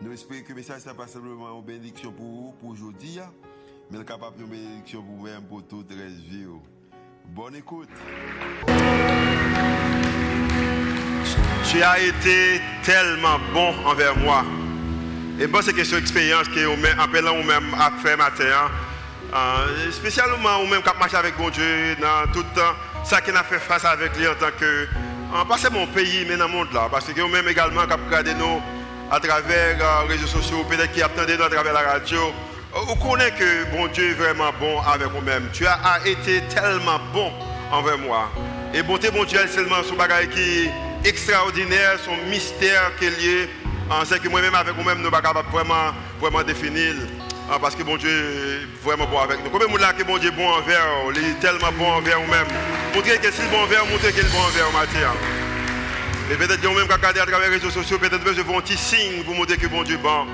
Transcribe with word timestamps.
Nous 0.00 0.12
espérons 0.12 0.42
que 0.42 0.48
le 0.48 0.54
message 0.54 0.86
n'est 0.86 0.94
pas 0.94 1.06
simplement 1.06 1.56
une 1.56 1.64
bénédiction 1.64 2.10
pour 2.12 2.26
vous, 2.26 2.54
pour 2.60 2.70
aujourd'hui, 2.70 3.18
mais 3.90 4.04
capable 4.04 4.40
une 4.40 4.48
bénédiction 4.48 5.02
pour 5.02 5.16
vous-même, 5.16 5.42
pour 5.44 5.62
toute 5.64 5.90
la 5.90 6.06
vie. 6.06 6.46
Bonne 7.26 7.56
écoute. 7.56 7.88
Tu 11.70 11.82
as 11.82 12.00
été 12.00 12.60
tellement 12.82 13.38
bon 13.52 13.72
envers 13.86 14.16
moi. 14.16 14.44
Et 15.38 15.46
bon, 15.46 15.62
c'est 15.62 15.72
question 15.72 15.98
d'expérience 15.98 16.48
que 16.48 16.64
vous 16.64 16.86
appelant 16.98 17.36
vous-même 17.36 17.74
à 17.74 17.90
faire 18.02 18.18
matin. 18.18 18.70
Euh, 19.34 19.90
spécialement, 19.90 20.58
vous-même 20.60 20.82
qui 20.82 20.98
marché 20.98 21.16
avec 21.16 21.36
bon 21.36 21.48
Dieu 21.50 21.96
dans 22.00 22.30
tout 22.32 22.40
le 22.40 22.60
temps, 22.60 22.74
ça 23.04 23.20
qui 23.20 23.30
a 23.30 23.42
fait 23.42 23.58
face 23.58 23.84
avec 23.84 24.16
lui 24.18 24.26
en 24.26 24.34
tant 24.34 24.50
que. 24.58 24.86
pas 25.48 25.56
seulement 25.58 25.80
mon 25.80 25.86
pays, 25.86 26.26
mais 26.28 26.36
dans 26.36 26.48
le 26.48 26.52
monde 26.52 26.72
là. 26.72 26.88
Parce 26.90 27.06
que 27.06 27.20
vous-même 27.20 27.48
également, 27.48 27.86
qui 27.86 27.92
regardé 27.92 28.34
nous 28.34 28.60
à 29.12 29.20
travers 29.20 29.76
les 29.76 29.82
euh, 29.82 30.08
réseaux 30.08 30.26
sociaux, 30.26 30.64
peut-être 30.68 30.90
qui 30.92 31.02
attendait 31.02 31.34
à 31.34 31.48
travers 31.50 31.74
la 31.74 31.80
radio, 31.80 32.32
vous 32.86 32.96
connaissez 32.96 33.32
que 33.32 33.70
bon 33.70 33.86
Dieu 33.88 34.10
est 34.10 34.14
vraiment 34.14 34.50
bon 34.58 34.80
avec 34.80 35.08
vous-même. 35.08 35.50
Tu 35.52 35.66
as 35.66 36.00
été 36.06 36.40
tellement 36.48 36.98
bon 37.12 37.30
envers 37.70 37.98
moi. 37.98 38.30
Et 38.72 38.82
bonté, 38.82 39.10
bon 39.10 39.24
Dieu, 39.24 39.38
seulement 39.48 39.82
son 39.86 39.96
bagage 39.96 40.28
qui 40.30 40.40
est 40.40 40.70
extraordinaire, 41.04 41.98
son 42.02 42.16
mystère 42.30 42.90
qui 42.98 43.04
est 43.04 43.10
lié. 43.10 43.50
C'est 44.06 44.22
que 44.22 44.28
moi-même 44.30 44.54
avec 44.54 44.74
vous-même, 44.74 45.02
nous 45.02 45.10
ne 45.10 45.50
vraiment, 45.50 45.92
vraiment 46.18 46.42
définir. 46.42 46.94
Ah, 47.50 47.58
parce 47.60 47.74
que 47.74 47.82
bon 47.82 47.98
Dieu 47.98 48.08
est 48.08 48.82
vraiment 48.82 49.04
bon 49.04 49.18
avec 49.18 49.44
nous. 49.44 49.50
Combien 49.50 49.68
de 49.68 49.78
gens 49.78 49.92
que 49.98 50.04
bon 50.04 50.16
Dieu 50.16 50.30
est 50.30 50.32
bon 50.32 50.48
envers, 50.48 50.86
il 51.14 51.18
est 51.18 51.38
tellement 51.38 51.72
bon 51.76 51.90
envers 51.90 52.18
vous-même. 52.18 52.46
Montrez 52.94 53.18
qu'il 53.18 53.28
est 53.28 53.50
bon 53.50 53.58
envers, 53.58 53.84
montrez 53.84 54.12
qu'il 54.12 54.24
est 54.24 54.32
bon 54.32 54.38
envers 54.38 54.70
vous 54.70 54.78
matière. 54.78 55.12
Et 56.30 56.34
peut-être 56.36 56.60
que 56.60 56.66
vous-même, 56.66 56.86
vous 56.86 56.92
regardez 56.92 57.20
à 57.20 57.26
travers 57.26 57.50
les 57.50 57.56
réseaux 57.56 57.70
sociaux, 57.70 57.98
peut-être 57.98 58.22
que 58.22 58.32
je 58.32 58.42
fais 58.42 58.54
un 58.54 58.60
petit 58.60 58.76
signe 58.76 59.22
pour 59.24 59.34
montrer 59.34 59.56
que 59.56 59.66
bon 59.66 59.82
Dieu 59.82 59.96
est 59.96 59.98
bon, 59.98 60.26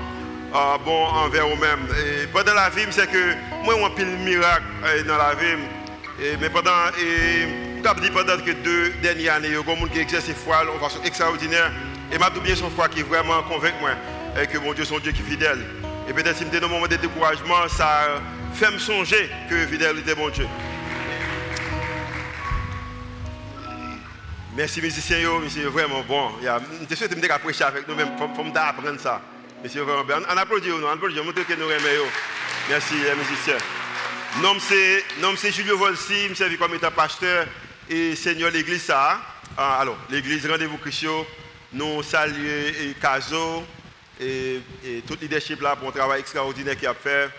euh, 0.55 0.77
bon 0.85 1.05
envers 1.05 1.47
vous-même. 1.47 1.79
Et 1.97 2.27
pendant 2.27 2.53
la 2.53 2.69
vie, 2.69 2.85
c'est 2.91 3.09
que 3.09 3.33
moi, 3.63 3.75
on 3.81 3.89
pile 3.89 4.07
miracle 4.23 4.63
euh, 4.85 5.03
dans 5.03 5.17
la 5.17 5.33
vie. 5.33 5.57
Et, 6.21 6.37
mais 6.39 6.49
pendant, 6.49 6.71
et, 6.99 7.81
pendant 7.81 8.37
que 8.37 8.51
deux 8.63 8.89
dernières 9.01 9.35
années, 9.35 9.47
il 9.49 9.53
y 9.53 9.57
a 9.57 9.61
des 9.61 9.71
gens 9.75 9.87
qui 9.91 9.99
exercent 9.99 10.31
foi 10.33 10.63
de 10.63 10.79
façon 10.79 10.99
extraordinaire. 11.03 11.71
Et 12.11 12.17
m'a 12.17 12.29
bien 12.29 12.55
son 12.55 12.69
foi 12.69 12.87
qui 12.87 13.01
vraiment 13.01 13.43
convainc 13.43 13.73
moi 13.81 13.91
que 14.45 14.57
mon 14.57 14.73
Dieu, 14.73 14.85
son 14.85 14.99
Dieu 14.99 15.11
qui 15.11 15.21
est 15.21 15.25
fidèle. 15.25 15.59
Et 16.07 16.13
peut-être 16.13 16.37
si 16.37 16.45
je 16.51 16.59
dans 16.59 16.67
un 16.67 16.69
moment 16.69 16.87
de 16.87 16.95
découragement, 16.95 17.67
ça 17.67 18.21
fait 18.53 18.71
me 18.71 18.79
songer 18.79 19.29
que 19.49 19.55
fidélité 19.67 20.15
mon 20.15 20.29
Dieu. 20.29 20.47
Merci, 24.55 24.81
musicien, 24.81 25.39
monsieur, 25.39 25.67
vraiment 25.67 26.01
bon. 26.01 26.31
Je 26.89 26.95
souhaite 26.95 27.15
me 27.15 27.37
prêcher 27.39 27.63
avec 27.63 27.87
nous-mêmes, 27.87 28.09
il 28.13 28.17
faut 28.17 28.57
apprendre 28.57 28.99
ça. 28.99 29.21
Monsieur, 29.63 29.83
vraiment 29.83 30.03
bien. 30.03 30.21
On 30.27 30.37
applaudit, 30.37 30.71
on 30.71 30.87
applaudit, 30.89 31.21
montre 31.21 31.45
que 31.45 31.53
nous 31.53 31.69
aimons. 31.69 32.07
Merci, 32.67 32.95
les 32.95 33.15
musiciens. 33.15 33.57
Nom 34.41 35.35
c'est 35.37 35.51
Julio 35.51 35.77
Volsi, 35.77 36.29
je 36.29 36.33
suis 36.33 36.57
comme 36.57 36.73
étant 36.73 36.91
pasteur 36.91 37.45
et 37.87 38.15
seigneur 38.15 38.49
l'église 38.51 38.83
ça. 38.83 39.19
Ah, 39.55 39.79
alors, 39.81 39.97
l'église 40.09 40.47
Rendez-vous 40.47 40.77
Christian, 40.77 41.25
nous 41.73 42.01
saluons 42.01 42.93
Caso 42.99 43.63
et, 44.19 44.61
et 44.83 45.01
tout 45.07 45.17
leadership 45.21 45.61
là 45.61 45.75
pour 45.75 45.89
un 45.89 45.91
travail 45.91 46.21
extraordinaire 46.21 46.75
qu'il 46.75 46.87
a 46.87 46.95
fait. 46.95 47.29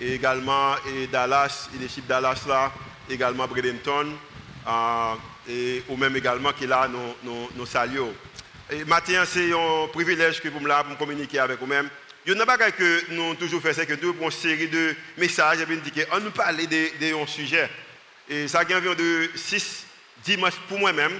Et 0.00 0.14
également 0.14 0.74
et 0.88 1.06
Dallas, 1.06 1.68
leadership 1.72 2.06
Dallas 2.06 2.42
là, 2.48 2.72
également 3.08 3.46
Bradenton. 3.46 4.12
Ah, 4.66 5.16
et 5.48 5.82
ou 5.88 5.96
même 5.96 6.16
également 6.16 6.52
qui 6.52 6.66
là 6.66 6.88
nous, 6.88 7.14
nous, 7.22 7.48
nous 7.54 7.66
saluons. 7.66 8.14
Et 8.70 8.84
maintenant, 8.84 9.22
c'est 9.24 9.52
un 9.52 9.88
privilège 9.92 10.40
que 10.40 10.48
vous 10.48 10.60
me 10.60 10.68
pour 10.84 10.98
communiquer 10.98 11.38
avec 11.38 11.60
vous-même. 11.60 11.88
Il 12.24 12.32
y 12.32 12.34
a 12.34 12.42
une 12.42 12.48
chose 12.48 12.72
que 12.76 13.12
nous 13.12 13.22
avons 13.22 13.34
toujours 13.36 13.62
fait, 13.62 13.72
c'est 13.72 13.86
que 13.86 13.94
nous 14.02 14.10
avons 14.10 14.24
une 14.26 14.30
série 14.32 14.66
de 14.66 14.94
messages 15.16 15.60
et 15.60 15.66
puis 15.66 15.80
on 16.10 16.20
nous 16.20 16.32
parle 16.32 16.56
de, 16.56 17.22
un 17.22 17.26
sujet. 17.26 17.70
Et 18.28 18.48
ça 18.48 18.60
a 18.60 18.76
environ 18.76 18.94
de 18.94 19.30
6 19.36 19.86
dimanches 20.24 20.58
pour 20.68 20.80
moi-même 20.80 21.12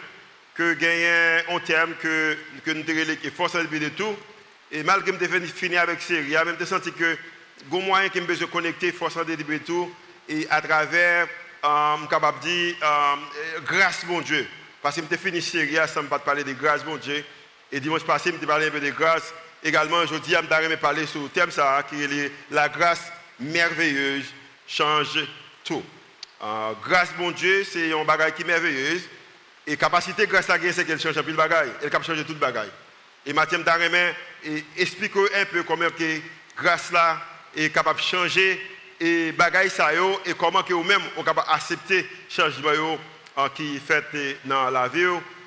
que 0.57 0.77
j'ai 0.81 1.43
un 1.49 1.61
terme 1.61 1.95
que, 2.03 2.37
que 2.65 2.73
nous 2.73 2.81
avons 2.81 3.31
force 3.37 3.55
de 3.55 3.89
tout. 3.91 4.17
Et 4.73 4.83
malgré 4.83 5.13
que 5.13 5.25
je 5.25 5.47
fini 5.47 5.77
avec 5.77 6.03
série, 6.03 6.31
j'ai 6.31 6.45
même 6.45 6.67
senti 6.67 6.91
que 6.91 7.17
j'ai 7.71 7.81
moyen 7.81 8.09
que 8.09 8.19
je 8.19 8.25
besoin 8.25 8.49
de 8.49 8.53
connecter 8.53 8.91
force 8.91 9.25
de 9.25 9.59
tout 9.59 9.89
et 10.29 10.49
à 10.51 10.61
travers 10.61 11.27
je 11.27 11.46
suis 11.63 12.09
capable 12.09 12.41
de 12.41 12.45
dire 12.45 12.77
euh, 12.83 13.61
grâce 13.65 14.05
mon 14.05 14.21
Dieu. 14.21 14.47
Parce 14.83 14.97
que 14.97 15.03
je 15.11 15.17
fini 15.17 15.43
série, 15.43 15.77
ça 15.89 16.03
me 16.03 16.09
parler 16.09 16.45
de 16.45 16.53
grâce 16.53 16.85
mon 16.85 16.97
Dieu. 16.97 17.25
Et 17.73 17.81
dimanche 17.81 18.05
passé, 18.05 18.33
je 18.41 18.47
parlé 18.47 18.69
un 18.69 18.71
peu 18.71 18.81
de 18.81 18.91
grâce. 18.91 19.35
Également, 19.63 19.97
aujourd'hui, 19.97 20.35
je 20.35 20.69
vais 20.69 20.77
parler 20.77 21.07
sur 21.07 21.23
le 21.23 21.29
thème 21.29 21.51
ça, 21.51 21.85
qui 21.89 22.03
est 22.03 22.33
la 22.51 22.69
grâce 22.69 23.11
merveilleuse 23.41 24.27
change 24.67 25.19
tout. 25.65 25.83
Euh, 26.43 26.73
grâce 26.85 27.11
mon 27.19 27.31
Dieu, 27.31 27.65
c'est 27.65 27.93
un 27.93 28.05
bagage 28.05 28.35
qui 28.35 28.43
est 28.43 28.47
merveilleuse. 28.47 29.03
Et 29.67 29.77
capacité 29.77 30.27
grâce 30.27 30.49
à 30.51 30.59
Dieu, 30.59 30.71
c'est 30.73 30.85
qu'elle 30.85 31.01
change 31.01 31.21
plus 31.21 31.33
de 31.33 31.37
bagage. 31.37 31.69
Elle 31.83 31.91
capable 31.91 32.05
changer 32.05 32.25
tout 32.25 32.35
le 32.35 32.39
bagage. 32.39 32.69
Et 33.25 33.33
Mathieu 33.33 33.59
et 34.45 34.65
explique 34.77 35.17
un 35.17 35.45
peu 35.47 35.65
comment 35.65 35.89
que 35.91 36.21
grâce 36.57 36.93
là 36.93 37.21
est 37.57 37.71
capable 37.71 37.99
de 37.99 38.05
changer 38.05 38.61
et 39.01 39.33
bagaille 39.33 39.71
ça 39.71 39.91
et 39.93 40.35
comment 40.35 40.63
que 40.63 40.73
vous-même 40.73 41.03
vous 41.17 41.23
capable 41.23 41.49
accepter 41.51 42.07
changement 42.29 42.99
qui 43.55 43.79
fait 43.79 44.39
dans 44.45 44.71
la 44.71 44.89
vie 44.89 45.05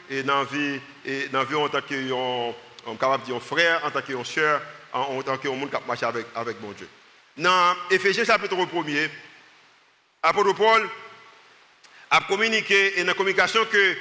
et 0.10 0.24
dans 0.24 0.44
vie 0.44 0.80
et 1.06 1.28
dans 1.30 1.44
vie 1.44 1.56
en 1.56 1.70
tant 1.70 1.82
que 1.82 2.12
on 2.12 2.96
capable 2.96 3.24
dire 3.24 3.42
frère 3.42 3.82
en 3.86 3.92
tant 3.92 4.02
que 4.02 4.24
sœur 4.24 4.62
en 4.94 5.22
tant 5.22 5.38
que 5.38 5.48
monde 5.48 5.70
qui 5.70 5.78
marche 5.88 6.04
avec 6.04 6.26
avec 6.36 6.62
mon 6.62 6.72
Dieu. 6.72 6.88
Dans 7.38 7.76
Éphésiens 7.90 8.26
chapitre 8.26 8.56
1er 8.56 9.10
apôtre 10.22 10.54
Paul 10.54 10.88
a 12.12 12.22
communiqué 12.22 13.00
et 13.00 13.02
dans 13.04 13.08
la 13.10 13.14
communication 13.14 13.62
que 13.66 13.96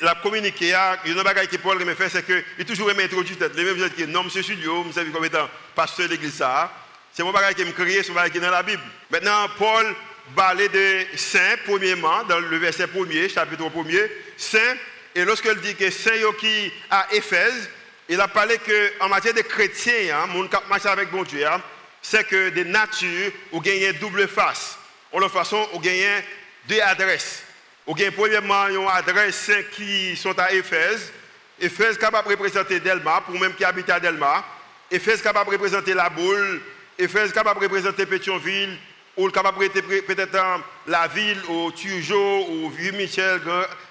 la 0.00 0.14
communiqué 0.16 0.72
a 0.74 0.98
une 1.04 1.22
bagaille 1.22 1.48
que 1.48 1.56
Paul 1.56 1.84
me 1.84 1.94
fait 1.94 2.08
c'est 2.08 2.26
que 2.26 2.42
il 2.58 2.64
toujours 2.64 2.90
aimé 2.90 3.04
introduire 3.04 3.36
les 3.54 3.64
mêmes 3.64 3.78
choses 3.78 3.94
que 3.96 4.04
non 4.04 4.24
monsieur 4.24 4.42
studio 4.42 4.84
je 4.94 5.00
suis 5.00 5.12
comme 5.12 5.24
étant 5.24 5.48
pasteur 5.74 6.06
de 6.08 6.12
l'église 6.12 6.34
ça 6.34 6.72
c'est 7.12 7.22
mon 7.22 7.32
bagage 7.32 7.54
qui 7.54 7.64
me 7.64 7.72
crée, 7.72 8.02
c'est 8.02 8.08
mon 8.08 8.14
bagage 8.14 8.32
qui 8.32 8.38
est 8.38 8.42
dans 8.42 8.50
la 8.50 8.62
Bible. 8.62 8.82
Maintenant, 9.10 9.48
Paul 9.58 9.94
parlait 10.34 10.68
de 10.68 11.06
saint, 11.16 11.56
premièrement, 11.66 12.24
dans 12.24 12.38
le 12.38 12.56
verset 12.58 12.86
1er, 12.86 13.32
chapitre 13.32 13.64
1er, 13.64 14.10
saint. 14.36 14.76
Et 15.14 15.24
lorsqu'il 15.24 15.56
dit 15.56 15.74
que 15.74 15.90
saint 15.90 16.10
qui 16.38 16.72
à 16.88 17.06
Éphèse, 17.12 17.68
il 18.08 18.20
a 18.20 18.28
parlé 18.28 18.58
qu'en 18.58 19.08
matière 19.08 19.34
de 19.34 19.42
chrétiens, 19.42 20.16
hein, 20.16 20.26
mon 20.28 20.46
cap 20.48 20.68
marche 20.68 20.86
avec 20.86 21.10
bon 21.10 21.22
Dieu, 21.22 21.46
hein, 21.46 21.60
c'est 22.02 22.26
que 22.26 22.48
des 22.50 22.64
natures, 22.64 23.32
ou 23.52 23.60
gagnent 23.60 23.92
double 23.94 24.26
face. 24.28 24.78
En 25.12 25.18
l'autre 25.18 25.34
façon, 25.34 25.68
on 25.72 25.80
gagne 25.80 26.22
deux 26.68 26.80
adresses. 26.80 27.42
On 27.86 27.94
gagne 27.94 28.12
premièrement 28.12 28.68
une 28.68 28.86
adresse 28.88 29.50
qui 29.72 30.16
sont 30.16 30.38
à 30.38 30.52
Éphèse. 30.52 31.12
Éphèse 31.60 31.98
capable 31.98 32.28
de 32.28 32.34
représenter 32.34 32.80
Delma, 32.80 33.22
pour 33.26 33.38
même 33.38 33.54
qui 33.54 33.64
habite 33.64 33.90
à 33.90 34.00
Delma. 34.00 34.44
Éphèse 34.90 35.22
capable 35.22 35.50
de 35.50 35.56
représenter 35.56 35.94
la 35.94 36.08
boule, 36.08 36.60
Éphèse 37.00 37.32
capable 37.32 37.60
de 37.60 37.64
représenter 37.64 38.04
Pétionville, 38.04 38.76
ou 39.16 39.28
capable 39.30 39.68
peut-être 39.70 40.38
la 40.86 41.08
ville, 41.08 41.40
ou 41.48 41.72
Turgeau, 41.72 42.46
ou 42.48 42.70
Vieux-Michel, 42.70 43.40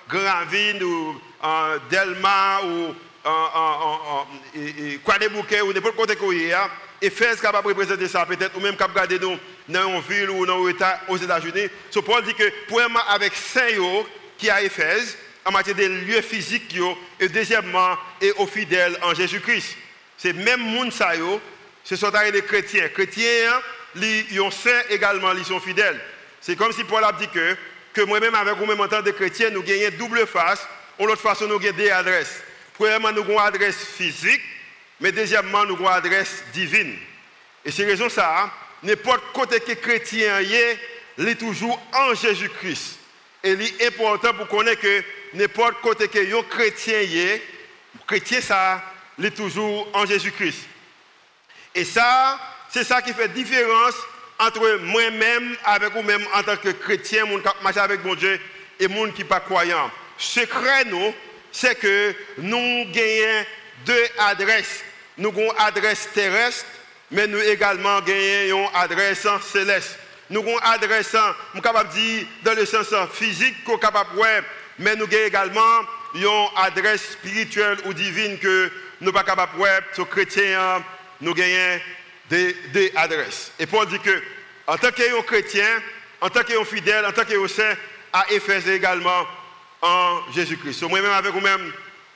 Grandville, 0.07 0.83
ou 0.83 1.19
Delma, 1.89 2.61
ou 2.63 2.93
Quadébouquet, 5.03 5.61
ou 5.61 5.73
n'importe 5.73 5.95
côté 5.95 6.53
a. 6.53 6.69
Éphèse 7.01 7.41
capable 7.41 7.67
de 7.67 7.73
représenter 7.73 8.07
ça, 8.07 8.25
peut-être, 8.25 8.55
ou 8.57 8.59
même 8.59 8.75
capable 8.75 9.07
de 9.07 9.17
nous 9.17 9.37
dans 9.67 9.89
une 9.89 10.01
ville 10.01 10.29
ou 10.29 10.45
dans 10.45 10.65
un 10.65 10.69
État 10.69 11.01
aux 11.07 11.17
États-Unis. 11.17 11.69
Ce 11.89 11.99
Paul 11.99 12.23
dit 12.23 12.33
que, 12.35 12.43
premièrement, 12.67 12.99
avec 13.09 13.33
Saint-Yo, 13.33 14.07
qui 14.37 14.49
à 14.49 14.61
Éphèse, 14.61 15.17
en 15.45 15.51
matière 15.51 15.75
de 15.75 15.85
lieux 15.85 16.21
physiques, 16.21 16.77
et 17.19 17.29
deuxièmement, 17.29 17.97
et 18.21 18.31
aux 18.33 18.45
fidèles 18.45 18.99
en 19.01 19.15
Jésus-Christ. 19.15 19.77
C'est 20.17 20.33
même 20.33 20.59
monde 20.59 20.91
ce 21.89 21.95
sont 21.95 22.11
des 22.11 22.43
chrétiens. 22.43 22.87
Chrétiens, 22.89 23.61
ils 23.95 24.37
sont 24.37 24.51
saints 24.51 24.83
également, 24.91 25.31
ils 25.31 25.43
sont 25.43 25.59
fidèles. 25.59 25.99
C'est 26.39 26.55
comme 26.55 26.71
si 26.71 26.83
Paul 26.83 27.03
a 27.03 27.11
dit 27.13 27.27
que, 27.29 27.57
que 27.93 28.01
moi-même, 28.01 28.35
avec 28.35 28.57
vous-même 28.57 28.79
en 28.79 28.87
tant 28.87 29.01
que 29.01 29.09
chrétien, 29.09 29.49
nous 29.49 29.63
gagnons 29.63 29.97
double 29.97 30.27
face. 30.27 30.67
En 30.99 31.05
l'autre 31.05 31.23
façon, 31.23 31.47
nous 31.47 31.57
gagnons 31.57 31.77
deux 31.77 31.89
adresses. 31.89 32.43
Premièrement, 32.75 33.11
nous 33.11 33.23
avons 33.23 33.39
une 33.39 33.47
adresse 33.47 33.83
physique, 33.97 34.41
mais 34.99 35.11
deuxièmement, 35.11 35.65
nous 35.65 35.73
avons 35.73 35.87
une 35.87 35.95
adresse 35.95 36.43
divine. 36.53 36.95
Et 37.65 37.71
c'est 37.71 37.85
raison 37.85 38.07
ça, 38.07 38.51
n'importe 38.83 39.23
côté 39.33 39.59
que 39.59 39.71
chrétien 39.71 40.41
est, 40.41 40.77
il 41.17 41.35
toujours 41.37 41.81
en 41.91 42.13
Jésus-Christ. 42.13 42.99
Et 43.43 43.53
il 43.53 43.61
est 43.63 43.87
important 43.87 44.35
pour 44.35 44.47
connaître 44.47 44.81
que 44.81 45.03
n'importe 45.33 45.81
côté 45.81 46.07
que 46.07 46.19
un 46.19 46.43
chrétien 46.43 46.99
est, 46.99 47.41
chrétien 48.05 48.41
ça, 48.41 48.79
est 49.21 49.31
toujours 49.31 49.89
en 49.95 50.05
Jésus-Christ. 50.05 50.67
Et 51.75 51.85
ça, 51.85 52.39
c'est 52.69 52.83
ça 52.83 53.01
qui 53.01 53.13
fait 53.13 53.27
différence 53.29 53.95
entre 54.39 54.77
moi-même 54.77 55.55
avec 55.65 55.93
vous-même 55.93 56.25
en 56.33 56.43
tant 56.43 56.55
que 56.55 56.69
chrétien, 56.69 57.25
avec 57.75 58.03
mon 58.03 58.15
Dieu, 58.15 58.39
et 58.79 58.87
monde 58.87 59.13
qui 59.13 59.23
pas 59.23 59.41
croyant. 59.41 59.91
Secret 60.17 60.85
nous, 60.85 61.13
c'est 61.51 61.75
que 61.75 62.15
nous 62.37 62.85
gagnons 62.91 63.45
deux 63.85 64.05
adresses. 64.17 64.83
Nous 65.17 65.29
avons 65.29 65.51
une 65.51 65.57
adresse 65.57 66.07
terrestre, 66.13 66.65
mais 67.11 67.27
nous 67.27 67.39
également 67.39 67.99
gagnons 68.01 68.69
une 68.69 68.75
adresse 68.75 69.27
céleste. 69.51 69.97
Nous 70.29 70.39
avons 70.41 70.57
une 70.57 70.63
adresse, 70.63 71.15
je 71.53 71.59
capable 71.59 71.89
dire, 71.89 72.25
dans 72.43 72.53
le 72.53 72.65
sens 72.65 72.87
physique, 73.13 73.63
qu'on 73.65 73.77
capable 73.77 74.11
mais 74.77 74.95
nous 74.95 75.05
avons 75.05 75.25
également 75.25 75.81
une 76.15 76.47
adresse 76.55 77.11
spirituelle 77.11 77.77
ou 77.85 77.93
divine 77.93 78.37
que 78.39 78.71
nous 79.01 79.11
pas 79.11 79.23
capables 79.23 79.53
de 79.53 79.57
voir. 79.57 80.81
Nous 81.21 81.33
gagnons 81.33 81.79
des, 82.29 82.91
adresses. 82.95 83.51
Et 83.59 83.65
Paul 83.65 83.87
dit 83.87 83.99
que, 83.99 84.21
en 84.67 84.77
tant 84.77 84.91
que 84.91 85.21
chrétien, 85.23 85.67
en 86.21 86.29
tant 86.29 86.43
que 86.43 86.63
fidèle, 86.63 87.05
en 87.05 87.11
tant 87.11 87.25
que 87.25 87.47
saint, 87.47 87.75
à 88.11 88.25
Éphèse 88.31 88.67
également 88.67 89.25
en 89.81 90.21
Jésus-Christ. 90.33 90.83
Moi-même 90.83 91.11
avec 91.11 91.31
vous-même, 91.31 91.71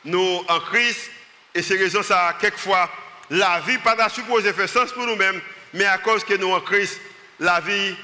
nous 0.05 0.43
en 0.47 0.59
Christ, 0.59 1.11
et 1.53 1.61
c'est 1.61 1.77
raison 1.77 2.03
ça, 2.03 2.35
quelquefois, 2.39 2.89
la 3.29 3.61
vie 3.61 3.77
pas 3.77 4.09
supposé 4.09 4.53
faire 4.53 4.69
sens 4.69 4.91
pour 4.91 5.05
nous-mêmes, 5.05 5.39
mais 5.73 5.85
à 5.85 5.97
cause 5.97 6.23
que 6.23 6.33
nous 6.35 6.51
en 6.51 6.59
Christ, 6.59 6.99
la 7.39 7.59
vie 7.61 7.95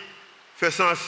fait 0.57 0.71
sens 0.71 0.99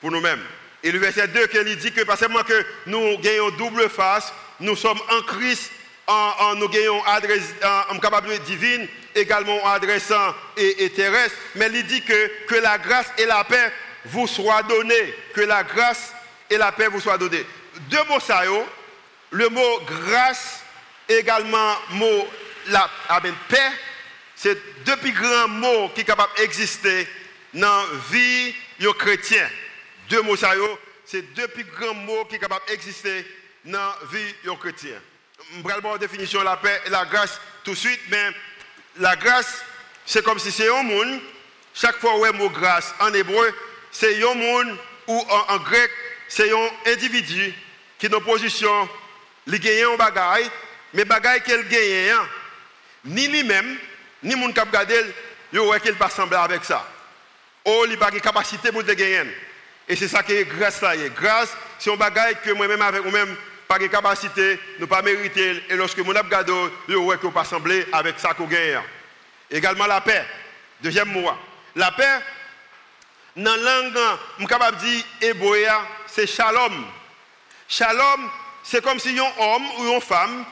pour 0.00 0.10
nous-mêmes. 0.10 0.42
Et 0.82 0.92
le 0.92 0.98
verset 0.98 1.28
2, 1.28 1.46
qui 1.48 1.76
dit 1.76 1.92
que, 1.92 2.02
parce 2.02 2.20
que 2.20 2.66
nous 2.86 3.18
gagnons 3.18 3.50
double 3.50 3.88
face, 3.88 4.32
nous 4.60 4.76
sommes 4.76 5.00
en 5.10 5.22
Christ, 5.22 5.72
en, 6.08 6.54
nous 6.54 6.68
gagnons 6.68 7.04
adresse 7.04 7.54
en, 7.62 8.38
divine, 8.44 8.88
également 9.14 9.62
en 9.64 9.68
adressant 9.68 10.34
et, 10.56 10.84
et, 10.84 10.90
terrestre, 10.90 11.36
mais 11.54 11.68
il 11.72 11.86
dit 11.86 12.02
que, 12.02 12.46
que 12.46 12.54
la 12.56 12.78
grâce 12.78 13.12
et 13.18 13.26
la 13.26 13.44
paix 13.44 13.72
vous 14.06 14.26
soient 14.26 14.62
données, 14.62 15.14
que 15.34 15.42
la 15.42 15.62
grâce 15.62 16.12
et 16.48 16.56
la 16.56 16.72
paix 16.72 16.88
vous 16.88 17.00
soient 17.00 17.18
données. 17.18 17.44
Deux 17.90 18.02
mots 18.08 18.20
ça, 18.20 18.42
le 19.30 19.48
mot 19.50 19.80
grâce, 19.86 20.62
également 21.08 21.74
mot 21.90 22.28
la 22.68 22.90
paix, 23.48 23.70
c'est 24.34 24.58
deux 24.84 24.96
plus 24.96 25.12
grands 25.12 25.48
mots 25.48 25.88
qui 25.94 26.00
sont 26.00 26.06
capables 26.06 26.32
d'exister 26.36 27.06
dans 27.54 27.66
la 27.66 27.84
vie 28.10 28.54
des 28.78 28.92
chrétien. 28.98 29.48
Deux 30.08 30.22
mots 30.22 30.36
ça, 30.36 30.52
c'est 31.04 31.34
deux 31.34 31.48
plus 31.48 31.64
grands 31.64 31.94
mots 31.94 32.24
qui 32.24 32.36
sont 32.36 32.40
capables 32.40 32.64
d'exister 32.68 33.26
dans 33.64 33.78
la 33.78 33.98
vie 34.10 34.34
des 34.44 34.56
chrétien. 34.56 35.00
Je 35.38 35.62
vais 35.62 35.74
la 35.82 35.98
définition 35.98 36.42
la 36.42 36.56
paix 36.56 36.80
et 36.86 36.90
la 36.90 37.04
grâce 37.04 37.40
tout 37.64 37.72
de 37.72 37.76
suite, 37.76 38.00
mais 38.10 38.30
la 38.98 39.16
grâce, 39.16 39.62
c'est 40.04 40.24
comme 40.24 40.38
si 40.38 40.50
c'est 40.50 40.68
un 40.68 40.82
monde, 40.82 41.20
chaque 41.74 41.98
fois 41.98 42.18
où 42.18 42.26
est 42.26 42.32
mot 42.32 42.50
grâce 42.50 42.94
en 43.00 43.12
hébreu, 43.12 43.54
c'est 43.90 44.22
un 44.22 44.34
monde 44.34 44.76
ou 45.06 45.24
en 45.48 45.56
grec, 45.58 45.90
c'est 46.28 46.50
un 46.50 46.68
individu 46.86 47.54
qui 47.98 48.06
est 48.06 48.14
en 48.14 48.20
position, 48.20 48.88
il 49.46 49.58
gagne 49.58 49.84
un 49.84 49.96
bagage, 49.96 50.50
mais 50.92 51.04
bagage 51.04 51.42
qu'il 51.44 51.68
gagne, 51.68 52.10
hein. 52.10 52.28
ni 53.04 53.28
lui-même, 53.28 53.78
ni 54.22 54.34
mon 54.34 54.52
cap 54.52 54.70
gardé, 54.70 54.94
il 55.52 55.60
ne 55.60 55.78
qu'il 55.78 55.94
pas 55.94 56.10
sembler 56.10 56.36
avec 56.36 56.64
ça. 56.64 56.86
Oh, 57.64 57.84
il 57.86 57.92
n'a 57.92 57.96
pas 57.96 58.10
de 58.10 58.18
capacité 58.18 58.70
pour 58.70 58.82
le 58.82 58.94
gagner. 58.94 59.22
Et 59.88 59.96
c'est 59.96 60.08
ça 60.08 60.22
qui 60.22 60.32
est 60.32 60.44
grâce 60.44 60.82
là. 60.82 60.94
Grâce, 61.08 61.50
c'est 61.78 61.90
un 61.90 61.96
bagage 61.96 62.36
que 62.44 62.50
moi-même 62.50 62.82
avec 62.82 63.02
moi-même, 63.02 63.36
pas 63.68 63.78
de 63.78 63.86
capacité, 63.86 64.58
ne 64.80 64.86
pas 64.86 65.02
mériter. 65.02 65.62
Et 65.68 65.76
lorsque 65.76 65.98
mon 65.98 66.12
gardé, 66.12 66.52
il 66.88 66.94
ne 66.94 67.30
pas 67.30 67.44
sembler 67.44 67.86
avec 67.92 68.18
ça 68.18 68.32
qu'on 68.32 68.46
gagne. 68.46 68.80
Également 69.50 69.86
la 69.86 70.00
paix. 70.00 70.24
Deuxième 70.80 71.12
mot. 71.12 71.30
La 71.76 71.92
paix, 71.92 72.18
dans 73.36 73.54
la 73.56 73.82
langue, 73.82 73.98
je 74.36 74.38
suis 74.38 74.46
capable 74.46 74.78
de 74.78 74.82
dire 74.82 75.04
hébreu, 75.20 75.66
c'est 76.06 76.26
shalom. 76.26 76.86
Shalom, 77.68 78.30
c'est 78.62 78.82
comme 78.82 78.98
si 78.98 79.18
un 79.18 79.42
homme 79.42 79.66
ou 79.78 79.92
une 79.92 80.00
femme, 80.00 80.44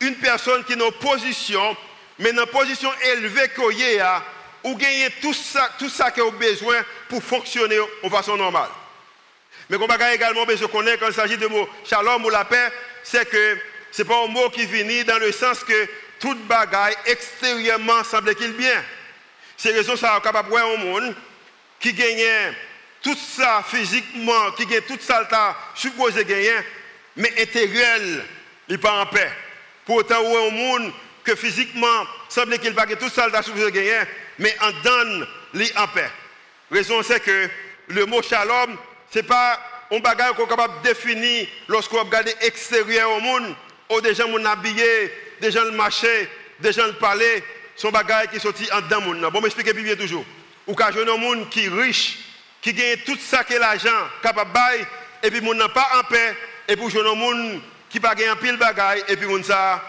une 0.00 0.16
personne 0.16 0.64
qui 0.64 0.72
est 0.72 0.82
en 0.82 0.90
position, 0.92 1.76
mais 2.18 2.32
dans 2.32 2.44
une 2.44 2.50
position 2.50 2.90
élevée 3.12 3.50
qu'il 3.54 3.78
y 3.78 4.00
a, 4.00 4.22
ou 4.64 4.74
gagner 4.76 5.10
tout 5.20 5.34
ça, 5.34 5.70
tout 5.78 5.90
ça 5.90 6.10
qu'il 6.10 6.22
a 6.22 6.30
besoin 6.30 6.76
pour 7.08 7.22
fonctionner 7.22 7.76
de 8.02 8.08
façon 8.08 8.36
normale. 8.36 8.70
Mais 9.70 9.78
qu'on 9.78 9.86
a 9.86 10.14
également 10.14 10.44
quand 10.44 11.06
il 11.08 11.14
s'agit 11.14 11.38
de 11.38 11.46
mot 11.46 11.68
shalom 11.84 12.24
ou 12.24 12.30
la 12.30 12.44
paix, 12.44 12.70
c'est 13.02 13.28
que 13.28 13.58
ce 13.90 14.02
n'est 14.02 14.08
pas 14.08 14.24
un 14.24 14.26
mot 14.26 14.50
qui 14.50 14.66
vient 14.66 15.04
dans 15.04 15.18
le 15.18 15.32
sens 15.32 15.64
que 15.64 15.88
toute 16.20 16.46
bagaille 16.46 16.96
extérieurement 17.06 18.02
semble 18.04 18.34
qu'il 18.34 18.52
bien. 18.52 18.82
C'est 19.56 19.72
raison 19.72 19.96
ça 19.96 20.20
capable 20.22 20.48
voir 20.48 20.66
un 20.66 20.76
monde 20.76 21.14
qui 21.78 21.92
gagne 21.92 22.54
tout 23.02 23.16
ça 23.16 23.64
physiquement, 23.66 24.52
qui 24.56 24.66
gagne 24.66 24.82
tout 24.82 24.98
ça, 25.00 25.26
supposé 25.74 26.24
gagner, 26.24 26.56
mais 27.16 27.32
intérieur, 27.40 27.98
il 28.68 28.72
n'est 28.72 28.78
pas 28.78 29.02
en 29.02 29.06
paix. 29.06 29.30
Pourtant, 29.84 30.22
il 30.22 30.32
y 30.32 30.36
a 30.36 30.40
un 30.40 30.50
monde 30.50 30.92
que 31.22 31.34
physiquement, 31.34 32.06
semble 32.28 32.58
qu'il 32.58 32.74
pas 32.74 32.86
tout 32.86 33.10
ça, 33.10 33.28
supposé 33.42 33.70
gagner, 33.70 34.00
mais 34.38 34.56
en 34.60 34.72
donne, 34.82 35.26
il 35.54 35.62
est 35.62 35.76
en 35.76 35.86
paix. 35.88 36.10
Raison, 36.70 37.02
c'est 37.02 37.20
que 37.20 37.48
le 37.88 38.06
mot 38.06 38.22
shalom, 38.22 38.76
ce 39.10 39.18
n'est 39.18 39.24
pas 39.24 39.60
un 39.90 39.98
bagage 39.98 40.32
qu'on 40.32 40.46
est 40.46 40.48
capable 40.48 40.82
de 40.82 40.88
définir 40.88 41.46
lorsqu'on 41.68 42.02
regarde 42.02 42.28
extérieur 42.40 43.10
au 43.10 43.20
monde, 43.20 43.54
où 43.90 44.00
des 44.00 44.14
gens 44.14 44.26
sont 44.26 44.44
habillés, 44.44 45.12
des 45.40 45.50
gens 45.50 45.70
marchent, 45.72 46.06
des 46.60 46.72
gens 46.72 46.92
parlent, 46.98 47.42
son 47.76 47.90
bagage 47.90 48.28
qui 48.32 48.40
sorti 48.40 48.70
en 48.72 48.80
dedans 48.80 49.00
monde. 49.00 49.30
Bon, 49.32 49.40
m'expliquer 49.40 49.72
bien 49.72 49.96
toujours. 49.96 50.24
Ou 50.66 50.74
quand 50.74 50.90
un 50.96 51.16
monde 51.16 51.48
qui 51.50 51.66
est 51.66 51.68
riche, 51.68 52.18
qui 52.62 52.72
gagne 52.72 52.96
tout 53.04 53.18
ça 53.20 53.44
que 53.44 53.54
l'argent 53.54 53.90
capable 54.22 54.52
de 54.52 55.26
et 55.26 55.30
puis 55.30 55.40
mon 55.40 55.54
n'a 55.54 55.68
pas 55.68 55.88
en 55.98 56.04
paix, 56.04 56.36
et 56.68 56.76
puis 56.76 56.98
un 56.98 57.14
monde 57.14 57.60
qui 57.90 58.00
pas 58.00 58.14
gagner 58.14 58.34
pile 58.40 58.56
bagaille, 58.56 59.04
et 59.08 59.16
puis 59.16 59.26
mon 59.26 59.42
ça 59.42 59.82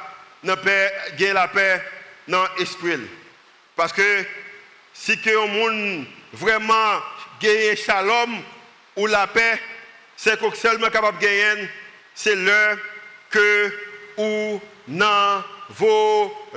n'a 0.43 0.57
pas 0.57 0.87
gagne 1.17 1.33
la 1.33 1.47
paix 1.47 1.81
dans 2.27 2.45
l'esprit. 2.57 2.99
Parce 3.75 3.93
que 3.93 4.25
si 4.93 5.19
que 5.19 5.47
monde 5.47 6.05
vraiment 6.33 7.01
gagne 7.41 7.75
shalom 7.75 8.41
ou 8.95 9.07
la 9.07 9.27
paix, 9.27 9.59
c'est 10.15 10.39
que 10.39 10.55
seulement 10.57 10.89
capable 10.89 11.19
de 11.19 11.23
gagner, 11.23 11.69
c'est 12.13 12.35
l'heure 12.35 12.77
que 13.29 13.73
ou 14.17 14.61
dans 14.87 15.43
volonté 15.69 16.53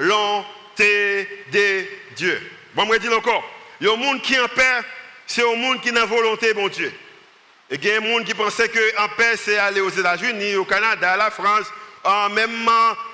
de 1.52 1.84
Dieu. 2.14 2.40
Bon, 2.74 2.86
je 2.92 2.98
dire 2.98 3.16
encore. 3.16 3.44
Il 3.80 3.86
y 3.86 3.90
a 3.90 3.92
un 3.92 3.96
monde 3.96 4.20
qui 4.22 4.38
en 4.38 4.48
paix, 4.48 4.80
c'est 5.26 5.42
un 5.42 5.56
monde 5.56 5.80
qui 5.80 5.92
n'a 5.92 6.04
volonté, 6.04 6.52
bon 6.54 6.68
Dieu. 6.68 6.92
Et 7.70 7.74
il 7.74 7.84
y 7.84 7.90
a 7.90 7.96
un 7.96 8.00
monde 8.00 8.24
qui 8.24 8.34
pensait 8.34 8.68
qu'en 8.68 9.08
paix, 9.16 9.36
c'est 9.36 9.58
aller 9.58 9.80
aux 9.80 9.90
États-Unis, 9.90 10.56
au 10.56 10.64
Canada, 10.64 11.12
à 11.12 11.16
la 11.16 11.30
France, 11.30 11.66
en 12.04 12.28
même 12.30 12.68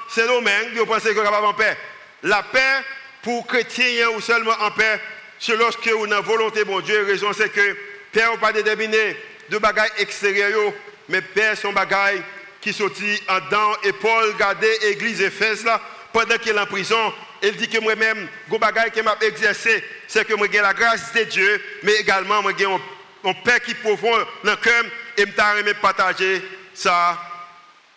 c'est 0.08 0.26
nous-mêmes 0.26 0.72
qui 0.72 0.84
pensent 0.84 1.02
qu'on 1.02 1.10
est 1.10 1.14
capable 1.14 1.46
en 1.46 1.54
paix. 1.54 1.76
La 2.22 2.42
paix, 2.42 2.82
pour 3.22 3.46
chrétiens 3.46 4.10
ou 4.10 4.20
seulement 4.20 4.54
en 4.60 4.70
paix, 4.70 5.00
c'est 5.38 5.56
lorsque 5.56 5.90
on 5.96 6.10
a 6.10 6.20
volonté, 6.20 6.64
bon 6.64 6.80
Dieu. 6.80 7.04
Raison, 7.04 7.32
c'est 7.32 7.50
que 7.50 7.76
Père 8.14 8.30
n'a 8.30 8.38
pas 8.38 8.52
déterminé 8.52 9.16
de 9.50 9.58
bagailles 9.58 9.90
extérieures, 9.98 10.72
mais 11.08 11.20
Père, 11.20 11.58
son 11.58 11.72
bagaille 11.72 12.22
qui 12.60 12.72
sortit 12.72 13.20
en 13.28 13.40
dedans. 13.40 13.74
Et 13.82 13.92
Paul 13.92 14.34
gardait 14.36 14.78
l'église 14.82 15.20
Éphèse 15.20 15.64
là, 15.64 15.80
pendant 16.12 16.38
qu'il 16.38 16.56
est 16.56 16.60
en 16.60 16.64
prison. 16.64 17.12
Il 17.42 17.56
dit 17.56 17.68
que 17.68 17.78
moi-même, 17.80 18.28
le 18.50 18.58
bagage 18.58 18.92
que 18.92 19.00
m'a 19.00 19.16
exercé, 19.20 19.84
c'est 20.06 20.24
que 20.24 20.32
moi 20.34 20.46
j'ai 20.50 20.60
la 20.60 20.72
grâce 20.72 21.12
de 21.12 21.24
Dieu, 21.24 21.62
mais 21.82 21.94
également 21.94 22.40
moi 22.40 22.52
j'ai 22.56 22.64
un 22.64 23.34
Père 23.44 23.60
qui 23.60 23.74
profond 23.74 24.16
dans 24.44 24.52
le 24.52 24.56
cœur 24.56 24.84
et 25.16 25.26
je 25.26 25.72
partager 25.72 26.42
ça 26.72 27.20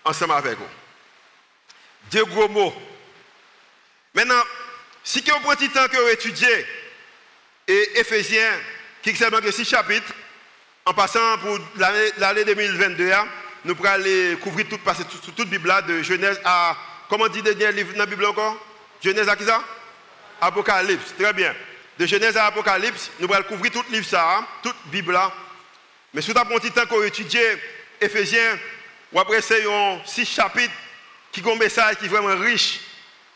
ensemble 0.03 0.33
avec 0.33 0.57
vous. 0.57 0.67
Deux 2.11 2.25
gros 2.25 2.49
mots. 2.49 2.73
Maintenant, 4.13 4.41
si 5.03 5.21
vous 5.21 5.39
prenez 5.43 5.67
le 5.67 5.73
temps 5.73 5.87
que 5.87 5.97
vous 5.97 6.09
étudiez 6.09 6.65
et 7.67 7.99
Éphésiens, 7.99 8.59
qui 9.11 9.17
seulement 9.17 9.39
que 9.39 9.51
six 9.51 9.65
chapitres, 9.65 10.13
en 10.85 10.93
passant 10.93 11.37
pour 11.39 11.59
l'année 12.17 12.45
2022, 12.45 13.11
hein, 13.11 13.27
nous 13.65 13.75
pourrons 13.75 13.89
aller 13.89 14.37
couvrir 14.41 14.67
toute, 14.67 14.81
passer 14.81 15.03
toute, 15.35 15.47
Bible 15.47 15.73
de 15.87 16.01
Genèse 16.01 16.39
à, 16.43 16.75
comment 17.09 17.27
dit 17.27 17.41
le 17.41 17.53
dernier 17.55 17.77
livre 17.77 17.93
dans 17.93 17.99
la 17.99 18.05
Bible 18.05 18.25
encore? 18.25 18.57
Genèse 19.03 19.27
à 19.27 19.35
qui 19.35 19.43
ça? 19.43 19.61
Apocalypse, 20.41 21.13
très 21.17 21.33
bien. 21.33 21.53
De 21.97 22.05
Genèse 22.05 22.37
à 22.37 22.45
Apocalypse, 22.45 23.11
nous 23.19 23.33
allons 23.33 23.43
couvrir 23.43 23.71
tout 23.71 23.83
livre 23.89 24.05
ça, 24.05 24.37
hein, 24.37 24.47
toute 24.63 24.75
Bible 24.85 25.13
là. 25.13 25.31
Mais 26.13 26.21
avez 26.29 26.39
un 26.39 26.59
petit 26.59 26.71
temps 26.71 26.85
qu'on 26.85 27.03
étudie 27.03 27.37
Éphésiens, 27.99 28.57
ou 29.11 29.19
après 29.19 29.41
c'est 29.41 29.63
six 30.05 30.25
chapitres 30.25 30.73
qui 31.31 31.43
ont 31.45 31.53
un 31.53 31.57
message 31.57 31.95
qui 31.97 32.05
est 32.05 32.09
vraiment 32.09 32.35
riche. 32.35 32.81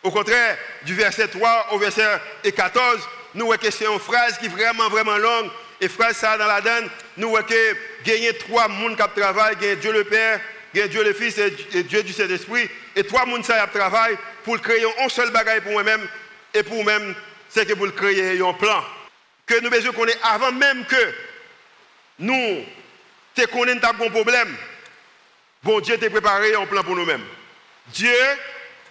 Au 0.04 0.12
contraire, 0.12 0.58
du 0.84 0.96
verset 0.96 1.28
3 1.28 1.68
au 1.72 1.78
verset 1.78 2.20
14, 2.44 3.08
nous 3.36 3.51
c'est 3.60 3.86
une 3.86 4.00
phrase 4.00 4.38
qui 4.38 4.46
est 4.46 4.50
vraiment, 4.50 4.90
vraiment 4.90 5.18
longue. 5.18 5.50
Et 5.81 5.89
phrase 5.89 6.17
ça 6.17 6.38
dans 6.38 6.45
la 6.45 6.61
donne, 6.61 6.88
nous 7.17 7.31
voyons 7.31 7.45
que 7.47 7.75
gagner 8.05 8.33
trois 8.38 8.67
mondes 8.67 8.95
qui 8.95 9.19
travaillent, 9.19 9.57
il 9.61 9.79
Dieu 9.79 9.91
le 9.91 10.03
Père, 10.03 10.39
Dieu 10.73 11.03
le 11.03 11.11
Fils 11.11 11.39
et 11.39 11.83
Dieu 11.83 12.03
du 12.03 12.13
Saint-Esprit. 12.13 12.69
Et 12.95 13.03
trois 13.03 13.25
mondes 13.25 13.41
qui 13.41 13.51
travaillent 13.73 14.17
pour 14.43 14.61
créer 14.61 14.85
un 15.00 15.09
seul 15.09 15.31
bagage 15.31 15.61
pour 15.61 15.71
moi-même 15.71 16.07
et 16.53 16.61
pour 16.61 16.83
moi-même, 16.83 17.15
c'est 17.50 17.65
que 17.65 17.73
pour 17.73 17.93
créer 17.95 18.39
un 18.39 18.53
plan. 18.53 18.83
Que 19.47 19.59
nous 19.59 19.71
besoin 19.71 19.91
qu'on 19.91 20.05
avant 20.23 20.51
même 20.51 20.85
que 20.85 21.13
nous 22.19 22.63
te 23.33 23.45
connaissons 23.47 23.88
un 23.88 24.09
problème. 24.09 24.55
Bon 25.63 25.79
Dieu 25.79 25.97
t'a 25.97 26.09
préparé 26.11 26.53
un 26.53 26.65
plan 26.67 26.83
pour 26.83 26.95
nous-mêmes. 26.95 27.25
Dieu 27.88 28.15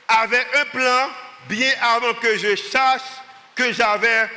avait 0.09 0.47
un 0.54 0.64
plan 0.66 1.11
bien 1.49 1.73
avant 1.80 2.14
que 2.14 2.37
je 2.37 2.56
sache 2.56 3.00
que 3.54 3.73
j'avais 3.73 4.28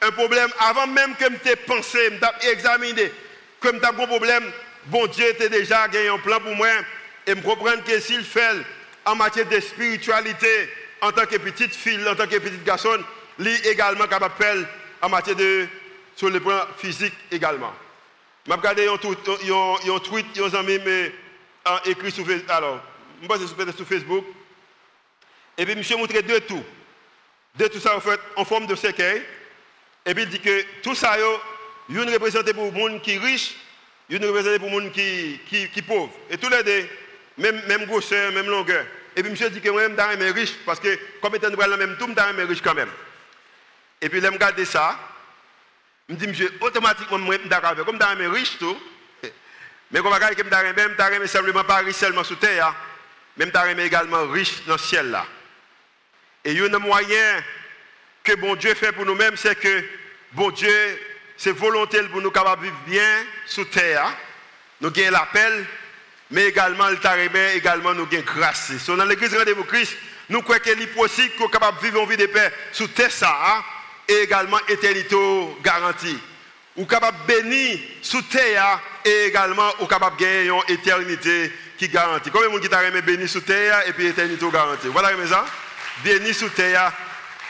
un 0.00 0.10
problème, 0.12 0.50
avant 0.60 0.86
même 0.86 1.14
que 1.16 1.24
je 1.24 1.54
pensé, 1.66 1.98
je 2.10 2.48
examiné, 2.50 3.12
que 3.60 3.68
je 3.68 3.86
un 3.86 4.06
problème, 4.06 4.44
bon 4.86 5.06
Dieu 5.06 5.26
t'a 5.38 5.48
déjà 5.48 5.88
gagné 5.88 6.08
un 6.08 6.18
plan 6.18 6.38
pour 6.40 6.54
moi 6.54 6.68
et 7.26 7.34
me 7.34 7.42
comprendre 7.42 7.82
que 7.84 7.98
s'il 8.00 8.24
fait 8.24 8.56
en 9.04 9.16
matière 9.16 9.48
de 9.48 9.60
spiritualité, 9.60 10.70
en 11.00 11.12
tant 11.12 11.26
que 11.26 11.36
petite 11.36 11.74
fille, 11.74 12.06
en 12.08 12.14
tant 12.14 12.26
que 12.26 12.36
petit 12.38 12.58
garçon, 12.64 12.98
lui 13.38 13.54
également 13.64 14.06
capable 14.06 14.34
faire 14.36 14.56
en 15.02 15.08
matière 15.08 15.36
de, 15.36 15.66
sur 16.16 16.30
le 16.30 16.40
plan 16.40 16.60
physique 16.78 17.14
également. 17.30 17.72
Je 18.46 18.50
vais 18.50 18.56
regarder 18.56 18.88
un 18.88 18.96
tweet, 18.96 19.18
un 20.38 20.58
ami 20.58 20.78
écrit 21.84 22.10
sur 22.10 22.26
Facebook. 22.26 22.48
Alors, 22.48 22.80
je 23.22 23.72
sur 23.76 23.86
Facebook. 23.86 24.24
Et 25.56 25.66
puis, 25.66 25.74
monsieur 25.74 25.96
montré 25.96 26.22
deux 26.22 26.40
tout. 26.40 26.62
Deux 27.56 27.68
tout 27.68 27.80
ça, 27.80 27.98
en 28.36 28.44
forme 28.44 28.66
de 28.66 28.74
cercueil. 28.74 29.22
Et 30.08 30.14
puis, 30.14 30.22
il 30.22 30.28
dit 30.30 30.40
que 30.40 30.64
tout 30.82 30.94
ça, 30.94 31.16
il 31.90 31.96
une 31.98 32.10
représenté 32.10 32.54
pour 32.54 32.64
le 32.64 32.70
monde 32.72 33.02
qui 33.02 33.12
est 33.12 33.18
riche, 33.18 33.56
une 34.08 34.24
représenté 34.24 34.58
pour 34.58 34.70
le 34.70 34.80
monde 34.80 34.90
qui, 34.90 35.38
qui, 35.46 35.68
qui 35.68 35.82
pauvre. 35.82 36.10
Et 36.30 36.38
tous 36.38 36.48
les 36.48 36.62
deux, 36.62 36.88
même, 37.36 37.60
même 37.66 37.84
grosseur, 37.84 38.32
même 38.32 38.48
longueur. 38.48 38.86
Et 39.14 39.22
puis, 39.22 39.30
monsieur 39.30 39.50
dit 39.50 39.60
que 39.60 39.68
moi-même, 39.68 39.94
je 39.98 40.22
suis 40.22 40.32
riche, 40.32 40.52
parce 40.64 40.80
que 40.80 40.98
comme 41.20 41.34
étant 41.34 41.50
dans 41.50 41.66
le 41.66 41.76
même 41.76 41.96
tout, 41.98 42.08
je 42.08 42.34
suis 42.34 42.42
riche 42.44 42.62
quand 42.62 42.74
même. 42.74 42.88
Et 44.00 44.08
puis, 44.08 44.22
je 44.22 44.26
regarde 44.26 44.64
ça. 44.64 44.98
Je 46.08 46.14
me 46.14 46.18
dis, 46.18 46.26
monsieur, 46.26 46.54
automatiquement, 46.62 47.18
je 47.18 47.38
suis 47.38 47.48
d'accord 47.50 47.74
Comme 47.84 47.98
je 48.00 48.16
suis 48.16 48.26
riche, 48.28 48.58
tout. 48.58 48.78
Mais 49.90 50.00
comme 50.00 50.14
je 50.14 50.34
suis 50.34 50.42
même, 50.42 50.94
je 50.98 51.18
suis 51.18 51.28
simplement 51.28 51.64
pas 51.64 51.78
riche 51.78 51.96
seulement 51.96 52.24
sous 52.24 52.36
terre, 52.36 52.74
même 53.36 53.50
je 53.54 53.72
suis 53.72 53.82
également 53.82 54.26
riche 54.26 54.64
dans 54.66 54.74
le 54.74 54.78
ciel 54.78 55.10
là. 55.10 55.26
Et 56.44 56.52
il 56.52 56.58
y 56.58 56.62
a 56.62 56.74
un 56.74 56.78
moyen 56.78 57.42
que 58.28 58.34
bon 58.34 58.54
Dieu 58.54 58.74
fait 58.74 58.92
pour 58.92 59.06
nous-mêmes, 59.06 59.36
c'est 59.36 59.58
que 59.58 59.84
bon 60.32 60.50
Dieu, 60.50 61.00
c'est 61.36 61.52
volonté 61.52 62.02
pour 62.04 62.20
nous 62.20 62.30
capables 62.30 62.64
vivre 62.64 62.76
bien 62.86 63.24
sous 63.46 63.64
terre. 63.64 64.12
Nous 64.80 64.88
avons 64.88 65.10
l'appel, 65.10 65.66
mais 66.30 66.46
également 66.46 66.88
le 66.88 66.98
tarimé, 66.98 67.52
également 67.54 67.94
nous 67.94 68.08
avons 68.10 68.22
grâce. 68.24 68.72
So, 68.78 68.96
dans 68.96 69.04
l'église 69.04 69.34
Rendez-vous 69.36 69.64
Christ, 69.64 69.96
nous 70.28 70.42
croyons 70.42 70.62
qu'il 70.62 70.82
est 70.82 70.86
possible 70.88 71.34
qu'on 71.36 71.48
capable 71.48 71.78
de 71.78 71.84
vivre 71.84 72.02
une 72.02 72.08
vie 72.08 72.16
de 72.16 72.26
paix 72.26 72.52
sous 72.72 72.88
terre 72.88 73.10
ça, 73.10 73.64
et 74.06 74.22
également 74.22 74.58
éternité 74.68 75.16
garantie. 75.62 76.18
Ou 76.76 76.86
capable 76.86 77.18
de 77.26 77.34
bénir 77.34 77.78
sous 78.02 78.22
terre 78.22 78.80
et 79.04 79.24
également 79.26 79.68
ou 79.80 79.86
capable 79.86 80.16
de 80.16 80.22
gagner 80.22 80.44
une 80.48 80.74
éternité 80.74 81.52
qui 81.76 81.88
garantit. 81.88 82.30
Combien 82.30 82.48
de 82.48 82.54
gens 82.54 82.60
qui 82.60 82.68
t'a 82.68 82.90
béni 83.00 83.28
sous 83.28 83.40
terre 83.40 83.82
et 83.86 83.92
puis 83.92 84.06
éternité 84.06 84.46
garantie? 84.50 84.86
Voilà 84.88 85.12
mes 85.16 85.26
ça 85.26 85.44
béni 86.04 86.32
sous 86.32 86.48
terre, 86.50 86.92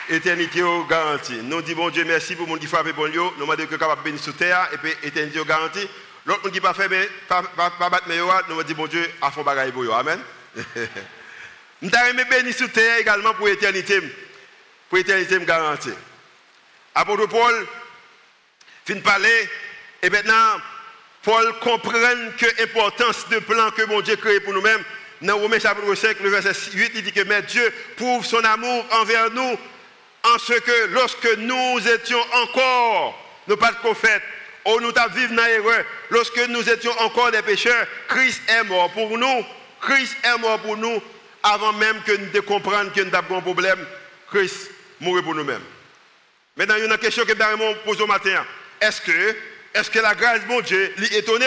éternité 0.09 0.61
garantie. 0.89 1.39
Nous 1.43 1.61
disons, 1.61 1.77
bon 1.77 1.89
Dieu, 1.89 2.03
merci 2.05 2.35
pour 2.35 2.45
le 2.45 2.51
monde 2.51 2.59
qui 2.59 2.67
frappe 2.67 2.91
pour 2.93 3.07
nous. 3.07 3.13
Nous 3.13 3.39
demandons 3.39 3.65
que 3.65 3.75
capable 3.75 4.03
béni 4.03 4.17
sous 4.17 4.33
terre 4.33 4.69
et 4.73 4.77
puis 4.77 4.91
éternité 5.03 5.39
garantie. 5.45 5.87
L'autre 6.25 6.43
monde 6.43 6.53
qui 6.53 6.59
pas 6.59 6.73
fait, 6.73 6.89
pas, 7.27 7.43
pas, 7.55 7.89
battre 7.89 8.07
nous 8.49 8.63
disons, 8.63 8.77
bon 8.77 8.87
Dieu, 8.87 9.09
à 9.21 9.31
fond 9.31 9.43
bagaille 9.43 9.71
pour. 9.71 9.93
Amen. 9.95 10.19
Nous 11.81 11.89
avons 11.93 12.29
béni 12.29 12.51
sous 12.51 12.67
terre 12.67 12.97
également 12.97 13.33
pour 13.33 13.47
l'éternité. 13.47 14.01
Pour 14.89 14.97
l'éternité 14.97 15.39
garantie. 15.45 15.93
Apôtre 16.93 17.27
Paul, 17.27 17.67
fin 18.85 18.95
de 18.95 18.99
parler, 18.99 19.49
et 20.01 20.09
maintenant, 20.09 20.57
Paul 21.23 21.53
comprend 21.59 21.91
que 22.37 22.45
l'importance 22.59 23.29
de 23.29 23.39
plan 23.39 23.71
que 23.71 23.83
mon 23.83 24.01
Dieu 24.01 24.15
crée 24.15 24.39
pour 24.39 24.53
nous-mêmes, 24.53 24.83
dans 25.21 25.37
Romains 25.37 25.59
chapitre 25.59 25.93
5, 25.93 26.19
le 26.21 26.29
verset 26.29 26.53
8, 26.73 26.91
il 26.95 27.03
dit 27.03 27.11
que 27.11 27.21
mais 27.23 27.41
Dieu 27.43 27.73
prouve 27.97 28.25
son 28.25 28.43
amour 28.43 28.85
envers 28.91 29.29
nous 29.31 29.57
en 30.23 30.37
ce 30.37 30.53
que 30.53 30.87
lorsque 30.91 31.37
nous 31.37 31.87
étions 31.87 32.21
encore, 32.43 33.17
nous 33.47 33.57
pas 33.57 33.71
de 33.71 33.77
prophètes, 33.77 34.23
ou 34.65 34.79
nous 34.81 34.91
vivre 35.15 35.33
dans 35.33 35.45
l'erreur, 35.45 35.85
lorsque 36.09 36.47
nous 36.49 36.69
étions 36.69 36.91
encore 36.99 37.31
des 37.31 37.41
pécheurs, 37.41 37.87
Christ 38.07 38.41
est 38.47 38.63
mort 38.63 38.91
pour 38.91 39.17
nous. 39.17 39.45
Christ 39.81 40.15
est 40.23 40.37
mort 40.37 40.59
pour 40.59 40.77
nous 40.77 41.01
avant 41.41 41.73
même 41.73 42.01
que 42.03 42.11
nous 42.11 42.41
comprenions 42.43 42.91
que 42.91 43.01
nous 43.01 43.15
avons 43.15 43.37
un 43.37 43.41
problème. 43.41 43.85
Christ 44.29 44.69
mourit 44.99 45.23
pour 45.23 45.33
nous-mêmes. 45.33 45.63
Maintenant, 46.57 46.75
il 46.75 46.81
y 46.81 46.83
a 46.83 46.93
une 46.93 46.97
question 46.97 47.23
que 47.25 47.31
nous 47.31 47.75
posons 47.85 48.03
au 48.03 48.07
matin. 48.07 48.45
Est-ce 48.81 49.01
que, 49.01 49.35
est 49.73 49.89
que 49.89 49.99
la 49.99 50.13
grâce 50.13 50.41
de 50.41 50.47
mon 50.47 50.61
Dieu 50.61 50.93
l'étonne 50.97 51.43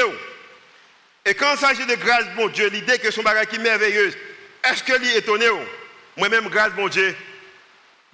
et 1.25 1.35
quand 1.35 1.53
il 1.55 1.59
s'agit 1.59 1.87
de 1.87 1.95
grâce, 1.95 2.25
bon 2.37 2.49
Dieu, 2.49 2.69
l'idée 2.69 2.99
que 2.99 3.11
son 3.11 3.23
bagage 3.23 3.47
est 3.53 3.59
merveilleuse, 3.59 4.17
est-ce 4.65 4.83
que 4.83 4.93
est 4.93 5.19
étonné 5.19 5.47
Moi-même, 6.17 6.49
grâce, 6.49 6.73
bon 6.73 6.89
Dieu, 6.89 7.15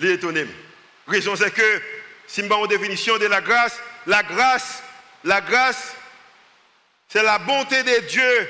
est 0.07 0.15
étonné. 0.15 0.47
Raison, 1.07 1.37
c'est 1.37 1.53
que, 1.53 1.83
si 2.27 2.43
je 2.43 2.53
en 2.53 2.67
définition 2.67 3.17
de 3.19 3.27
la 3.27 3.41
grâce, 3.41 3.81
la 4.07 4.23
grâce, 4.23 4.83
la 5.25 5.41
grâce, 5.41 5.95
c'est 7.09 7.23
la 7.23 7.39
bonté 7.39 7.83
de 7.83 8.07
Dieu 8.07 8.49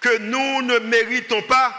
que 0.00 0.18
nous 0.18 0.62
ne 0.62 0.78
méritons 0.78 1.42
pas. 1.42 1.74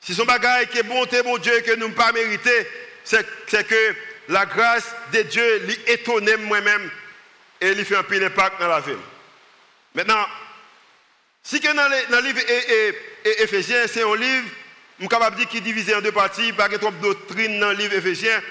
Si 0.00 0.14
son 0.14 0.24
bagage 0.24 0.68
qui 0.68 0.78
est 0.78 0.84
bonté, 0.84 1.22
mon 1.24 1.38
Dieu, 1.38 1.60
que 1.62 1.74
nous 1.74 1.88
ne 1.88 1.94
pas 1.94 2.12
mérité, 2.12 2.68
c'est 3.02 3.66
que 3.66 3.96
la 4.28 4.46
grâce 4.46 4.94
de 5.12 5.22
Dieu 5.22 5.66
l'étonne 5.86 6.36
moi-même 6.42 6.90
et 7.60 7.70
il 7.70 7.84
fait 7.84 7.96
un 7.96 8.02
peu 8.02 8.18
d'impact 8.18 8.60
dans 8.60 8.68
la 8.68 8.80
vie. 8.80 8.92
Maintenant, 9.94 10.26
si 11.42 11.60
dans 11.60 11.72
le 11.72 12.20
livre 12.20 12.40
Éphésiens, 13.24 13.86
c'est 13.86 14.02
un 14.02 14.16
livre, 14.16 14.48
je 14.98 15.02
suis 15.02 15.08
capable 15.08 15.36
de 15.36 15.40
dire 15.42 15.48
qui 15.50 15.58
est 15.58 15.60
divisé 15.60 15.94
en 15.94 16.00
deux 16.00 16.12
parties, 16.12 16.52
pas 16.52 16.68
de 16.68 16.76
doctrine 16.76 17.60
dans 17.60 17.70
le 17.70 17.76
livre 17.76 17.94
Éphésiens. 17.94 18.42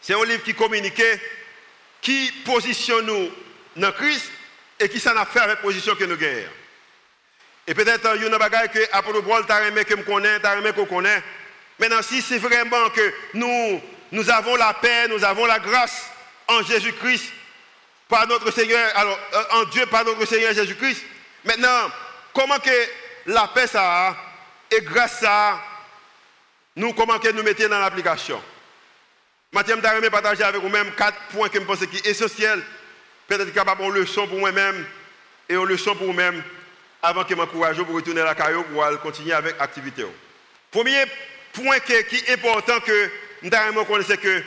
C'est 0.00 0.14
un 0.14 0.24
livre 0.24 0.42
qui 0.42 0.54
communique, 0.54 1.02
qui 2.00 2.32
positionne 2.44 3.06
nous 3.06 3.30
dans 3.76 3.92
Christ 3.92 4.30
et 4.80 4.88
qui 4.88 4.98
s'en 4.98 5.16
a 5.16 5.26
fait 5.26 5.40
avec 5.40 5.56
la 5.56 5.62
position 5.62 5.94
que 5.94 6.04
nous 6.04 6.16
gagnons. 6.16 6.48
Et 7.66 7.74
peut-être 7.74 8.10
il 8.14 8.22
y 8.22 8.24
a 8.24 8.28
une 8.28 8.38
bagaille 8.38 8.70
que 8.70 8.78
Apollo 8.92 9.22
Paul 9.22 9.44
t'a 9.44 9.66
aimé 9.66 9.84
que 9.84 9.94
me 9.94 10.02
connaît, 10.02 10.40
t'a 10.40 10.56
aimé 10.56 10.72
qu'on 10.74 10.86
connaît. 10.86 11.22
Maintenant, 11.78 12.02
si 12.02 12.22
c'est 12.22 12.38
vraiment 12.38 12.88
que 12.90 13.12
nous, 13.34 13.82
nous 14.12 14.30
avons 14.30 14.56
la 14.56 14.72
paix, 14.74 15.08
nous 15.08 15.22
avons 15.22 15.44
la 15.44 15.58
grâce 15.58 16.06
en 16.46 16.62
Jésus-Christ, 16.62 17.32
par 18.08 18.26
notre 18.26 18.50
Seigneur, 18.50 18.90
alors 18.96 19.18
euh, 19.34 19.42
en 19.50 19.64
Dieu 19.64 19.84
par 19.86 20.04
notre 20.04 20.24
Seigneur 20.24 20.54
Jésus-Christ, 20.54 21.04
Maintenant, 21.44 21.90
comment 22.34 22.58
que 22.58 22.70
la 23.26 23.48
paix 23.48 23.66
ça 23.66 24.16
et 24.70 24.80
grâce 24.82 25.22
à 25.24 25.60
nous, 26.76 26.92
comment 26.92 27.18
que 27.18 27.30
nous 27.30 27.42
mettons 27.42 27.68
dans 27.68 27.80
l'application 27.80 28.40
Mathieu, 29.52 29.76
je 29.82 30.00
vais 30.00 30.10
partager 30.10 30.42
avec 30.42 30.60
vous-même 30.60 30.92
quatre 30.92 31.18
points 31.32 31.48
que 31.48 31.58
je 31.58 31.64
pense 31.64 31.78
qui 31.86 31.96
sont 31.96 32.04
essentiels. 32.04 32.62
Peut-être 33.26 33.52
capable 33.54 33.82
une 33.82 33.94
leçon 33.94 34.26
pour 34.26 34.38
moi-même 34.38 34.86
et 35.48 35.54
une 35.54 35.64
leçon 35.64 35.94
pour 35.94 36.06
vous-même 36.06 36.42
avant 37.02 37.24
que 37.24 37.30
je 37.30 37.34
m'encourage 37.34 37.82
pour 37.82 37.94
retourner 37.94 38.20
à 38.20 38.26
la 38.26 38.34
caillou 38.34 38.62
pour 38.64 38.84
continuer 39.00 39.32
avec 39.32 39.58
l'activité. 39.58 40.04
Premier 40.70 41.04
point 41.54 41.78
qui 41.80 41.92
est 41.94 42.30
important 42.30 42.78
que 42.80 43.10
nous 43.42 43.48
devons 43.48 44.02
c'est 44.06 44.18
que, 44.18 44.42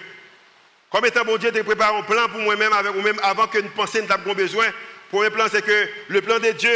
comme 0.92 1.06
étant 1.06 1.26
bon 1.26 1.38
Dieu, 1.38 1.52
de 1.52 1.62
préparer 1.64 1.98
un 1.98 2.04
plan 2.04 2.28
pour 2.28 2.42
moi-même 2.42 2.72
avec 2.74 2.92
vous-même 2.94 3.20
avant 3.24 3.48
que 3.48 3.58
nous 3.58 3.70
pensions 3.70 4.02
que 4.02 4.06
nous 4.06 4.14
avons 4.14 4.34
besoin 4.34 4.68
Premier 5.12 5.30
plan, 5.30 5.46
c'est 5.52 5.62
que 5.62 5.90
le 6.08 6.22
plan 6.22 6.40
de 6.40 6.52
Dieu, 6.52 6.72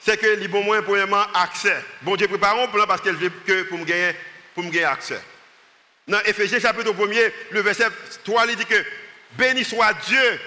c'est 0.00 0.16
que 0.16 0.26
les 0.26 0.48
bon 0.48 0.62
moins, 0.62 0.82
premièrement, 0.82 1.24
accès. 1.34 1.76
Bon 2.02 2.16
Dieu 2.16 2.26
prépare 2.26 2.58
un 2.58 2.68
plan 2.68 2.86
parce 2.86 3.00
qu'elle 3.02 3.16
veut 3.16 3.30
que 3.46 3.62
pour 3.64 3.78
me 3.78 3.84
gagner, 3.84 4.14
pour 4.54 4.64
me 4.64 4.70
gagner 4.70 4.86
accès. 4.86 5.20
Dans 6.08 6.20
Ephésiens 6.20 6.58
chapitre 6.58 6.92
1er, 6.92 7.32
le 7.50 7.60
verset 7.60 7.88
3, 8.24 8.46
il 8.48 8.56
dit 8.56 8.64
que 8.64 8.84
béni 9.32 9.64
soit 9.64 9.92
Dieu, 10.06 10.40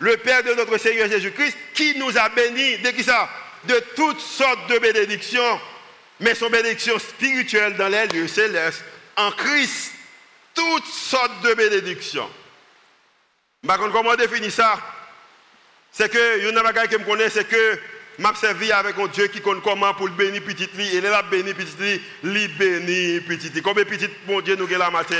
le 0.00 0.16
Père 0.16 0.42
de 0.42 0.54
notre 0.54 0.76
Seigneur 0.78 1.08
Jésus-Christ, 1.08 1.56
qui 1.74 1.96
nous 1.98 2.16
a 2.18 2.28
bénis, 2.28 2.78
de 2.78 2.90
qui 2.90 3.04
ça? 3.04 3.28
De 3.64 3.78
toutes 3.94 4.20
sortes 4.20 4.68
de 4.70 4.78
bénédictions, 4.78 5.60
mais 6.18 6.34
son 6.34 6.50
bénédiction 6.50 6.98
spirituelle 6.98 7.76
dans 7.76 7.88
les 7.88 8.06
lieux 8.08 8.28
célestes, 8.28 8.84
en 9.16 9.30
Christ. 9.32 9.92
Toutes 10.52 10.86
sortes 10.86 11.42
de 11.42 11.54
bénédictions. 11.54 12.28
Par 13.66 13.78
comment 13.78 14.10
on 14.10 14.16
définit 14.16 14.50
ça? 14.50 14.78
C'est 15.92 16.10
que, 16.10 16.48
une 16.48 16.56
chose 16.56 16.88
que 16.88 16.98
je 16.98 17.04
connais, 17.04 17.30
c'est 17.30 17.48
que 17.48 17.78
m'a 18.20 18.34
servi 18.34 18.70
avec 18.70 18.98
un 18.98 19.06
Dieu 19.08 19.26
qui 19.28 19.40
connaît 19.40 19.60
comment 19.62 19.94
pour 19.94 20.06
le 20.06 20.14
bénir 20.14 20.42
petit 20.42 20.68
lit. 20.74 20.96
Et 20.96 21.06
a 21.06 21.22
béni 21.22 21.54
petit 21.54 21.76
lit, 21.80 22.00
lui 22.22 22.48
bénir 22.48 23.22
petit 23.26 23.48
lit. 23.48 23.62
Combien 23.62 23.84
petit 23.84 24.08
mon 24.26 24.40
Dieu 24.40 24.56
nous 24.56 24.64
avons 24.64 24.78
la 24.78 24.90
matin? 24.90 25.16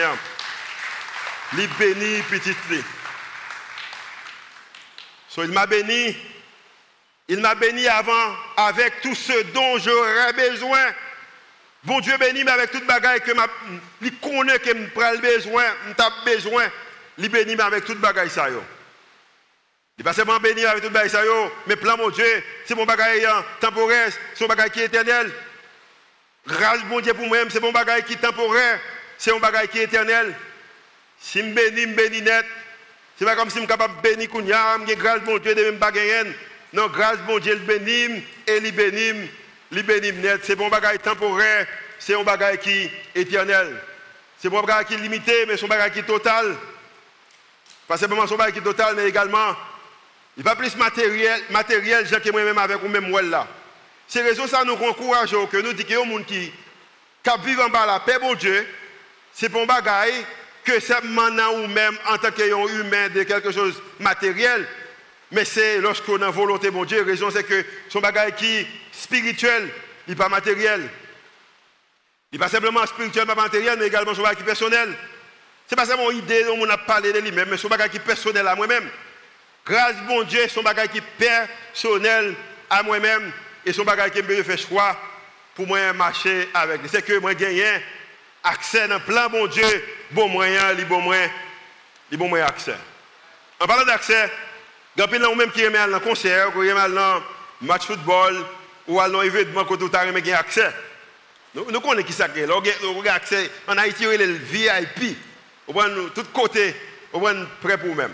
il 1.59 1.69
bénit 1.79 2.23
petit 2.23 2.55
lui. 2.69 2.83
So, 5.29 5.43
il 5.45 5.51
m'a 5.51 5.67
béni. 5.67 6.17
Il 7.29 7.41
m'a 7.41 7.55
béni 7.55 7.87
avant 7.87 8.37
avec 8.57 9.01
tout 9.01 9.15
ce 9.15 9.43
dont 9.53 9.79
j'aurais 9.79 10.33
besoin. 10.33 10.81
Bon 11.85 12.01
Dieu 12.01 12.17
béni, 12.19 12.45
mais 12.45 12.51
avec 12.51 12.73
toute 12.73 12.85
bagaille 12.87 13.21
que 13.21 13.31
il 14.03 14.19
connaît 14.19 14.59
que 14.59 14.69
je 14.69 14.87
prends 14.89 15.17
besoin, 15.19 15.65
je 15.89 16.25
besoin, 16.25 16.65
il 17.17 17.29
bénit 17.29 17.57
mais 17.57 17.63
avec 17.63 17.85
toute 17.85 18.01
bagaille 18.01 18.31
ça 18.31 18.51
yo. 18.51 18.63
Il 20.01 20.03
pas 20.03 20.15
seulement 20.15 20.41
béni 20.41 20.65
avec 20.65 20.83
toute 20.83 20.95
bagaille 20.95 21.11
ça 21.11 21.21
mais 21.67 21.77
plein 21.77 21.95
mon 21.95 22.09
Dieu, 22.09 22.25
c'est 22.65 22.75
mon 22.75 22.87
bagaille 22.87 23.23
temporaire, 23.61 24.11
c'est 24.35 24.41
mon 24.41 24.49
bagaille 24.49 24.71
qui 24.71 24.81
est 24.81 24.87
éternel. 24.87 25.31
Grâce 26.47 26.81
bon 26.85 27.01
Dieu 27.01 27.13
pour 27.13 27.27
moi, 27.27 27.37
c'est 27.51 27.61
mon 27.61 27.71
bagaille 27.71 28.03
qui 28.05 28.15
est 28.15 28.17
temporaire, 28.17 28.81
c'est 29.19 29.31
mon 29.31 29.41
bagaille 29.41 29.69
qui 29.69 29.79
est 29.79 29.85
éternel. 29.85 30.35
Si 31.21 31.41
je 31.41 31.45
bénis, 31.45 31.83
je 31.83 31.87
bénis 31.89 32.23
net. 32.23 32.47
Ce 33.19 33.25
n'est 33.25 33.31
pas 33.31 33.37
comme 33.37 33.51
si 33.51 33.57
je 33.57 33.61
suis 33.61 33.69
capable 33.69 33.97
de 33.97 34.01
bénir 34.01 34.31
Kounia, 34.31 34.79
je 34.89 34.95
grâce 34.95 35.21
bon 35.21 35.37
Dieu 35.37 35.55
de 35.55 35.65
même 35.65 35.77
bagaille. 35.77 36.35
Non, 36.73 36.87
grâce 36.87 37.19
bon 37.27 37.39
Dieu, 37.39 37.53
le 37.53 37.59
bénis 37.59 38.25
et 38.47 38.57
il 38.57 38.73
bénit 38.73 39.29
li 39.71 39.83
bénim 39.83 40.19
net, 40.23 40.41
c'est 40.45 40.57
bon 40.57 40.71
bagage 40.71 41.01
temporaire, 41.01 41.67
c'est 41.99 42.15
un 42.15 42.23
bagage 42.23 42.61
qui 42.61 42.71
est 42.71 42.91
éternel. 43.17 43.77
C'est 44.41 44.49
bon 44.49 44.63
bagage 44.63 44.87
qui 44.87 44.95
est 44.95 44.97
limité, 44.97 45.45
mais 45.47 45.59
son 45.59 45.69
bagage 45.69 45.93
qui 45.93 45.99
est 45.99 46.05
total. 46.05 46.57
Pas 47.87 47.99
simplement 47.99 48.27
son 48.27 48.37
bagage 48.37 48.55
qui 48.55 48.63
total, 48.63 48.95
mais 48.97 49.07
également, 49.07 49.55
il 50.41 50.43
va 50.43 50.57
plus 50.57 50.75
matériel, 50.77 51.39
matériel, 51.51 52.07
j'ai 52.09 52.19
que 52.19 52.31
moi-même 52.31 52.57
avec 52.57 52.79
vous-même 52.79 53.11
là. 53.29 53.47
C'est 54.09 54.23
raison 54.23 54.47
ça 54.47 54.65
nous 54.65 54.73
encourage 54.73 55.33
que 55.33 55.57
nous 55.59 55.75
disons 55.75 55.87
que 55.87 55.93
les 55.93 56.47
gens 57.27 57.35
qui 57.37 57.45
vivent 57.45 57.61
en 57.61 57.69
bas 57.69 57.85
la 57.85 58.01
paix, 58.01 58.19
bon 58.19 58.33
Dieu, 58.33 58.67
c'est 59.35 59.51
bon 59.51 59.67
bagage 59.67 60.15
que 60.65 60.81
c'est 60.81 61.05
maintenant 61.05 61.53
ou 61.57 61.67
même 61.67 61.95
en 62.09 62.17
tant 62.17 62.31
qu'humain 62.31 63.11
de 63.11 63.23
quelque 63.25 63.53
chose 63.53 63.75
de 63.99 64.03
matériel, 64.03 64.67
mais 65.31 65.45
c'est 65.45 65.79
lorsqu'on 65.79 66.23
a 66.23 66.31
volonté, 66.31 66.71
bon 66.71 66.87
Dieu, 66.87 67.03
raison 67.03 67.31
c'est 67.31 67.45
que 67.45 67.63
son 67.91 68.01
bagage 68.01 68.37
qui 68.37 68.67
spirituel, 68.93 69.69
il 70.07 70.13
n'est 70.13 70.17
pas 70.17 70.31
matériel. 70.31 70.89
Il 72.33 72.39
n'est 72.39 72.47
pas 72.47 72.49
simplement 72.49 72.87
spirituel, 72.87 73.27
pas 73.27 73.35
matériel, 73.35 73.79
mais 73.79 73.89
également 73.89 74.15
son 74.15 74.23
bagage 74.23 74.43
personnel. 74.43 74.89
Ce 75.69 75.75
n'est 75.75 75.77
pas 75.77 75.85
seulement 75.85 76.11
une 76.11 76.21
idée 76.21 76.45
dont 76.45 76.57
on 76.59 76.71
a 76.71 76.79
parlé 76.79 77.13
de 77.13 77.19
lui-même, 77.19 77.51
mais 77.51 77.59
son 77.59 77.69
bagage 77.69 77.91
qui 77.91 77.99
personnel 77.99 78.49
à 78.49 78.55
moi-même. 78.55 78.89
Grâce 79.67 79.97
bon 80.09 80.23
Dieu, 80.23 80.49
son 80.49 80.63
bagage 80.63 80.89
qui 80.89 81.01
personnel 81.01 82.35
à 82.69 82.83
moi-même 82.83 83.33
et 83.65 83.73
son 83.73 83.85
bagage 83.85 84.13
qui 84.13 84.23
me 84.23 84.43
fait 84.43 84.57
choix 84.57 84.97
pour 85.55 85.67
moi 85.67 85.93
marcher 85.93 86.49
avec. 86.55 86.81
C'est 86.91 87.03
que 87.03 87.19
moi 87.19 87.35
gagne 87.35 87.63
accès 88.43 88.89
dans 88.89 89.01
plein 89.01 89.29
bon 89.29 89.47
Dieu, 89.47 89.85
bon 90.11 90.29
moyen, 90.29 90.73
les 90.73 90.85
bon 90.85 91.01
moyen, 91.01 91.31
bon 92.13 92.29
moyen 92.29 92.47
accès. 92.47 92.77
En 93.61 93.67
parlant 93.67 93.85
d'accès, 93.85 94.31
il 94.97 95.01
y 95.01 95.03
a 95.03 95.07
des 95.07 95.19
gens 95.19 95.51
qui 95.53 95.63
aiment 95.63 95.77
aller 95.77 95.93
dans 95.93 96.01
concert, 96.01 96.53
qui 96.53 96.67
aiment 96.67 96.79
aller 96.79 96.95
dans 96.95 97.23
match 97.61 97.87
football, 97.87 98.45
ou 98.87 98.99
à 98.99 99.05
un 99.05 99.23
événement 99.23 99.65
que 99.65 99.75
tout 99.75 99.91
le 99.93 100.13
monde 100.13 100.29
accès. 100.31 100.73
Nous, 101.55 101.71
nous 101.71 101.81
connaissons 101.81 102.07
qui 102.07 102.13
ça 102.13 102.27
est. 102.27 102.47
Nous 102.47 102.55
avons 102.55 103.07
accès. 103.07 103.51
En 103.67 103.77
Haïti, 103.77 104.05
il 104.05 104.23
a 104.23 104.27
le 104.27 104.33
VIP. 104.35 105.17
Point 105.67 105.89
de 105.89 106.09
tous 106.09 106.25
côtés, 106.33 106.75
au 107.13 107.21
point 107.21 107.35
prêt 107.61 107.79
pour 107.79 107.89
nous-mêmes. 107.89 108.13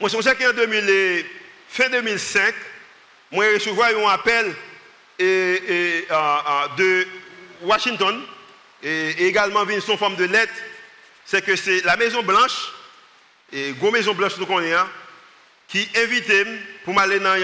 Moi, 0.00 0.08
je 0.08 0.18
sais 0.22 0.34
qu'en 0.34 0.54
fin 1.68 1.90
2005, 1.90 2.54
moi, 3.32 3.44
j'ai 3.58 3.70
reçu 3.70 3.70
un 3.70 4.08
appel 4.08 4.54
de 5.18 7.06
Washington 7.60 8.22
et, 8.82 9.26
également 9.26 9.68
une 9.68 9.82
son 9.82 9.98
forme 9.98 10.16
de 10.16 10.24
lettre. 10.24 10.54
C'est 11.26 11.44
que 11.44 11.54
c'est 11.54 11.84
la 11.84 11.96
Maison 11.96 12.22
Blanche, 12.22 12.72
et 13.52 13.72
Gros 13.72 13.90
Maison 13.90 14.14
Blanche, 14.14 14.38
nous 14.38 14.46
connaissons, 14.46 14.78
hein, 14.78 14.88
qui 15.68 15.86
invitait 15.94 16.46
pour 16.82 16.94
m'aller 16.94 17.20
dans 17.20 17.36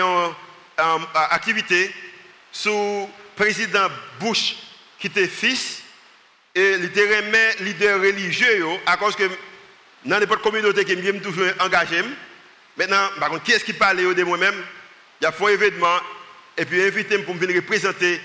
une 0.79 1.07
activité 1.15 1.95
sous 2.51 3.11
président 3.37 3.89
Bush, 4.19 4.57
qui 4.99 5.09
était 5.09 5.29
fils, 5.29 5.83
et 6.55 6.77
il 6.79 6.85
était 6.87 7.55
leader 7.61 8.01
religieux, 8.01 8.67
à 8.87 8.97
cause 8.97 9.15
que 9.15 9.29
dans 10.07 10.19
n'importe 10.19 10.41
communauté 10.41 10.87
qui 10.87 10.97
me 10.97 11.21
toujours 11.21 11.53
engagé. 11.61 12.03
Maintenant, 12.77 13.09
par 13.19 13.31
contre, 13.31 13.45
qui 13.45 13.53
est-ce 13.53 13.65
qui 13.65 13.73
parle 13.73 14.15
de 14.15 14.25
moi-même 14.25 14.55
Il 15.21 15.25
y 15.25 15.27
a 15.27 15.35
un 15.39 15.49
événement, 15.49 15.99
et 16.57 16.65
puis 16.65 16.83
invité 16.83 17.19
pour 17.19 17.35
venir 17.35 17.57
représenter 17.57 18.17
la 18.17 18.21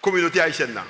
communauté 0.00 0.40
haïtienne. 0.40 0.80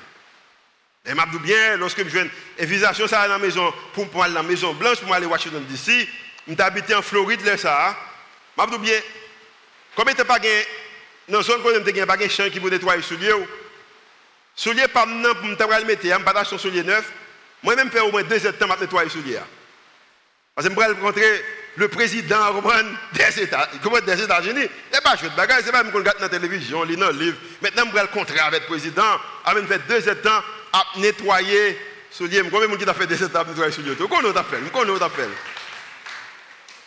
Et 1.06 1.12
m'a 1.12 1.26
dit 1.26 1.38
bien, 1.38 1.76
lorsque 1.76 1.98
je 1.98 2.04
viens 2.04 2.26
invitation 2.58 3.06
ça 3.06 3.28
dans 3.28 3.34
la 3.34 3.38
maison, 3.38 3.72
pour, 3.92 4.22
aller 4.22 4.32
dans 4.32 4.42
la 4.42 4.48
maison 4.48 4.72
blanche, 4.72 5.00
pour 5.00 5.14
aller 5.14 5.26
à 5.26 5.28
Washington 5.28 5.64
DC, 5.68 6.08
je 6.48 6.62
habité 6.62 6.94
en 6.94 7.02
Floride, 7.02 7.44
là, 7.44 7.58
ça. 7.58 7.96
M'a 8.56 8.66
dit 8.66 8.78
bien, 8.78 8.98
comme 9.94 10.08
a 10.08 10.24
pas 10.24 10.38
dans 10.38 11.38
la 11.38 11.42
zone 11.42 11.60
où 11.62 11.90
n'y 11.90 12.00
a 12.00 12.06
pas 12.06 12.16
de 12.16 12.28
champ 12.28 12.48
qui 12.50 12.58
vous 12.58 12.70
nettoyer 12.70 12.98
les 12.98 13.02
souliers, 13.02 13.34
souliers 14.56 14.88
pas 14.88 15.04
maintenant 15.04 15.34
pour 15.34 15.44
me 15.44 15.86
mettre, 15.86 16.02
je 16.02 16.08
ne 16.08 16.18
pas 16.18 16.44
son 16.44 16.58
soulier 16.58 16.82
neuf. 16.82 17.12
Moi-même, 17.62 17.90
faire 17.90 18.06
au 18.06 18.10
moins 18.10 18.22
deux 18.22 18.44
heures 18.46 18.52
de 18.52 18.58
temps 18.58 18.66
pour 18.66 18.80
nettoyer 18.80 19.06
les 19.06 19.10
souliers. 19.10 19.40
Parce 20.54 20.68
que 20.68 20.74
je 20.74 20.78
vais 20.78 20.86
rencontrer 20.86 21.44
le 21.76 21.88
président 21.88 22.62
des 22.62 24.22
États-Unis. 24.22 24.68
Ce 24.90 24.96
n'est 24.96 25.02
pas 25.02 25.16
de 25.16 25.36
bagage, 25.36 25.60
ce 25.60 25.66
n'est 25.66 25.72
pas 25.72 25.82
même 25.82 25.92
qu'on 25.92 25.98
regarde 25.98 26.18
dans 26.18 26.24
la 26.24 26.28
télévision, 26.28 26.82
lit 26.84 26.96
dans 26.96 27.10
le 27.10 27.18
livre. 27.18 27.36
Maintenant, 27.60 27.84
je 27.88 27.94
vais 27.94 28.02
le 28.02 28.08
contraire 28.08 28.46
avec 28.46 28.62
le 28.62 28.66
président. 28.66 29.02
Je 29.48 29.54
vais 29.58 29.66
faire 29.66 29.80
deux 29.88 30.14
temps 30.16 30.42
à 30.72 30.84
nettoyer 30.98 31.68
les 31.70 31.78
souliers. 32.10 32.42
Combien 32.50 32.68
de 32.68 32.72
gens 32.72 32.78
qui 32.78 32.88
a 32.88 32.94
fait 32.94 33.06
deux 33.06 33.28
temps 33.28 33.40
à 33.40 33.44
nettoyer 33.44 33.70
les 33.70 33.72
souliers 33.72 33.96
Comment 33.96 34.28
on 34.28 34.32
fait 34.34 34.58
Comment 34.72 34.92
on 34.92 35.10
fait 35.10 35.28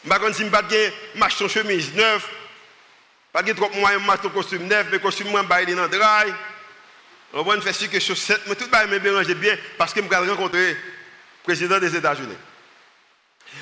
Je 0.04 0.10
ne 0.10 0.34
sais 0.34 0.50
pas 0.50 0.64
si 0.70 0.76
je 1.14 1.20
marche 1.20 1.36
son 1.36 1.48
chemise 1.48 1.94
neuf. 1.94 2.30
Pas 3.34 3.44
de 3.44 3.54
trop 3.54 3.70
moyen 3.76 4.00
de 4.00 4.22
ton 4.22 4.30
costume 4.30 4.68
neuf, 4.68 4.88
mais 4.92 5.00
costume 5.00 5.30
moins 5.30 5.44
bail 5.44 5.66
dans 5.76 5.84
le 5.84 5.90
dry. 5.90 6.34
On 7.34 7.44
va 7.44 7.60
faire 7.60 7.76
sûr 7.76 7.90
que 7.90 8.00
chaussettes, 8.00 8.42
mais 8.48 8.56
tout 8.56 8.66
le 8.72 8.88
monde 8.88 9.04
me 9.04 9.34
bien 9.34 9.58
parce 9.78 9.94
que 9.94 10.02
je 10.02 10.08
vais 10.08 10.16
rencontrer 10.16 10.70
le 10.72 10.78
président 11.44 11.78
des 11.78 11.94
États-Unis. 11.94 12.38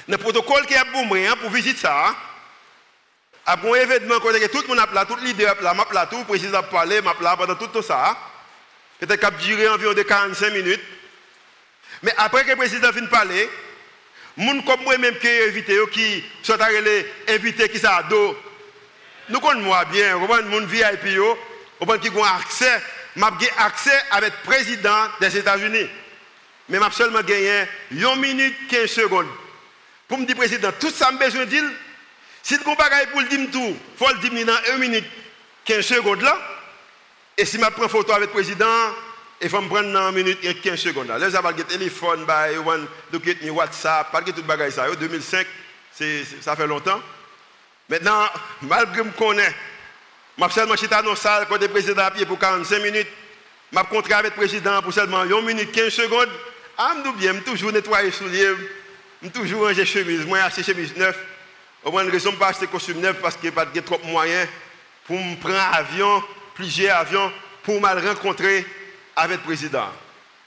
Le 0.07 0.17
protocole 0.17 0.65
qui 0.67 0.75
pour 0.91 1.05
moi, 1.05 1.17
hein, 1.17 1.35
pour 1.41 1.49
visiter 1.49 1.79
ça, 1.79 2.15
après 3.45 3.69
un 3.69 3.83
événement, 3.83 4.19
tout 4.19 4.27
le 4.27 4.67
monde 4.67 4.79
a 4.79 4.93
là, 4.93 5.05
tout 5.05 5.17
leader 5.17 5.55
là, 5.61 5.73
m'a 5.73 5.85
là, 5.93 6.07
tout 6.07 6.17
le 6.17 6.23
président 6.23 6.59
a 6.59 6.63
parlé, 6.63 7.01
m'a 7.01 7.13
là 7.21 7.35
pendant 7.37 7.55
tout 7.55 7.81
ça. 7.81 8.17
Peut-être 8.99 9.23
a 9.23 9.31
duré 9.31 9.67
environ 9.67 9.93
de 9.93 10.03
45 10.03 10.53
minutes. 10.53 10.81
Mais 12.01 12.13
après 12.17 12.43
que 12.43 12.51
le 12.51 12.55
président 12.55 12.89
de 12.89 13.07
parler, 13.07 13.49
les 14.37 14.45
gens 14.45 14.61
comme 14.61 14.83
moi-même 14.83 15.17
qui 15.19 15.27
invité, 15.27 15.77
qui 15.91 16.23
sont 16.43 16.57
invités, 17.27 17.69
qui 17.69 17.79
sont 17.79 17.87
dos, 18.09 18.37
nous 19.29 19.39
connaissons 19.39 19.75
bien, 19.91 20.19
les 20.19 20.51
gens 20.51 20.65
VIP, 20.65 21.03
les 21.03 21.15
gens 21.15 21.97
qui 21.99 22.09
ont 22.09 22.23
accès, 22.23 22.81
j'ai 23.15 23.51
accès 23.57 24.01
avec 24.11 24.33
le 24.33 24.45
président 24.45 25.07
des 25.19 25.37
États-Unis. 25.37 25.89
Mais 26.69 26.79
j'ai 26.79 26.95
seulement 26.95 27.21
gagné 27.21 27.65
1 27.91 28.15
minute 28.15 28.55
15 28.69 28.89
secondes. 28.89 29.27
Pour 30.07 30.17
me 30.17 30.25
dire, 30.25 30.35
président, 30.35 30.71
tout 30.79 30.91
ça, 30.91 31.09
j'ai 31.11 31.17
besoin 31.17 31.45
de. 31.45 31.73
Si 32.43 32.55
vous 32.57 32.71
avez 32.71 33.07
pour 33.07 33.21
le 33.21 33.27
dire 33.27 33.49
tout, 33.51 33.75
il 33.75 33.97
faut 33.97 34.13
le 34.13 34.29
dire 34.29 34.45
dans 34.45 34.73
1 34.73 34.77
minute 34.77 35.05
15 35.65 35.83
secondes. 35.83 36.23
Et 37.37 37.43
si 37.43 37.57
je 37.57 37.69
prends 37.71 37.89
photo 37.89 38.13
avec 38.13 38.27
le 38.27 38.33
président, 38.33 38.93
il 39.41 39.49
faut 39.49 39.61
me 39.61 39.67
prendre 39.67 39.91
dans 39.91 40.07
1 40.07 40.11
minute 40.11 40.61
15 40.61 40.79
secondes 40.79 41.07
là. 41.07 41.17
Là, 41.17 41.31
ça 41.31 41.41
va 41.41 41.51
le 41.51 41.63
téléphone, 41.63 42.25
le 43.11 43.49
WhatsApp, 43.51 44.11
pas 44.11 44.21
tout 44.21 44.33
le 44.35 44.43
bagage 44.43 44.73
ça. 44.73 44.87
2005, 44.87 45.47
ça 46.39 46.55
fait 46.55 46.67
longtemps. 46.67 47.01
Maintenant, 47.89 48.25
malgré 48.61 49.01
que 49.01 49.09
je 49.09 49.17
connais, 49.17 49.55
je 50.37 50.43
suis 50.43 50.53
seulement 50.53 50.75
dans 50.75 51.09
la 51.09 51.15
salle 51.15 51.45
quand 51.49 51.59
le 51.59 51.67
président 51.67 52.03
a 52.03 52.11
pied 52.11 52.25
pour 52.25 52.37
45 52.37 52.79
minutes. 52.81 53.07
Je 53.73 53.79
suis 53.79 54.13
avec 54.13 54.31
le 54.31 54.37
président 54.37 54.81
pour 54.81 54.93
seulement 54.93 55.21
1 55.21 55.41
minute 55.41 55.71
15 55.71 55.89
secondes. 55.89 56.29
Ah, 56.77 56.93
je 57.03 57.11
bien, 57.11 57.33
toujours 57.39 57.71
nettoyer 57.71 58.05
les 58.05 58.11
souliers, 58.11 58.53
toujours 59.29 59.67
ranger 59.67 59.85
chemise, 59.85 60.25
moi 60.25 60.39
acheter 60.39 60.63
chemise 60.63 60.95
neuve. 60.95 61.17
Au 61.83 61.91
moins, 61.91 62.03
raison 62.09 62.31
pas 62.33 62.47
acheter 62.47 62.67
costume 62.67 62.99
neuf 62.99 63.17
parce 63.21 63.35
qu'il 63.35 63.49
n'y 63.49 63.55
a 63.57 63.65
pas 63.65 63.81
trop 63.81 63.97
de 63.97 64.05
moyens 64.05 64.47
pour 65.05 65.17
me 65.17 65.35
prendre 65.35 65.59
avion, 65.73 66.23
plusieurs 66.55 66.97
avions, 66.97 67.31
pour 67.63 67.79
me 67.79 68.07
rencontrer 68.07 68.65
avec 69.15 69.37
le 69.37 69.43
président. 69.43 69.89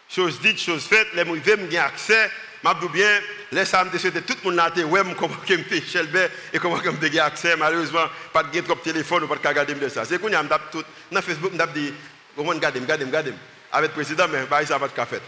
Chose 0.08 0.40
dite, 0.40 0.60
chose 0.60 0.84
faite, 0.84 1.08
les 1.14 1.24
gens 1.24 1.56
me 1.56 1.78
accès 1.78 2.30
je 2.64 2.88
bien, 2.88 3.20
laisse 3.52 3.72
me 3.72 3.98
souhaiter 3.98 4.22
tout 4.22 4.34
le 4.44 4.50
monde 4.50 4.56
là, 4.56 4.70
ouais, 4.84 5.00
comment 5.16 5.34
je 5.46 5.54
me 5.54 5.80
Shelbert 5.80 6.30
et 6.52 6.58
comment 6.58 6.80
je 6.82 6.90
me 6.90 7.20
accès? 7.20 7.56
Malheureusement, 7.56 8.06
pas 8.32 8.42
de 8.42 8.60
trop 8.60 8.74
de 8.74 8.80
téléphone 8.80 9.24
ou 9.24 9.28
pas 9.28 9.36
de 9.36 9.46
regarder 9.46 9.74
de 9.74 9.88
ça. 9.88 10.04
C'est 10.04 10.20
qu'on 10.20 10.32
a 10.32 10.42
tout, 10.70 10.82
dans 11.10 11.22
Facebook, 11.22 11.52
je 11.52 11.72
dit, 11.72 11.92
comment 12.34 12.50
regarder, 12.50 12.80
regarder, 12.80 13.04
regarder. 13.04 13.32
Avec 13.70 13.90
le 13.90 13.94
président, 13.94 14.26
mais 14.28 14.44
bah, 14.46 14.64
ça 14.66 14.78
va 14.78 14.88
de 14.88 14.92
café. 14.92 15.18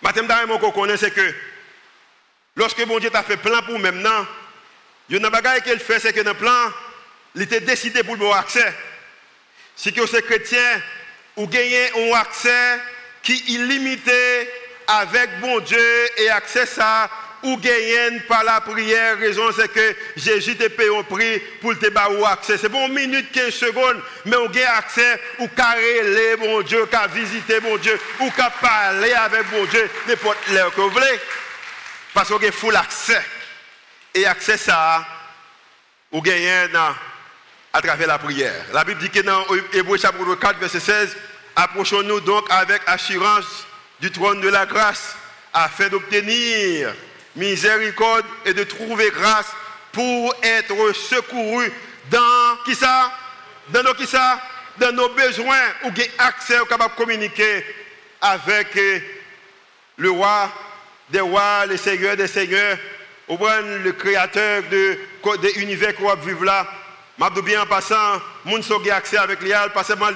Maintenant, 0.00 0.22
je 0.28 0.96
c'est 0.96 1.12
que 1.12 1.34
lorsque 2.56 2.84
mon 2.86 2.98
Dieu 2.98 3.10
t'a 3.10 3.22
fait 3.22 3.36
plan 3.36 3.62
pour 3.62 3.78
maintenant, 3.78 4.26
il 5.08 5.16
y 5.18 5.22
a 5.22 5.26
un 5.26 5.30
bagage 5.30 5.62
qu'il 5.62 5.78
fait, 5.78 6.00
c'est 6.00 6.12
que 6.12 6.20
dans 6.20 6.32
le 6.32 6.36
plan, 6.36 6.72
il 7.34 7.42
était 7.42 7.60
décidé 7.60 8.02
pour 8.02 8.14
avoir 8.14 8.38
accès. 8.38 8.72
Si 9.76 9.90
vous 9.90 10.16
êtes 10.16 10.26
chrétien, 10.26 10.80
vous 11.36 11.48
gagnez 11.48 11.90
un 11.96 12.14
accès 12.14 12.78
qui 13.22 13.32
est 13.32 13.48
illimité 13.52 14.48
avec 14.86 15.40
bon 15.40 15.60
Dieu 15.60 16.08
et 16.18 16.28
accès 16.30 16.66
ça 16.66 17.10
ou 17.42 17.56
gagnent 17.56 18.20
par 18.28 18.44
la 18.44 18.60
prière. 18.60 19.18
Raison, 19.18 19.50
c'est 19.52 19.72
que 19.72 19.96
Jésus 20.16 20.56
te 20.56 20.68
paye 20.68 20.88
un 20.96 21.02
prix 21.02 21.40
pour 21.60 21.76
te 21.78 21.86
avoir 21.98 22.32
accès. 22.32 22.56
C'est 22.58 22.68
bon, 22.68 22.88
minute, 22.88 23.32
15 23.32 23.52
secondes, 23.52 24.00
mais 24.24 24.36
on 24.36 24.46
gagne 24.46 24.64
accès 24.64 25.20
ou 25.38 25.48
carré 25.48 26.36
bon 26.38 26.62
Dieu, 26.62 26.86
qu'à 26.86 27.06
visiter 27.08 27.60
bon 27.60 27.76
Dieu, 27.78 27.98
ou 28.20 28.30
qu'à 28.30 28.50
parler 28.50 29.12
avec 29.12 29.50
bon 29.50 29.64
Dieu, 29.64 29.90
n'importe 30.06 30.38
l'heure 30.52 30.72
que 30.74 30.80
vous. 30.80 31.00
Parce 32.14 32.28
qu'on 32.28 32.36
a 32.36 32.52
full 32.52 32.76
accès. 32.76 33.22
Et 34.14 34.26
accès 34.26 34.58
ça, 34.58 35.06
ou 36.10 36.20
gagnez 36.20 36.68
à 37.72 37.80
travers 37.80 38.06
la 38.06 38.18
prière. 38.18 38.66
La 38.72 38.84
Bible 38.84 39.00
dit 39.00 39.08
que 39.08 39.20
dans 39.20 39.44
Hébreu 39.72 39.96
chapitre 39.96 40.34
4, 40.34 40.58
verset 40.58 40.80
16, 40.80 41.16
approchons-nous 41.56 42.20
donc 42.20 42.44
avec 42.50 42.82
assurance 42.86 43.66
du 44.00 44.10
trône 44.10 44.40
de 44.42 44.48
la 44.48 44.66
grâce 44.66 45.16
afin 45.54 45.88
d'obtenir 45.88 46.94
miséricorde 47.34 48.26
et 48.44 48.52
de 48.52 48.64
trouver 48.64 49.10
grâce 49.10 49.50
pour 49.92 50.34
être 50.42 50.92
secouru 50.94 51.72
dans 52.10 52.56
qui 52.66 52.74
ça? 52.74 53.10
Dans 53.68 53.82
nos 53.82 53.94
qui 53.94 54.06
ça? 54.06 54.38
Dans 54.76 54.92
nos 54.92 55.08
besoins 55.10 55.68
ou 55.84 55.90
accès 56.18 56.58
au 56.58 56.66
capable 56.66 56.94
de 56.94 56.98
communiquer 56.98 57.64
avec 58.20 58.76
le 59.96 60.10
roi 60.10 60.50
des 61.12 61.20
rois, 61.20 61.66
le 61.66 61.76
seigneur 61.76 62.16
des 62.16 62.26
seigneurs, 62.26 62.78
le 63.28 63.90
créateur 63.92 64.62
de, 64.70 64.98
de 65.24 65.58
l'univers 65.58 65.94
qu'on 65.94 66.08
va 66.08 66.16
vivre 66.16 66.44
là. 66.44 66.66
Je 67.22 67.40
bien 67.40 67.62
en 67.62 67.66
passant, 67.66 68.20
moun 68.44 68.64
so 68.64 68.82
accès 68.90 69.16
avec 69.16 69.42
l'IAL, 69.42 69.70
pas 69.72 69.84
seulement, 69.84 70.08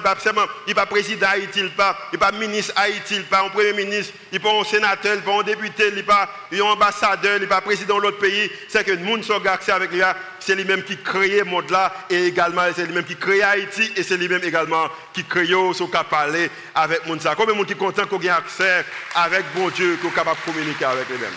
il 0.67 0.75
pas 0.75 0.85
président 0.85 1.27
Haïti, 1.27 1.61
il 1.61 1.69
pas, 1.69 1.97
il 2.11 2.19
pas 2.19 2.33
ministre 2.33 2.73
Haïti, 2.75 3.15
il 3.15 3.23
pas 3.23 3.45
un 3.45 3.49
premier 3.49 3.71
ministre, 3.71 4.13
il 4.29 4.41
pas 4.41 4.51
un 4.51 4.65
sénateur, 4.65 5.15
il 5.15 5.21
pas 5.21 5.39
un 5.39 5.43
député, 5.43 5.93
il 5.95 6.03
pas 6.03 6.29
un 6.51 6.59
ambassadeur, 6.61 7.37
il 7.39 7.47
pas 7.47 7.61
président 7.61 7.97
de 7.97 8.01
l'autre 8.01 8.17
pays. 8.17 8.51
C'est 8.67 8.83
que 8.83 8.91
moun 8.91 9.23
so 9.23 9.35
accès 9.47 9.71
avec 9.71 9.91
l'IAL, 9.93 10.17
c'est 10.41 10.55
lui-même 10.55 10.83
qui 10.83 10.97
crée 10.97 11.37
le 11.37 11.45
monde 11.45 11.69
là, 11.69 11.93
et 12.09 12.25
également 12.25 12.63
c'est 12.75 12.85
lui-même 12.85 13.05
qui 13.05 13.15
crée 13.15 13.41
Haïti, 13.41 13.89
et 13.95 14.03
c'est 14.03 14.17
lui-même 14.17 14.43
également 14.43 14.89
qui 15.13 15.23
crée 15.23 15.47
ce 15.47 15.83
qui 15.83 15.91
parler 16.09 16.51
avec 16.75 17.05
moun 17.05 17.21
ça. 17.21 17.35
Combien 17.35 17.53
de 17.53 17.57
monde 17.57 17.67
qui 17.67 17.75
content 17.75 18.05
qu'on 18.05 18.19
ait 18.19 18.27
accès 18.27 18.83
avec 19.15 19.45
bon 19.55 19.69
Dieu, 19.69 19.97
qu'on 20.01 20.09
capable 20.09 20.39
de 20.45 20.51
communiquer 20.51 20.85
avec 20.85 21.07
lui-même. 21.07 21.35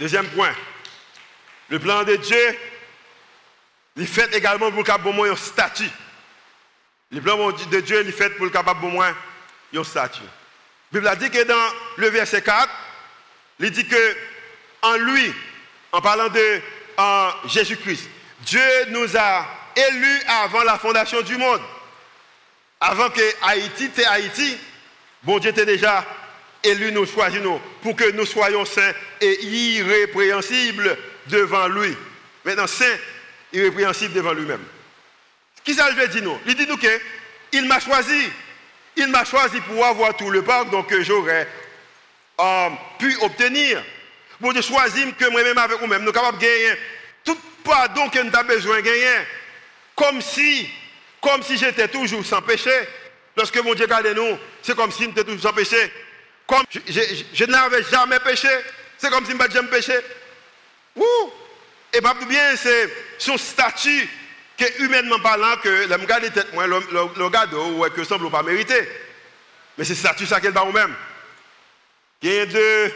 Deuxième 0.00 0.26
point, 0.28 0.52
le 1.68 1.78
plan 1.78 2.02
de 2.02 2.16
Dieu 2.16 2.56
il 3.96 4.06
fait 4.06 4.34
également 4.34 4.70
pour 4.70 4.78
le 4.78 4.84
capable 4.84 5.20
un 5.28 5.36
statut. 5.36 5.90
Le 7.10 7.20
plan 7.20 7.50
de 7.50 7.80
Dieu, 7.80 8.02
il 8.04 8.12
fait 8.12 8.30
pour 8.30 8.44
le 8.44 8.50
capable 8.50 8.86
un 8.86 9.84
statut. 9.84 10.22
La 10.92 11.00
Bible 11.00 11.08
a 11.08 11.16
dit 11.16 11.30
que 11.30 11.42
dans 11.44 11.74
le 11.96 12.08
verset 12.08 12.42
4, 12.42 12.68
il 13.60 13.70
dit 13.70 13.86
que 13.86 14.16
en 14.82 14.96
lui, 14.96 15.32
en 15.92 16.00
parlant 16.00 16.28
de 16.28 16.60
Jésus-Christ, 17.48 18.08
Dieu 18.40 18.60
nous 18.88 19.16
a 19.16 19.46
élus 19.74 20.22
avant 20.28 20.62
la 20.62 20.78
fondation 20.78 21.22
du 21.22 21.36
monde. 21.36 21.60
Avant 22.80 23.08
que 23.10 23.22
Haïti 23.42 23.86
était 23.86 24.04
Haïti, 24.04 24.56
bon 25.22 25.38
Dieu 25.38 25.50
était 25.50 25.64
déjà 25.64 26.04
élu, 26.62 26.92
nous 26.92 27.06
choisi 27.06 27.38
nous, 27.38 27.58
pour 27.82 27.96
que 27.96 28.10
nous 28.12 28.26
soyons 28.26 28.64
saints 28.64 28.92
et 29.20 29.44
irrépréhensibles 29.44 30.98
devant 31.26 31.68
lui. 31.68 31.96
Maintenant, 32.44 32.66
saints 32.66 32.84
irrépréhensible 33.56 34.14
devant 34.14 34.32
lui-même. 34.32 34.64
Qui 35.64 35.74
ça 35.74 35.90
veut 35.90 36.08
dire 36.08 36.22
nous 36.22 36.38
Il 36.46 36.54
dit 36.54 36.66
nous 36.66 36.76
que 36.76 37.00
il 37.52 37.66
m'a 37.66 37.80
choisi. 37.80 38.30
Il 38.96 39.08
m'a 39.08 39.24
choisi 39.24 39.60
pour 39.62 39.84
avoir 39.84 40.16
tout 40.16 40.30
le 40.30 40.42
parc 40.42 40.70
donc 40.70 40.92
j'aurais 41.02 41.48
euh, 42.40 42.68
pu 42.98 43.16
obtenir. 43.22 43.82
Bon 44.40 44.52
Dieu 44.52 44.62
choisit 44.62 45.16
que 45.16 45.28
moi-même 45.30 45.58
avec 45.58 45.78
vous-même, 45.80 46.02
nous 46.02 46.06
sommes 46.06 46.14
capables 46.14 46.38
de 46.38 46.42
gagner 46.44 46.78
tout 47.24 47.38
pardon 47.64 48.08
que 48.08 48.20
nous 48.20 48.34
avons 48.34 48.48
besoin 48.48 48.76
de 48.76 48.82
gagner. 48.82 49.26
Comme 49.94 50.20
si, 50.20 50.68
comme 51.20 51.42
si 51.42 51.56
j'étais 51.56 51.88
toujours 51.88 52.24
sans 52.24 52.42
péché. 52.42 52.70
Lorsque 53.36 53.56
mon 53.62 53.74
Dieu 53.74 53.84
regarde 53.84 54.06
nous, 54.16 54.38
c'est 54.62 54.76
comme 54.76 54.92
si 54.92 55.04
j'étais 55.04 55.24
toujours 55.24 55.42
sans 55.42 55.52
péché. 55.52 55.92
Comme 56.46 56.62
je, 56.72 57.44
n'avais 57.44 57.82
jamais 57.82 58.18
péché, 58.20 58.48
c'est 58.96 59.10
comme 59.10 59.24
si 59.24 59.32
je 59.32 59.36
n'avais 59.36 59.52
jamais 59.52 59.68
péché. 59.68 59.94
Et 61.96 62.00
pas 62.02 62.12
bien, 62.12 62.54
c'est 62.56 62.92
son 63.16 63.38
statut 63.38 64.06
que 64.58 64.82
humainement 64.82 65.18
parlant, 65.20 65.56
que 65.62 65.88
le 65.88 65.94
regarde 65.94 66.30
tête 66.30 66.52
moi, 66.52 66.66
le 66.66 67.24
regarde 67.24 67.54
ou 67.54 67.86
que 67.88 68.04
semble 68.04 68.30
pas 68.30 68.42
mériter. 68.42 68.86
Mais 69.78 69.84
c'est 69.84 69.94
statut 69.94 70.26
ça 70.26 70.38
qu'elle 70.38 70.52
va 70.52 70.60
vous-même. 70.60 70.94
Il 72.20 72.30
y 72.30 72.38
a 72.38 72.44
deux 72.44 72.92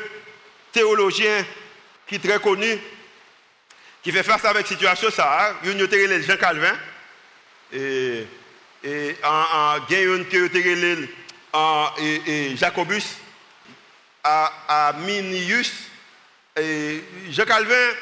théologiens 0.71 1.47
qui 2.07 2.17
sont 2.17 2.21
très 2.29 2.41
connus, 2.41 2.79
qui 4.03 4.13
font 4.13 4.23
face 4.23 4.45
avec 4.45 4.67
situation, 4.67 5.11
ça, 5.11 5.57
il 5.65 5.79
y 5.79 5.83
a 5.83 6.21
Jean 6.21 6.37
Calvin, 6.37 6.77
et, 7.73 8.27
Jacobus, 12.57 13.05
à 14.23 14.95
Minius, 14.99 15.73
et 16.57 17.03
Jean 17.31 17.47
Calvin, 17.47 17.95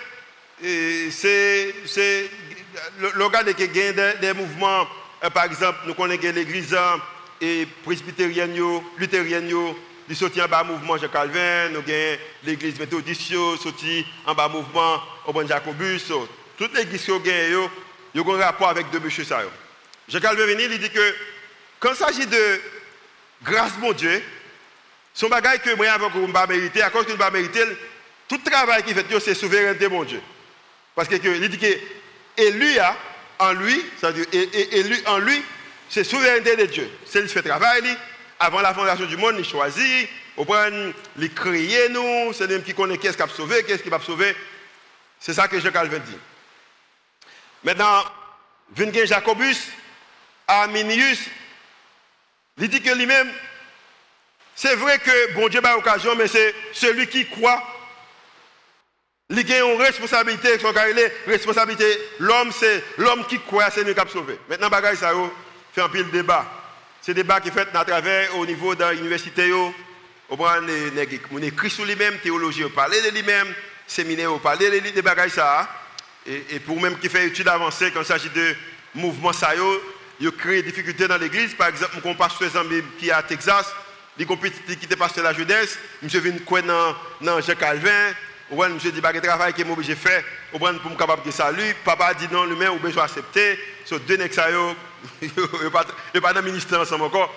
c'est 0.63 2.31
gars 3.31 3.45
qui 3.53 3.69
gagne 3.69 3.95
des, 4.21 4.33
mouvements, 4.33 4.87
euh, 5.23 5.31
par 5.31 5.45
exemple, 5.45 5.79
nous 5.87 5.95
connaissons 5.95 6.33
l'église 6.35 6.75
euh, 6.75 6.97
et 7.41 7.67
presbytérienne, 7.85 8.57
luthérienne, 8.97 9.51
ils 10.09 10.17
sortent 10.17 10.39
en 10.39 10.49
bas 10.49 10.65
mouvement 10.65 10.97
Jean 10.97 11.09
Calvin, 11.09 11.69
nous 11.69 11.79
avons 11.79 12.19
l'église 12.45 12.79
méthodiste, 12.79 13.33
sorti 13.61 14.07
en 14.27 14.35
bas 14.35 14.49
mouvement 14.49 15.01
au 15.27 15.33
bon 15.33 15.47
Jacobus. 15.47 16.13
Toutes 16.57 16.75
les 16.75 16.83
églises 16.83 17.05
qui 17.05 17.13
ont 17.13 17.23
ils 18.15 18.21
ont 18.21 18.35
un 18.35 18.39
rapport 18.39 18.69
avec 18.69 18.91
deux 18.91 19.01
monsieur 19.01 19.25
ça. 19.25 19.41
Jean 20.09 20.21
Calvin 20.21 20.47
venu, 20.47 20.63
il 20.65 20.79
dit 20.79 20.91
que 20.91 21.15
quand 21.79 21.91
il 21.91 21.97
s'agit 21.97 22.27
de 22.27 22.61
grâce 23.43 23.73
mon 23.81 23.93
Dieu, 23.93 24.23
son 25.13 25.29
bagage 25.29 25.61
que 25.61 25.75
moi 25.77 25.91
avec 25.91 26.15
ne 26.15 26.33
pas 26.33 26.47
mériter, 26.47 26.83
à 26.83 26.91
cause 26.91 27.05
que 27.07 27.13
ne 27.13 27.17
pas 27.17 27.31
mériter, 27.31 27.65
tout 28.29 28.39
travail 28.39 28.83
qu'il 28.83 28.95
fait, 28.95 29.21
c'est 29.21 29.35
souveraineté 29.35 29.89
mon 29.89 30.05
Dieu. 30.05 30.21
Parce 30.99 31.09
qu'il 31.09 31.49
dit 31.49 31.59
que 31.59 31.79
élu 32.37 32.77
en 33.39 33.53
lui, 33.53 33.81
c'est-à-dire 34.01 34.27
élu 34.33 34.99
en 35.07 35.19
lui, 35.19 35.41
c'est 35.89 36.03
souveraineté 36.03 36.57
de 36.57 36.65
Dieu. 36.65 36.91
C'est 37.07 37.21
lui 37.21 37.29
qui 37.29 37.35
fait 37.35 37.43
travail, 37.43 37.85
avant 38.41 38.61
la 38.61 38.75
fondation 38.75 39.07
du 39.07 39.17
monde, 39.17 39.37
il 39.39 39.45
choisit, 39.45 40.09
il 40.37 41.35
crée 41.35 41.89
nous, 41.91 42.33
c'est 42.33 42.49
lui 42.49 42.61
qui 42.65 42.75
connaît 42.75 42.99
qu'est-ce 42.99 43.17
qui 43.17 43.23
va 43.23 43.29
sauver, 43.29 43.63
qu'est-ce 43.63 43.85
qui 43.85 43.89
va 43.91 44.01
sauver. 44.01 44.35
C'est 45.21 45.35
ça 45.35 45.47
que 45.47 45.61
Jean 45.61 45.71
Calvin 45.71 46.01
dit. 46.01 46.19
Maintenant, 47.63 48.03
Vingen 48.75 49.07
Jacobus, 49.07 49.69
Arminius, 50.49 51.21
il 52.59 52.69
dit 52.69 52.83
que 52.83 52.91
lui-même, 52.91 53.31
c'est 54.57 54.75
vrai 54.75 54.99
que 54.99 55.35
bon 55.35 55.49
Dieu 55.49 55.61
a 55.63 55.77
occasion, 55.77 56.17
mais 56.17 56.27
c'est 56.27 56.53
celui 56.73 57.07
qui 57.07 57.25
croit 57.29 57.63
il 59.31 59.53
a 59.53 59.59
une 59.59 59.81
responsabilité, 59.81 60.49
responsabilité. 61.27 61.85
L'homme, 62.19 62.51
c'est 62.51 62.83
l'homme 62.97 63.27
qui 63.27 63.39
croit, 63.41 63.71
c'est 63.71 63.85
lui 63.85 63.93
qui 63.93 64.01
a 64.01 64.07
sauvé. 64.07 64.39
Maintenant, 64.49 64.71
bagaille 64.71 64.97
ça 64.97 65.13
fait 65.75 65.83
un 65.83 65.89
pile 65.91 66.11
débat. 66.11 66.47
C'est 67.03 67.13
débat 67.13 67.39
qui 67.41 67.49
est 67.49 67.53
fait 67.53 67.69
à 67.75 67.85
travers 67.85 68.35
au 68.39 68.47
niveau 68.47 68.75
de 68.75 68.85
l'université. 68.93 69.53
On 70.31 71.43
écrit 71.43 71.69
sur 71.69 71.85
lui-même, 71.85 72.19
théologie, 72.21 72.65
on 72.65 72.71
parle 72.71 72.93
de 72.93 73.11
lui-même, 73.11 73.49
séminaire, 73.87 74.33
on 74.33 74.39
parle 74.39 74.59
de 74.59 74.91
des 74.91 75.03
bagailles 75.03 75.31
ça. 75.31 75.69
Et, 76.27 76.59
pour 76.61 76.81
même 76.81 76.99
qui 76.99 77.09
fait 77.09 77.27
études 77.27 77.49
avancées, 77.49 77.91
quand 77.91 78.01
il 78.01 78.07
s'agit 78.07 78.31
de 78.31 78.55
mouvement 78.95 79.33
ça, 79.33 79.51
il 80.21 80.33
crée 80.33 80.63
des 80.63 80.71
difficultés 80.71 81.07
dans 81.07 81.19
l'église. 81.19 81.55
Par 81.55 81.69
exemple, 81.69 81.97
mon 82.03 82.15
pasteur 82.15 82.51
qui 82.99 83.09
est 83.09 83.13
à 83.13 83.23
Texas, 83.23 83.67
il 84.19 84.27
qui 84.27 84.85
était 84.85 84.97
pasteur 84.97 85.23
de 85.23 85.29
la 85.29 85.35
jeunesse, 85.35 85.79
je 86.03 86.19
vient 86.19 86.33
dans, 86.67 86.97
dans 87.21 87.41
Jean 87.41 87.55
Calvin, 87.55 88.15
ou 88.51 88.65
monsieur 88.65 88.91
dit, 88.91 89.01
le 89.01 89.21
travail 89.21 89.53
que 89.53 89.63
je 89.63 89.71
obligé 89.71 89.95
de 89.95 89.99
faire, 89.99 90.25
pour 90.51 90.61
me 90.61 90.97
capable 90.97 91.23
de 91.23 91.31
saluer. 91.31 91.75
Papa 91.85 92.15
dit 92.15 92.29
non, 92.31 92.45
lui-même, 92.45 92.73
ou 92.73 92.79
besoin 92.79 93.05
accepter. 93.05 93.59
Sur 93.85 94.01
deux 94.01 94.17
nègres, 94.17 94.75
il 95.21 95.29
n'y 96.15 96.21
pas 96.21 96.33
de 96.33 96.41
ministère 96.41 96.81
ensemble 96.81 97.05
encore. 97.05 97.35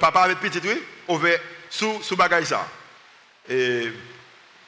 Papa 0.00 0.22
avec 0.22 0.38
petit, 0.38 0.60
oui, 0.64 0.82
on 1.06 1.16
va 1.16 1.28
sous, 1.68 2.02
sous 2.02 2.16
bagage 2.16 2.46
ça. 2.46 2.66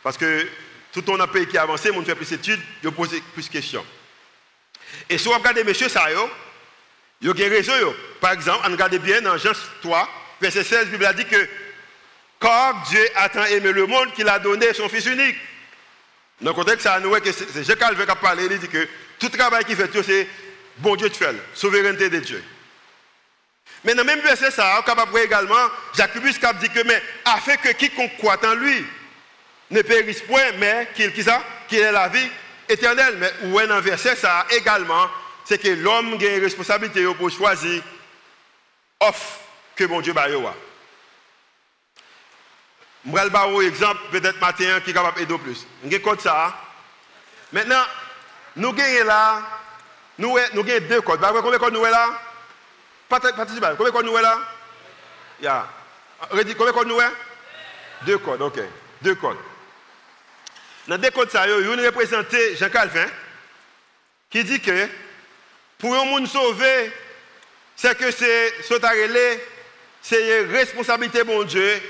Parce 0.02 0.16
que 0.16 0.46
tout 0.92 1.02
le 1.06 1.26
pays 1.26 1.46
qui 1.46 1.58
a 1.58 1.62
avancé, 1.62 1.90
on 1.90 2.04
fait 2.04 2.14
plus 2.14 2.28
d'études, 2.28 2.60
il 2.82 2.90
pose 2.92 3.10
plus 3.34 3.48
de 3.48 3.52
questions. 3.52 3.84
Et 5.08 5.18
si 5.18 5.26
on 5.28 5.32
regarde 5.32 5.58
monsieur 5.66 5.88
ça, 5.88 6.04
il 7.20 7.26
y 7.26 7.30
a 7.30 7.34
des 7.34 7.48
raisons. 7.48 7.94
Par 8.20 8.32
exemple, 8.32 8.64
on 8.68 8.70
regarde 8.70 8.96
bien 8.96 9.20
dans 9.20 9.36
Jean 9.36 9.52
3, 9.80 10.08
verset 10.40 10.64
16, 10.64 10.78
la 10.78 10.84
Bible 10.84 11.06
a 11.06 11.12
dit 11.12 11.24
que 11.24 11.48
car 12.40 12.82
Dieu 12.88 13.04
a 13.14 13.28
tant 13.28 13.44
aimé 13.44 13.72
le 13.72 13.86
monde 13.86 14.12
qu'il 14.14 14.28
a 14.28 14.38
donné 14.38 14.74
son 14.74 14.88
Fils 14.88 15.06
unique. 15.06 15.36
Dans 16.42 16.50
le 16.50 16.54
contexte, 16.54 16.88
c'est 17.54 17.64
Jean 17.64 17.76
Calvin 17.76 18.04
qui 18.04 18.10
a 18.10 18.16
parlé, 18.16 18.46
il 18.50 18.58
dit 18.58 18.68
que 18.68 18.88
tout 19.18 19.28
travail 19.28 19.64
qu'il 19.64 19.76
fait, 19.76 19.90
c'est 20.02 20.28
bon 20.78 20.96
Dieu 20.96 21.08
de 21.08 21.14
faire, 21.14 21.34
souveraineté 21.54 22.10
de 22.10 22.18
Dieu. 22.18 22.42
Mais 23.84 23.94
dans 23.94 24.02
le 24.02 24.06
même 24.06 24.20
verset, 24.20 24.50
ça, 24.50 24.76
on 24.78 24.82
capable 24.82 25.18
également, 25.18 25.68
Jacobus 25.94 26.38
qui 26.38 26.46
a 26.46 26.52
dit 26.52 26.68
que, 26.68 26.82
mais 26.84 27.02
afin 27.24 27.56
que 27.56 27.70
quiconque 27.70 28.16
croit 28.18 28.38
en 28.44 28.54
lui 28.54 28.84
ne 29.70 29.82
périsse 29.82 30.22
point, 30.22 30.52
mais 30.58 30.88
qu'il 30.94 31.12
qui 31.12 31.76
ait 31.76 31.92
la 31.92 32.08
vie 32.08 32.28
éternelle. 32.68 33.16
Mais 33.18 33.32
où 33.44 33.58
est 33.58 33.70
un 33.70 33.80
verset 33.80 34.16
ça 34.16 34.46
également, 34.50 35.08
c'est 35.44 35.58
que 35.58 35.68
l'homme 35.68 36.18
a 36.20 36.24
une 36.24 36.42
responsabilité 36.42 37.04
pour 37.18 37.30
choisir 37.30 37.82
offre 39.00 39.40
que 39.74 39.84
mon 39.84 40.00
Dieu 40.00 40.12
va 40.12 40.28
Je 43.04 43.10
vais 43.10 43.50
vous 43.50 43.62
exemple, 43.62 44.00
peut-être 44.12 44.40
matin, 44.40 44.80
qui 44.84 44.90
est 44.90 44.94
capable 44.94 45.18
d'aider 45.18 45.38
plus. 45.38 45.66
Je 45.90 45.96
code 45.98 46.20
ça. 46.20 46.54
Maintenant, 47.52 47.82
nous 48.56 48.68
avons 48.68 49.04
là, 49.04 49.42
nous 50.18 50.36
avons 50.36 50.62
deux 50.62 51.00
codes. 51.00 51.20
Combien 51.20 51.50
de 51.50 51.56
codes 51.58 51.74
nous 51.74 51.84
avons 51.84 51.90
là? 51.90 52.20
Participez. 53.08 53.66
Combien 53.76 53.86
de 53.86 53.90
codes 53.90 54.06
nous 54.06 54.16
avons 54.16 54.22
là? 55.42 55.68
Combien 56.30 56.44
de 56.44 56.52
codes 56.52 56.86
nous 56.86 57.00
avons 57.00 57.12
Deux 58.02 58.18
codes, 58.18 58.42
ok. 58.42 58.60
Deux 59.02 59.14
codes. 59.16 59.38
Dans 60.86 60.98
deux 60.98 61.10
codes, 61.10 61.30
ça, 61.30 61.42
a 61.42 61.46
représenté 61.46 62.56
Jean 62.56 62.70
Calvin 62.70 63.06
qui 64.30 64.44
dit 64.44 64.60
que 64.60 64.88
pour 65.78 65.94
un 65.94 66.04
monde 66.04 66.26
sauvé, 66.26 66.92
c'est 67.76 67.96
que 67.98 68.10
c'est 68.10 68.54
c'est 70.00 70.40
responsabilité 70.46 71.22
mon 71.24 71.42
Dieu. 71.42 71.80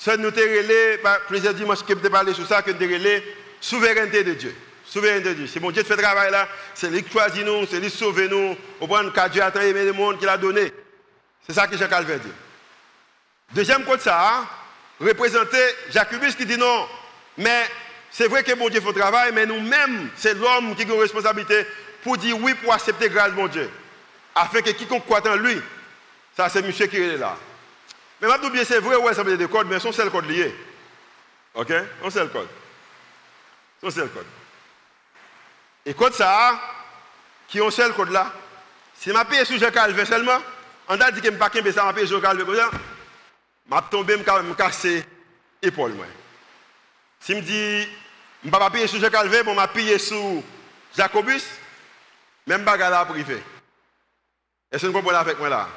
Ça 0.00 0.16
nous 0.16 0.30
relé, 0.30 1.00
plusieurs 1.26 1.54
dimanches 1.54 1.82
que 1.82 1.92
je 1.92 2.08
parlé 2.08 2.32
sur 2.32 2.46
ça, 2.46 2.62
que 2.62 2.70
nous 2.70 3.22
souveraineté 3.60 4.22
de 4.22 4.34
Dieu. 4.34 4.54
Souveraineté 4.84 5.30
de 5.30 5.34
Dieu. 5.34 5.46
C'est 5.48 5.60
mon 5.60 5.72
Dieu 5.72 5.82
qui 5.82 5.88
fait 5.88 5.96
le 5.96 6.02
travail 6.02 6.30
là, 6.30 6.48
c'est 6.72 6.88
lui 6.88 7.02
qui 7.02 7.10
choisit 7.10 7.44
nous, 7.44 7.66
c'est 7.66 7.80
lui 7.80 7.90
qui 7.90 7.96
sauve 7.96 8.20
nous. 8.26 8.56
Au 8.80 8.86
point 8.86 9.10
que 9.10 9.28
Dieu 9.28 9.42
a 9.42 9.64
aimé 9.64 9.84
le 9.84 9.92
monde 9.92 10.18
qu'il 10.18 10.28
a 10.28 10.36
donné. 10.36 10.72
C'est 11.46 11.52
ça 11.52 11.66
que 11.66 11.76
Jean 11.76 11.88
Calvin 11.88 12.16
dit. 12.16 12.32
Deuxième 13.52 13.84
côté, 13.84 14.04
ça, 14.04 14.46
représenter 15.00 15.58
Jacobus 15.90 16.34
qui 16.36 16.46
dit 16.46 16.58
non, 16.58 16.86
mais 17.36 17.66
c'est 18.10 18.28
vrai 18.28 18.44
que 18.44 18.54
mon 18.54 18.68
Dieu 18.68 18.80
fait 18.80 18.86
le 18.86 19.00
travail, 19.00 19.32
mais 19.34 19.46
nous-mêmes, 19.46 20.10
c'est 20.16 20.34
l'homme 20.34 20.76
qui 20.76 20.82
a 20.82 20.84
une 20.84 21.00
responsabilité 21.00 21.66
pour 22.02 22.16
dire 22.16 22.38
oui, 22.40 22.54
pour 22.54 22.72
accepter 22.72 23.08
grâce 23.08 23.32
mon 23.32 23.48
Dieu. 23.48 23.68
Afin 24.34 24.60
que 24.60 24.70
quiconque 24.70 25.04
croit 25.04 25.26
en 25.28 25.34
lui, 25.34 25.60
ça 26.36 26.48
c'est 26.48 26.62
monsieur 26.62 26.86
qui 26.86 26.98
est 26.98 27.16
là. 27.16 27.36
Mais 28.20 28.28
maintenant, 28.28 28.50
bien 28.50 28.64
c'est 28.64 28.80
vrai, 28.80 28.96
ouais, 28.96 29.14
ça 29.14 29.22
veut 29.22 29.36
dire 29.36 29.46
des 29.46 29.52
codes, 29.52 29.68
mais 29.68 29.78
seul 29.92 30.10
code 30.10 30.26
lié. 30.26 30.54
Ok? 31.54 31.72
Son 32.02 32.10
seul 32.10 32.30
code. 32.30 32.48
Son 33.80 33.90
seul 33.90 34.08
code. 34.10 34.26
Et 35.86 35.94
code 35.94 36.14
ça, 36.14 36.60
qui 37.46 37.60
ont 37.60 37.70
seul 37.70 37.92
code 37.94 38.10
là, 38.10 38.32
si 38.94 39.10
je 39.10 39.24
paye 39.24 39.46
sur 39.46 39.58
Jean 39.58 39.70
Calvin 39.70 40.04
seulement, 40.04 40.38
on 40.88 41.00
a 41.00 41.10
dit 41.10 41.20
que 41.20 41.26
je 41.26 41.32
ne 41.32 41.38
pas 41.38 41.50
ça, 41.72 41.86
je 41.88 41.94
paye 41.94 42.08
sur 42.08 42.20
Calvin 42.20 42.44
je 42.44 43.80
tomber, 43.90 44.16
je 44.18 44.54
casser 44.54 45.04
l'épaule. 45.62 45.94
Si 47.20 47.34
je 47.34 47.40
dis, 47.40 47.82
je 47.82 48.48
ne 48.48 48.50
vais 48.50 48.58
pas 48.58 48.70
payer 48.70 48.86
Jean 49.00 49.08
je 49.54 49.56
vais 49.56 49.68
payer 49.68 49.98
Jacobus, 50.96 51.44
même 52.46 52.64
bagarre 52.64 53.06
privé. 53.06 53.42
Est-ce 54.70 54.82
que 54.82 54.86
vous 54.88 54.92
comprenez 54.92 55.18
avec 55.18 55.38
moi 55.38 55.48
là? 55.48 55.68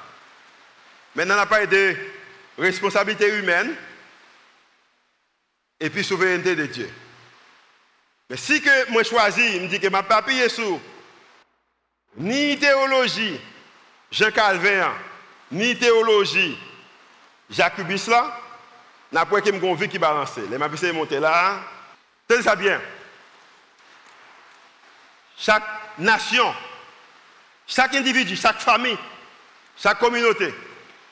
Maintenant, 1.15 1.35
on 1.35 1.39
a 1.39 1.45
parlé 1.45 1.67
de 1.67 1.95
responsabilité 2.61 3.27
humaine 3.39 3.75
et 5.79 5.89
puis 5.89 6.03
souveraineté 6.03 6.55
de 6.55 6.65
Dieu. 6.67 6.89
Mais 8.29 8.37
si 8.37 8.61
que 8.61 8.91
moi 8.91 9.03
choisis, 9.03 9.55
il 9.55 9.63
me 9.63 9.67
dit 9.67 9.79
que 9.79 9.87
je 9.87 9.93
ne 9.93 10.01
pas 10.01 10.21
payer 10.21 10.47
sur 10.47 10.79
ni 12.17 12.57
théologie 12.57 13.39
Jean 14.11 14.31
Calvin, 14.31 14.93
ni 15.51 15.77
théologie 15.77 16.57
Jacobus 17.49 18.07
là, 18.07 18.39
n'a 19.11 19.25
pas 19.25 19.41
que 19.41 19.49
me 19.49 19.87
qui 19.87 19.99
balance. 19.99 20.37
Les 20.49 20.57
m'a 20.57 20.69
monter 20.93 21.19
là. 21.19 21.59
Tenez 22.27 22.43
ça 22.43 22.55
bien. 22.55 22.79
Chaque 25.37 25.63
nation, 25.97 26.53
chaque 27.67 27.95
individu, 27.95 28.35
chaque 28.35 28.59
famille, 28.59 28.97
chaque 29.75 29.99
communauté, 29.99 30.53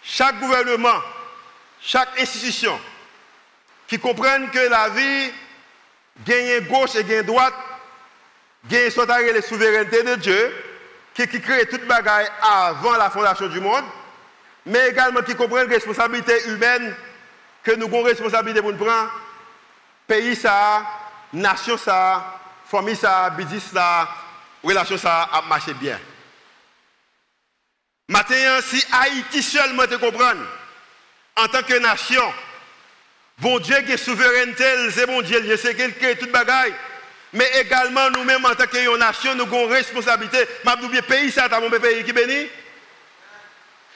chaque 0.03 0.39
gouvernement, 0.39 1.01
chaque 1.81 2.19
institution 2.19 2.79
qui 3.87 3.99
comprennent 3.99 4.49
que 4.51 4.69
la 4.69 4.89
vie 4.89 5.31
gagne 6.25 6.67
gauche 6.67 6.95
et 6.95 7.03
gagne 7.03 7.23
droite, 7.23 7.53
gagne 8.69 8.89
soit 8.89 9.21
les 9.21 9.41
souveraineté 9.41 10.03
de 10.03 10.15
Dieu, 10.15 10.55
qui, 11.13 11.27
qui 11.27 11.41
crée 11.41 11.67
toute 11.67 11.85
bagaille 11.85 12.27
avant 12.41 12.95
la 12.95 13.09
fondation 13.09 13.47
du 13.47 13.59
monde, 13.59 13.85
mais 14.65 14.89
également 14.89 15.21
qui 15.21 15.35
comprennent 15.35 15.67
la 15.67 15.75
responsabilité 15.75 16.33
humaine 16.49 16.95
que 17.63 17.71
nous 17.71 17.87
avons 17.87 18.03
responsabilité 18.03 18.61
pour 18.61 18.71
nous 18.71 18.77
prendre, 18.77 19.11
pays 20.07 20.35
ça, 20.35 20.85
nation 21.33 21.77
ça, 21.77 22.39
famille 22.65 22.95
ça, 22.95 23.29
business 23.31 23.63
ça, 23.73 24.07
relation 24.63 24.97
ça 24.97 25.23
a 25.23 25.41
marché 25.43 25.73
bien. 25.73 25.99
Maintenant, 28.07 28.59
si 28.63 28.83
Haïti 28.91 29.43
seulement 29.43 29.85
te 29.85 29.95
comprend, 29.95 30.33
en 31.43 31.47
tant 31.47 31.63
que 31.63 31.77
nation, 31.79 32.33
bon 33.39 33.59
Dieu 33.59 33.77
qui 33.85 33.93
est 33.93 33.97
souveraineté, 33.97 34.63
c'est 34.91 35.05
bon 35.05 35.21
Dieu, 35.21 35.43
je 35.47 35.55
sais 35.55 35.75
qu'il 35.75 35.93
crée 35.95 36.17
toute 36.17 36.31
bagaille. 36.31 36.73
Mais 37.31 37.49
également, 37.59 38.09
nous-mêmes, 38.09 38.43
en 38.45 38.55
tant 38.55 38.65
que 38.65 38.97
nation, 38.97 39.35
nous 39.35 39.43
avons 39.43 39.65
une 39.65 39.73
responsabilité. 39.73 40.39
le 40.65 41.01
pays, 41.01 41.31
ça, 41.31 41.47
mon 41.59 41.69
pays 41.69 42.03
qui 42.03 42.11
bénit? 42.11 42.49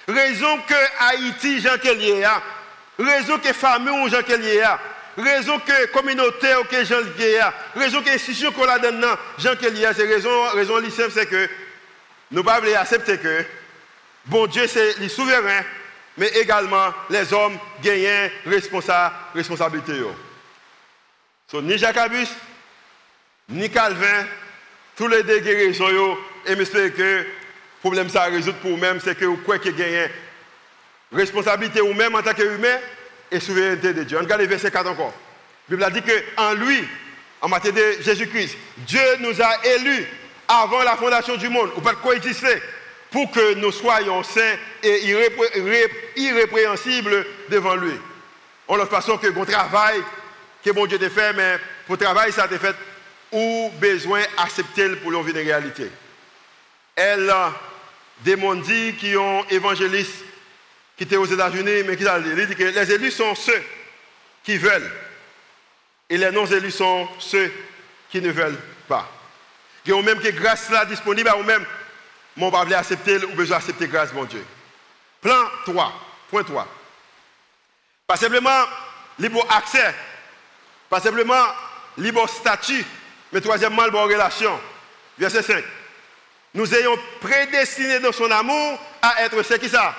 Raison 0.08 0.60
que 0.67 0.73
Haïti, 0.99 1.62
Jean 1.62 1.77
Kelly, 1.82 2.23
raison 2.99 3.39
que 3.39 3.53
famille, 3.53 4.10
Jean 4.10 4.21
Kelly, 4.21 4.60
raison 5.17 5.60
que 5.60 5.86
communauté, 5.88 6.53
ok, 6.56 6.84
Jean 6.84 7.03
Kelly, 7.17 7.38
raison 7.75 8.03
que 8.03 8.10
institution 8.10 8.51
qu'on 8.51 8.67
a 8.67 8.77
donné, 8.77 9.08
Jean 9.39 9.56
Kelly, 9.56 9.86
c'est 9.95 10.06
raison, 10.06 10.49
raison 10.53 10.75
c'est 11.10 11.25
que 11.25 11.49
nous 12.32 12.39
ne 12.39 12.43
pouvons 12.43 12.62
pas 12.62 12.79
accepter 12.79 13.17
que 13.17 13.45
Bon 14.25 14.47
Dieu, 14.47 14.67
c'est 14.67 14.99
le 14.99 15.10
souverain, 15.10 15.63
mais 16.17 16.28
également 16.30 16.93
les 17.10 17.32
hommes 17.34 17.58
gagnent 17.82 18.30
responsa 18.45 19.13
responsabilité. 19.34 19.93
So, 21.49 21.62
ni 21.62 21.78
Jacobus, 21.78 22.30
ni 23.49 23.69
Calvin, 23.69 24.26
tous 24.95 25.08
les 25.08 25.23
deux 25.23 25.39
guérissons, 25.39 26.17
et 26.45 26.56
j'espère 26.56 26.93
que 26.93 27.02
le 27.02 27.26
problème 27.80 28.10
ça 28.10 28.23
résout 28.23 28.54
pour 28.62 28.71
vous-même, 28.71 28.99
c'est 28.99 29.17
que 29.17 29.26
vous 29.26 29.38
croyez 29.38 29.62
que 29.62 30.10
responsabilité 31.12 31.82
vous-même 31.82 32.15
en 32.15 32.21
tant 32.21 32.34
qu'humain 32.34 32.78
et 33.32 33.39
souveraineté 33.39 33.93
de 33.93 34.04
Dieu. 34.04 34.17
Regarde 34.17 34.41
verset 34.43 34.71
4 34.71 34.89
encore. 34.89 35.13
La 35.69 35.76
Bible 35.76 35.84
a 35.84 35.89
dit 35.89 36.02
qu'en 36.02 36.54
lui, 36.54 36.84
en 37.41 37.47
matière 37.47 37.73
de 37.73 37.97
Jésus-Christ, 38.02 38.58
Dieu 38.78 39.02
nous 39.19 39.41
a 39.41 39.65
élus 39.65 40.06
avant 40.47 40.84
la 40.84 40.95
fondation 40.95 41.36
du 41.36 41.49
monde. 41.49 41.71
Ou 41.76 41.82
pas 41.82 41.95
coexister 41.95 42.62
pour 43.13 43.32
que 43.32 43.54
nous 43.54 43.71
soyons 43.71 44.23
saints 44.23 44.58
et 44.82 45.06
irrépréhensibles 46.17 47.26
devant 47.47 47.76
lui. 47.76 47.93
En 48.67 48.76
l'autre 48.76 48.89
façon 48.89 49.17
que 49.17 49.28
mon 49.28 49.45
travail 49.45 50.02
que 50.63 50.71
bon 50.71 50.86
Dieu 50.88 50.97
t'a 50.97 51.10
fait, 51.10 51.34
mais 51.34 51.58
pour 51.86 51.97
travail, 51.97 52.32
ça 52.32 52.47
t'a 52.47 52.58
fait 52.58 52.76
ou 53.32 53.71
besoin 53.80 54.21
d'accepter 54.38 54.95
pour 54.97 55.12
l'envie 55.12 55.34
de 55.34 55.39
réalité. 55.39 55.89
Elle, 56.95 57.32
dit 58.23 58.93
qui 58.99 59.15
ont 59.17 59.45
évangélistes 59.49 60.23
qui 60.97 61.04
étaient 61.04 61.17
aux 61.17 61.26
États-Unis, 61.26 61.84
mais 61.86 61.97
qui 61.97 62.04
dit 62.04 62.56
que 62.56 62.63
les 62.63 62.91
élus 62.91 63.12
sont 63.12 63.36
ceux 63.36 63.62
qui 64.43 64.58
veulent 64.58 64.91
et 66.10 66.17
les 66.17 66.32
non-élus 66.32 66.71
sont 66.71 67.08
ceux 67.19 67.52
qui 68.10 68.21
ne 68.21 68.32
veulent 68.32 68.60
pas. 68.88 69.10
Il 69.86 69.91
y 69.91 69.97
a 69.97 70.02
même 70.02 70.19
que 70.19 70.30
grâce 70.30 70.69
là 70.69 70.86
disponible 70.86 71.30
à 71.30 71.36
vous-même 71.36 71.65
mon 72.36 72.52
pas 72.52 72.62
accepter 72.62 73.24
ou 73.26 73.34
besoin 73.34 73.58
d'accepter 73.58 73.88
grâce, 73.88 74.13
mon 74.13 74.26
Dieu. 74.26 74.43
Plan 75.22 75.43
3, 75.65 75.93
point 76.30 76.43
3. 76.43 76.67
Pas 78.08 78.17
simplement 78.17 78.63
libre 79.19 79.46
accès, 79.50 79.93
pas 80.89 81.00
simplement 81.00 81.46
libre 81.98 82.28
statut, 82.28 82.86
mais 83.32 83.41
troisièmement, 83.41 83.86
libre 83.86 84.02
relation. 84.04 84.60
Verset 85.17 85.43
5. 85.43 85.63
Nous 86.56 86.74
ayons 86.76 86.98
prédestiné 87.22 88.00
dans 88.00 88.12
son 88.12 88.30
amour 88.30 88.80
à 89.02 89.24
être, 89.24 89.41
c'est 89.43 89.60
qui 89.60 89.69
ça? 89.69 89.96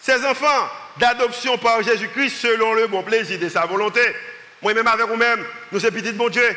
Ses 0.00 0.24
enfants 0.24 0.68
d'adoption 0.96 1.56
par 1.58 1.82
Jésus-Christ 1.82 2.36
selon 2.36 2.74
le 2.74 2.86
bon 2.86 3.02
plaisir 3.02 3.38
de 3.38 3.48
sa 3.48 3.66
volonté. 3.66 4.00
Moi-même 4.62 4.86
avec 4.86 5.06
vous-même, 5.06 5.44
nous 5.72 5.80
sommes 5.80 5.94
petits 5.94 6.12
bon 6.12 6.28
Dieu. 6.28 6.56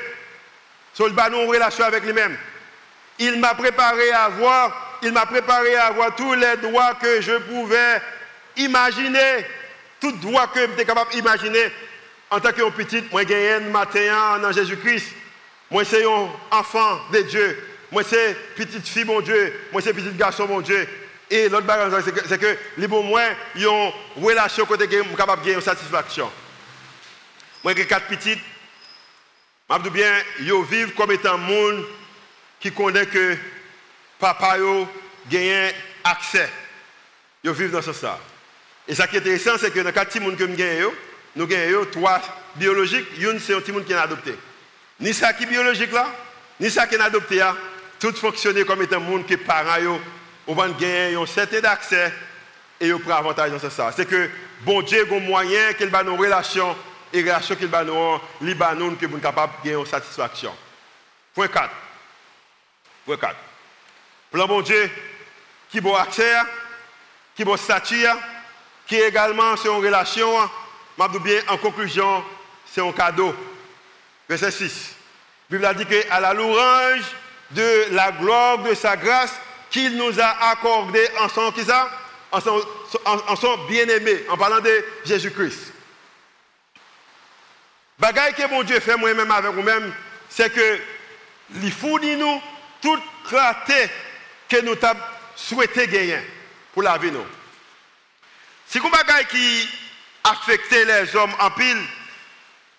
Le 0.99 1.09
bas, 1.09 1.29
nous 1.29 1.45
relation 1.45 1.85
avec 1.85 2.03
lui-même. 2.03 2.37
Il 3.19 3.39
m'a 3.39 3.55
préparé 3.55 4.11
à 4.11 4.29
voir 4.29 4.87
il 5.01 5.11
m'a 5.11 5.25
préparé 5.25 5.75
à 5.75 5.87
avoir 5.87 6.15
tous 6.15 6.33
les 6.33 6.57
droits 6.57 6.95
que 6.95 7.21
je 7.21 7.33
pouvais 7.33 8.01
imaginer. 8.55 9.45
Tous 9.99 10.11
les 10.11 10.17
droits 10.17 10.47
que 10.47 10.59
j'étais 10.59 10.85
capable 10.85 11.11
d'imaginer. 11.11 11.71
En 12.29 12.39
tant 12.39 12.51
que 12.51 12.69
petit, 12.71 13.03
moi 13.11 13.21
j'ai 13.27 13.53
un 13.53 13.59
matin 13.61 14.39
en 14.43 14.51
Jésus-Christ. 14.51 15.07
Moi 15.69 15.83
c'est 15.85 16.03
un 16.05 16.29
enfant 16.51 16.99
de 17.11 17.21
Dieu. 17.21 17.63
Moi 17.91 18.03
c'est 18.03 18.35
petite 18.55 18.87
fille 18.87 19.05
mon 19.05 19.21
Dieu. 19.21 19.53
Moi 19.71 19.81
c'est 19.81 19.93
petit 19.93 20.11
garçon 20.15 20.47
mon 20.47 20.61
Dieu. 20.61 20.87
Et 21.29 21.49
l'autre 21.49 21.67
chose, 21.67 22.13
c'est 22.27 22.39
que 22.39 22.57
les 22.77 22.87
bons 22.87 23.03
moi, 23.03 23.21
ils 23.55 23.67
ont 23.67 23.93
une 24.15 24.23
relation 24.23 24.65
côté 24.65 24.87
capable 24.87 25.41
de 25.41 25.47
gagner 25.47 25.55
une 25.55 25.61
satisfaction. 25.61 26.31
Moi 27.63 27.73
j'ai 27.75 27.85
quatre 27.85 28.07
petites. 28.07 28.39
Je 29.69 29.89
bien, 29.89 30.13
ils 30.39 30.63
vivent 30.63 30.93
comme 30.93 31.11
étant 31.11 31.37
monde 31.37 31.83
qui 32.59 32.71
connaît 32.71 33.05
que 33.05 33.37
papa 34.19 34.57
yo 34.57 34.87
gagne 35.29 35.71
accès. 36.03 36.49
Ils 37.43 37.51
vivent 37.51 37.71
dans 37.71 37.81
ce 37.81 37.93
sens. 37.93 38.17
Et 38.87 38.95
ce 38.95 39.03
qui 39.03 39.15
est 39.15 39.19
intéressant, 39.19 39.57
c'est 39.59 39.71
que 39.71 39.79
dans 39.79 39.91
de 39.91 40.19
monde 40.19 40.37
que 40.37 40.43
nous 40.43 40.55
gagnons, 40.55 40.93
nous 41.35 41.47
gagnons 41.47 41.85
trois 41.91 42.21
biologiques. 42.55 43.07
Une, 43.19 43.39
c'est 43.39 43.53
un 43.53 43.59
petit 43.59 43.71
monde 43.71 43.85
qui 43.85 43.93
est 43.93 43.97
adopté. 43.97 44.33
Ni 44.99 45.13
ça 45.13 45.33
qui 45.33 45.43
est 45.43 45.47
biologique 45.47 45.91
là, 45.91 46.07
ni 46.59 46.71
ça 46.71 46.87
qui 46.87 46.95
est 46.95 47.01
adopté 47.01 47.35
là, 47.35 47.55
tout 47.99 48.13
fonctionne 48.13 48.63
comme 48.65 48.81
étant 48.81 48.99
monde 48.99 49.25
qui 49.25 49.33
est 49.33 49.37
parents, 49.37 49.99
ou 50.47 50.53
vont 50.53 50.69
gagner 50.69 51.15
un 51.15 51.25
certain 51.25 51.63
accès 51.63 52.11
et 52.79 52.87
ils 52.87 52.99
prennent 52.99 53.17
avantage 53.17 53.51
dans 53.51 53.59
ce 53.59 53.69
sens. 53.69 53.93
C'est 53.95 54.07
que 54.07 54.29
bon 54.61 54.81
Dieu 54.81 55.05
a 55.09 55.15
un 55.15 55.19
moyen 55.19 55.73
qu'il 55.73 55.89
va 55.89 56.03
nos 56.03 56.15
relations 56.15 56.75
et 57.11 57.21
relations 57.21 57.55
qu'il 57.55 57.67
va 57.67 57.83
nous 57.83 58.19
Libanon 58.41 58.95
que 58.95 59.05
nous 59.05 59.17
capable 59.19 59.53
de 59.59 59.69
gagner 59.69 59.81
une 59.81 59.85
satisfaction. 59.85 60.53
Point 61.33 61.47
4. 61.47 61.69
Point 63.07 63.15
4. 63.15 63.35
Plan 64.31 64.47
bon 64.47 64.61
Dieu 64.61 64.91
qui 65.71 65.79
a 65.79 66.01
accès, 66.01 66.35
qui 67.33 67.43
a 67.49 67.57
statut, 67.57 68.05
qui 68.85 68.97
également 68.97 69.55
sur 69.55 69.77
une 69.77 69.85
relation, 69.85 70.49
je 70.99 71.17
bien 71.19 71.39
en 71.47 71.57
conclusion, 71.57 72.21
c'est 72.69 72.81
un 72.81 72.91
cadeau. 72.91 73.33
Verset 74.27 74.51
6. 74.51 74.95
La 75.49 75.57
Bible 75.57 75.65
a 75.65 75.73
dit 75.73 75.85
qu'à 75.85 76.19
la 76.19 76.33
louange 76.33 77.05
de 77.51 77.85
la 77.91 78.11
gloire 78.11 78.57
de 78.57 78.73
sa 78.73 78.97
grâce 78.97 79.33
qu'il 79.69 79.95
nous 79.95 80.19
a 80.19 80.49
accordé 80.49 81.07
en 81.21 81.29
son, 81.29 81.53
en 82.33 82.41
son, 82.41 82.61
en 83.05 83.35
son 83.37 83.57
bien-aimé, 83.69 84.25
en 84.27 84.35
parlant 84.35 84.59
de 84.59 84.85
Jésus-Christ. 85.05 85.71
Bagaille 87.97 88.33
que 88.33 88.49
mon 88.49 88.63
Dieu 88.63 88.81
fait 88.81 88.97
moi-même 88.97 89.31
avec 89.31 89.53
vous-même, 89.53 89.93
c'est 90.29 90.53
que 90.53 90.79
il 91.61 91.71
fournit 91.71 92.17
nous 92.17 92.41
toute 92.81 93.01
clarté 93.27 93.89
que 94.49 94.61
nous 94.61 94.75
avons 94.81 94.99
souhaité 95.35 95.87
gagner 95.87 96.19
pour 96.73 96.83
la 96.83 96.97
vie. 96.97 97.11
Nous. 97.11 97.25
Si 98.67 98.79
vous 98.79 98.89
bagaille 98.89 99.25
qui 99.27 99.69
affectait 100.23 100.85
les 100.85 101.15
hommes 101.15 101.33
en 101.39 101.51
pile, 101.51 101.81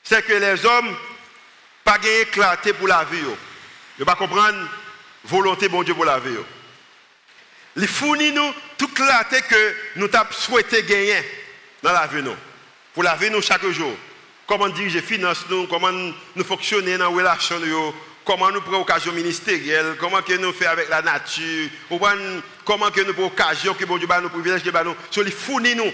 c'est 0.02 0.24
que 0.24 0.32
les 0.32 0.64
hommes 0.64 0.96
pas 1.84 1.98
gagné 1.98 2.24
clarté 2.26 2.72
pour 2.72 2.88
la 2.88 3.04
vie. 3.04 3.18
Ils 3.18 4.00
ne 4.00 4.04
pas 4.04 4.14
comprendre? 4.14 4.68
Volonté 5.24 5.68
de 5.68 5.84
Dieu 5.84 5.94
pour 5.94 6.04
la 6.04 6.18
vie. 6.18 6.36
Il 7.76 7.88
fournit 7.88 8.32
nous 8.32 8.54
toute 8.76 8.94
clarté 8.94 9.40
que 9.42 9.76
nous 9.96 10.08
avons 10.12 10.32
souhaité 10.32 10.82
gagner 10.84 11.22
dans 11.82 11.92
la 11.92 12.06
vie. 12.06 12.24
Pour 12.94 13.02
la 13.02 13.14
vie 13.16 13.30
chaque 13.42 13.66
jour 13.68 13.96
comment 14.48 14.68
diriger 14.70 15.02
finances 15.02 15.44
nous, 15.50 15.66
comment 15.66 15.92
nous 15.92 16.44
fonctionner 16.44 16.96
dans 16.96 17.10
la 17.10 17.16
relation 17.16 17.60
comment 18.28 18.50
nous 18.50 18.60
prenons 18.60 18.82
occasion 18.82 19.10
ministérielle, 19.12 19.96
comment 19.98 20.20
que 20.20 20.34
nous 20.34 20.52
faisons 20.52 20.68
avec 20.68 20.90
la 20.90 21.00
nature, 21.00 21.70
comment 22.62 22.90
que 22.90 23.00
nous 23.00 23.14
prenons 23.14 23.28
occasion 23.28 23.72
que 23.72 23.86
bon 23.86 23.96
Dieu 23.96 24.06
nous 24.20 24.28
privilège 24.28 24.62
que 24.62 24.84
nous, 24.84 24.94
sur 25.10 25.22
les 25.22 25.30
fournit 25.30 25.74
nous. 25.74 25.90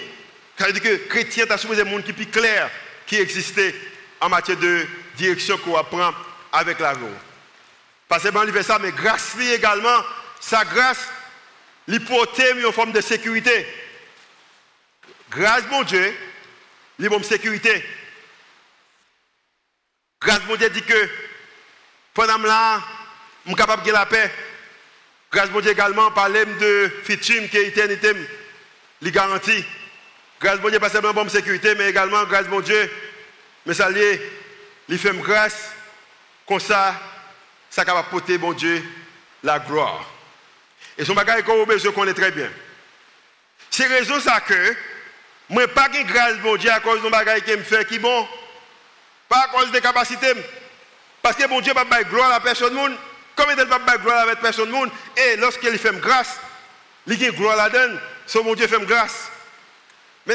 Ça 0.59 0.67
veut 0.67 0.73
dire 0.73 0.83
que 0.83 0.89
les 0.89 1.03
chrétiens 1.03 1.57
supposé 1.57 1.83
un 1.83 1.85
monde 1.85 2.03
qui 2.03 2.11
est 2.11 2.15
plus 2.15 2.27
clair 2.27 2.69
qui 3.07 3.21
existait 3.21 3.73
en 4.21 4.29
matière 4.29 4.57
de 4.57 4.85
direction 5.17 5.57
qu'on 5.59 5.77
apprend 5.77 6.11
avec 6.51 6.81
la 6.81 6.95
vie. 6.95 7.05
Parce 8.09 8.25
que 8.25 8.31
bon, 8.31 8.63
ça, 8.65 8.81
mais 8.81 8.91
grâce 8.91 9.37
également, 9.39 10.01
sa 10.41 10.65
grâce, 10.65 11.07
l'hypothèse 11.87 12.67
en 12.67 12.73
forme 12.73 12.91
de 12.91 13.01
sécurité. 13.01 13.65
Grâce 15.31 15.63
mon 15.71 15.85
Dieu, 15.85 16.13
une 16.99 17.23
sécurité. 17.23 17.85
Grâce 20.21 20.41
à 20.53 20.57
Dieu 20.57 20.71
dit 20.71 20.83
que 20.83 21.09
pendant 22.15 22.39
là, 22.39 22.81
je 23.45 23.51
suis 23.51 23.57
capable 23.57 23.83
de 23.83 23.93
la 23.93 24.07
paix. 24.07 24.31
Grâce 25.31 25.51
à 25.55 25.61
Dieu 25.61 25.73
également, 25.73 26.13
parler 26.13 26.45
de 26.45 26.91
futur 27.03 27.51
qui 27.51 27.57
est 27.57 27.67
éternité, 27.67 28.13
les 29.03 29.11
garanties. 29.11 29.65
Grâce 30.41 30.61
à 30.65 30.71
Dieu, 30.71 30.79
pas 30.79 30.89
seulement 30.89 31.13
bonne 31.13 31.29
sécurité, 31.29 31.75
mais 31.75 31.91
également 31.91 32.23
grâce 32.25 32.47
à 32.47 32.61
Dieu, 32.63 32.91
ça 33.73 33.91
lié, 33.91 34.23
il 34.89 34.99
fait 34.99 35.13
grâce, 35.15 35.73
comme 36.47 36.61
ça, 36.61 36.95
ça 37.69 37.85
capable 37.85 38.09
porter, 38.09 38.39
bon 38.39 38.53
Dieu, 38.53 38.83
la 39.43 39.59
gloire. 39.59 40.09
Et 40.97 41.05
son 41.05 41.15
bagage 41.15 41.43
qu'on 41.43 41.63
a 41.63 41.67
besoin 41.67 41.93
qu'on 41.93 42.07
est 42.07 42.15
très 42.15 42.31
bien. 42.31 42.51
C'est 43.71 43.87
raison 43.87 44.21
ça 44.21 44.41
que, 44.41 44.77
moi, 45.49 45.67
pas 45.67 45.89
de 45.89 46.01
grâce, 46.03 46.37
bon 46.37 46.57
Dieu, 46.57 46.71
à 46.71 46.79
cause 46.79 47.03
de 47.03 47.09
bagage 47.09 47.43
qui 47.43 47.51
me 47.51 47.65
fait 47.65 47.85
qui 47.89 47.99
bon. 47.99 48.29
Pas 49.29 49.47
à 49.47 49.49
cause 49.49 49.73
des 49.73 49.81
capacités. 49.81 50.33
Parce 51.25 51.37
que 51.37 51.47
mon 51.49 51.63
Dieu 51.63 51.73
va 51.73 51.87
pas 51.87 52.03
gloire 52.03 52.33
à 52.33 52.41
personne. 52.41 52.77
Comme 53.35 53.51
il 53.51 53.57
ne 53.57 53.65
va 53.65 53.79
pas 53.79 53.97
gloire 53.97 54.29
à 54.29 54.37
personne. 54.37 54.91
Et 55.17 55.37
lorsqu'il 55.37 55.79
fait 55.79 55.99
grâce, 55.99 56.39
il 57.07 57.25
a 57.25 57.31
gloire 57.31 57.57
là-dedans. 57.57 57.99
Son 58.27 58.45
mon 58.45 58.55
Dieu 58.55 58.67
fait 58.67 58.85
grâce. 58.85 59.31
Mais 60.27 60.35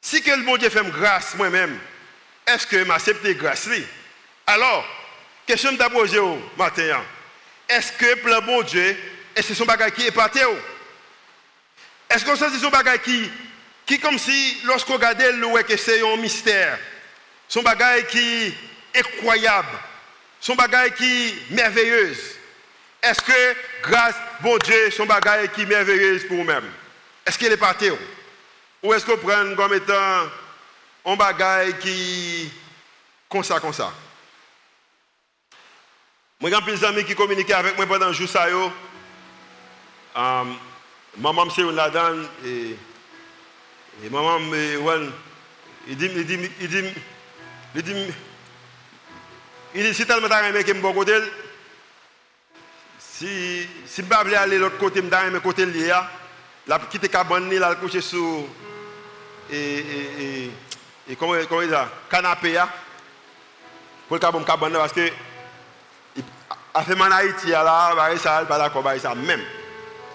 si 0.00 0.22
que 0.22 0.30
le 0.30 0.44
bon 0.44 0.56
Dieu 0.56 0.70
fait 0.70 0.88
grâce 0.88 1.34
moi-même, 1.34 1.80
est-ce 2.46 2.64
que 2.64 2.84
m'accepte 2.84 3.26
grâce 3.36 3.68
Alors, 4.46 4.86
question 5.44 5.72
de 5.72 5.88
posée 5.88 6.20
au 6.20 6.40
matin. 6.56 7.02
Est-ce 7.68 7.90
que 7.94 8.24
le 8.24 8.40
bon 8.42 8.62
Dieu, 8.62 8.96
est-ce 9.34 9.48
que 9.48 9.54
son 9.54 9.64
bagage 9.64 9.94
qui 9.94 10.06
est 10.06 10.12
parti 10.12 10.38
Est-ce 12.08 12.24
que 12.24 12.36
c'est 12.36 12.56
son 12.56 12.70
bagage 12.70 13.00
qui 13.00 13.28
qui 13.84 13.98
comme 13.98 14.20
si, 14.20 14.60
lorsqu'on 14.62 14.92
regarde 14.92 15.20
le 15.20 15.62
que 15.64 15.76
c'est 15.76 16.00
un 16.00 16.16
mystère? 16.16 16.78
Son 17.50 17.62
bagage 17.62 18.06
qui 18.06 18.54
incroyable. 18.94 19.76
Son 20.40 20.54
bagage 20.54 20.94
qui 20.94 21.34
merveilleuse. 21.50 22.36
Est-ce 23.02 23.20
que, 23.20 23.56
grâce 23.82 24.14
bon 24.40 24.56
Dieu, 24.58 24.90
son 24.92 25.04
bagage 25.04 25.48
qui 25.48 25.66
merveilleuse 25.66 26.28
pour 26.28 26.36
vous-même? 26.36 26.70
Est-ce 27.26 27.36
qu'il 27.36 27.50
est 27.50 27.56
parti? 27.56 27.90
Ou 28.82 28.94
est-ce 28.94 29.04
qu'on 29.04 29.16
prend 29.16 29.54
comme 29.56 29.74
étant 29.74 30.28
un 31.04 31.16
bagage 31.16 31.78
qui 31.80 32.52
comme 33.28 33.42
ça, 33.42 33.58
comme 33.58 33.72
ça? 33.72 33.92
Moi, 36.40 36.50
j'ai 36.50 36.72
des 36.72 36.84
amis 36.84 37.04
qui 37.04 37.16
communiquent 37.16 37.50
avec 37.50 37.76
moi 37.76 37.86
pendant 37.86 38.06
le 38.06 38.12
jour 38.12 38.28
ça. 38.28 38.46
Um, 40.14 40.56
maman, 41.18 41.50
c'est 41.50 41.62
une 41.62 41.72
là-dedans. 41.72 42.28
Et 42.44 42.76
maman, 44.08 44.38
il 45.88 45.96
dit, 45.96 46.94
il 47.74 47.82
dit, 47.82 48.12
il 49.74 49.82
dit, 49.82 49.94
si 49.94 50.06
tellement 50.06 50.28
t'as 50.28 50.48
aimé 50.48 50.64
que 50.64 50.74
je 50.74 50.80
bon 50.80 50.92
côté, 50.92 51.14
si, 52.98 53.68
si 53.86 54.02
ne 54.02 54.34
aller 54.34 54.58
l'autre 54.58 54.78
côté, 54.78 55.02
je 55.02 55.30
vais 55.30 55.40
côté 55.40 55.66
là, 55.66 56.08
la 56.66 56.78
quitte 56.78 57.10
cabane, 57.10 57.50
la 57.50 57.74
coucher 57.76 58.00
sur, 58.00 58.44
et, 59.50 59.78
et, 59.78 60.50
et, 61.08 61.16
comment, 61.16 61.36
il 61.36 61.78
canapé, 62.10 62.58
pour 64.08 64.16
le 64.16 64.20
cabane, 64.20 64.44
cabane, 64.44 64.72
parce 64.72 64.92
que, 64.92 65.10
a 66.74 66.82
fait 66.82 66.94
mon 66.94 67.10
Haïti, 67.10 67.48
là, 67.48 67.94
bah, 67.94 68.16
ça, 68.16 68.44
pas 68.46 68.58
d'accord, 68.58 68.82
bah, 68.82 68.98
ça, 68.98 69.14
même. 69.14 69.40
Et 69.40 69.44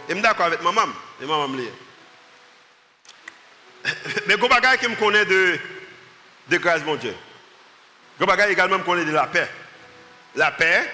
je 0.10 0.14
suis 0.14 0.22
d'accord 0.22 0.48
avec 0.48 0.62
maman, 0.62 0.88
et 1.22 1.26
maman 1.26 1.48
me 1.48 1.64
Mais 4.28 4.36
y 4.36 4.66
a 4.66 4.78
qui 4.78 4.88
me 4.88 4.96
connaît 4.96 5.26
de, 5.26 5.60
de 6.50 6.58
grâce, 6.58 6.84
mon 6.84 6.96
Dieu. 6.96 7.16
Y 8.20 8.24
a 8.24 8.50
également 8.50 8.78
me 8.78 8.84
connaît 8.84 9.06
de 9.06 9.12
la 9.12 9.28
paix. 9.28 9.50
La 10.36 10.52
paix, 10.52 10.90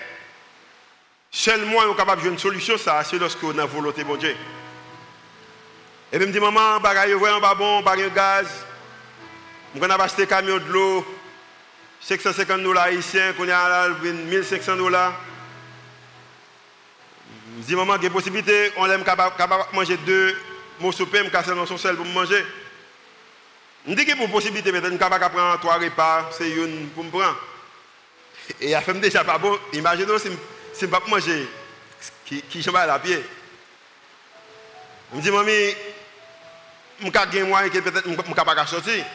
seulement 1.29 1.77
on 1.77 1.93
est 1.93 1.95
capable 1.95 2.23
de 2.23 2.29
une 2.29 2.39
solution, 2.39 2.77
ça, 2.77 3.03
c'est 3.03 3.17
lorsqu'on 3.17 3.51
a 3.51 3.57
la 3.57 3.65
volonté, 3.65 4.03
mon 4.03 4.15
Dieu. 4.15 4.35
Et 6.11 6.17
puis 6.17 6.27
me 6.27 6.31
dit, 6.31 6.39
maman, 6.39 6.79
bagaille 6.79 7.13
vraiment 7.13 7.39
pas 7.39 7.55
bon, 7.55 7.81
pas 7.83 7.95
de 7.95 8.09
gaz. 8.09 8.47
Je 9.73 9.79
vais 9.79 9.91
acheter 9.91 10.23
un 10.23 10.25
camion 10.25 10.57
de 10.57 10.71
l'eau, 10.71 11.05
550 12.01 12.61
dollars 12.61 12.85
haïtiens, 12.85 13.33
qu'on 13.33 13.47
a 13.49 13.89
1500 13.89 14.75
dollars. 14.75 15.13
Je 17.59 17.65
dis, 17.65 17.75
maman, 17.75 17.95
il 17.97 18.03
y 18.03 18.07
a 18.07 18.09
possibilité, 18.09 18.71
on 18.77 18.89
est 18.89 19.03
capable 19.03 19.37
de 19.37 19.75
manger 19.75 19.97
deux 19.97 20.35
morceaux 20.79 21.05
de 21.05 21.11
pain, 21.11 21.23
me 21.23 21.29
casser 21.29 21.55
dans 21.55 21.65
son 21.65 21.77
sel 21.77 21.95
pour 21.95 22.05
manger. 22.07 22.43
Je 23.87 23.93
dis 23.93 24.05
que 24.05 24.15
pour 24.15 24.29
possibilité, 24.29 24.71
je 24.71 24.77
de 24.77 24.97
prendre 24.97 25.59
trois 25.59 25.77
repas, 25.77 26.29
c'est 26.31 26.49
une 26.49 26.89
pour 26.89 27.03
me 27.03 27.09
prendre. 27.09 27.35
Et 28.59 28.71
la 28.71 28.81
femme 28.81 28.99
déjà 28.99 29.23
pas 29.23 29.37
bon. 29.37 29.57
Imaginez 29.73 30.19
si 30.19 30.29
je 30.79 30.85
ne 30.85 30.91
pas 30.91 31.01
manger, 31.07 31.47
qui, 32.25 32.41
qui 32.43 32.69
à 32.69 32.85
la 32.85 32.99
pied. 32.99 33.23
Je 35.11 35.17
me 35.17 35.21
dis, 35.21 35.31
mamie, 35.31 35.75
je 37.03 37.09
capable 37.09 37.43
moyen 37.43 37.69
que 37.69 37.79
peut-être 37.79 38.07
je 38.07 38.13
suis 38.13 38.33
capable 38.33 38.61
de 38.61 38.67
sortir. 38.67 39.05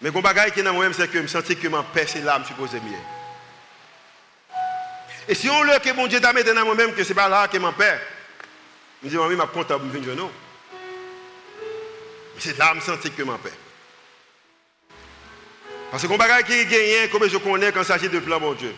Mais 0.00 0.10
le 0.10 0.20
bagage 0.20 0.52
qui 0.52 0.60
est 0.60 0.62
dans 0.62 0.74
moi 0.74 0.86
c'est 0.92 1.08
que 1.08 1.20
je 1.20 1.26
sens 1.26 1.42
que 1.42 1.68
ma 1.68 1.82
paix, 1.82 2.06
c'est 2.06 2.20
là, 2.20 2.38
je 2.42 2.48
suppose 2.48 2.72
mieux. 2.74 2.98
Et 5.26 5.34
si 5.34 5.50
on 5.50 5.62
le 5.62 5.78
que 5.80 5.92
mon 5.92 6.06
Dieu 6.06 6.20
t'a 6.20 6.32
mis 6.32 6.44
dans 6.44 6.64
moi-même, 6.64 6.94
que 6.94 7.02
ce 7.02 7.08
n'est 7.08 7.14
pas 7.14 7.28
là 7.28 7.48
que 7.48 7.58
ma 7.58 7.72
paix, 7.72 8.00
je 9.02 9.06
me 9.06 9.10
dis, 9.10 9.16
mamie, 9.16 9.34
je 9.34 9.40
suis 9.40 9.50
content 9.50 9.78
de 9.78 9.88
venir 9.88 10.14
nous. 10.14 10.30
C'est 12.38 12.56
là 12.58 12.74
que 12.74 12.80
je 12.80 13.08
que 13.08 13.22
ma 13.22 13.38
paix. 13.38 13.52
Parce 15.90 16.06
que 16.06 16.16
bagaille 16.16 16.44
qui 16.44 16.66
gagne, 16.66 17.08
comme 17.10 17.28
je 17.28 17.36
connais 17.38 17.72
quand 17.72 17.80
il 17.80 17.86
s'agit 17.86 18.08
de 18.08 18.18
plan, 18.18 18.38
mon 18.38 18.52
Dieu. 18.52 18.74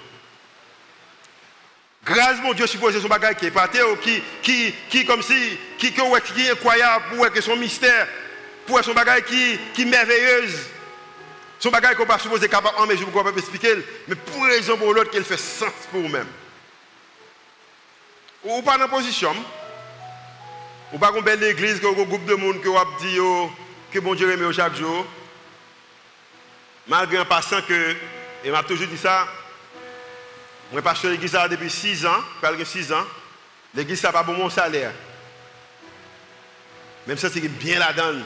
Grâce, 2.04 2.40
mon 2.42 2.54
Dieu, 2.54 2.66
supposé 2.66 3.00
son 3.00 3.08
bagage 3.08 3.36
qui 3.36 3.46
est 3.46 3.50
parti, 3.50 3.78
qui, 4.02 4.22
qui, 4.42 4.74
qui, 4.88 5.04
comme 5.04 5.22
si, 5.22 5.58
qui, 5.78 5.92
qui, 5.92 6.00
qui 6.34 6.46
est 6.46 6.50
incroyable, 6.50 7.04
pour 7.14 7.30
que 7.30 7.40
son 7.40 7.56
mystère, 7.56 8.08
pour 8.66 8.82
son 8.82 8.94
bagage 8.94 9.24
qui, 9.24 9.58
qui 9.74 9.82
est 9.82 9.86
merveilleuse. 9.86 10.56
Son 11.58 11.70
bagage 11.70 11.96
qu'on 11.96 12.06
pas 12.06 12.18
supposé 12.18 12.48
capable, 12.48 12.74
mais 12.88 12.96
je 12.96 13.04
ne 13.04 13.10
peux 13.10 13.22
pas 13.22 13.30
expliquer, 13.36 13.76
mais 14.08 14.14
pour 14.14 14.44
raison 14.44 14.78
pour 14.78 14.94
l'autre, 14.94 15.10
qu'elle 15.10 15.24
fait 15.24 15.36
sens 15.36 15.72
pour 15.90 16.00
vous-même. 16.00 16.28
Ou 18.44 18.62
pas 18.62 18.78
dans 18.78 18.84
la 18.84 18.88
position, 18.88 19.34
ou 20.92 20.98
pas 20.98 21.12
qu'on 21.12 21.22
belle 21.22 21.40
l'église, 21.40 21.80
qu'on 21.80 21.92
groupe 21.92 22.24
de 22.24 22.34
monde 22.34 22.60
qui 22.60 22.68
a 22.68 22.84
dit 23.00 23.16
que 23.92 23.98
bon 24.00 24.14
Dieu 24.14 24.30
remet 24.30 24.52
chaque 24.52 24.76
jour. 24.76 25.06
Malgré 26.86 27.18
un 27.18 27.24
passant 27.24 27.62
que, 27.62 27.96
et 28.44 28.50
m'a 28.50 28.62
toujours 28.62 28.88
dit 28.88 28.98
ça, 28.98 29.26
moi, 30.72 30.82
pasteur 30.82 31.10
l'église 31.10 31.36
depuis 31.50 31.70
6 31.70 32.06
ans, 32.06 32.20
presque 32.40 32.64
6 32.64 32.92
ans. 32.92 33.04
L'église 33.74 34.02
n'a 34.02 34.12
pas 34.12 34.22
bon 34.22 34.34
mon 34.34 34.50
salaire. 34.50 34.92
Même 37.06 37.16
ça, 37.16 37.28
c'est 37.28 37.40
bien 37.40 37.78
la 37.78 37.92
donne. 37.92 38.24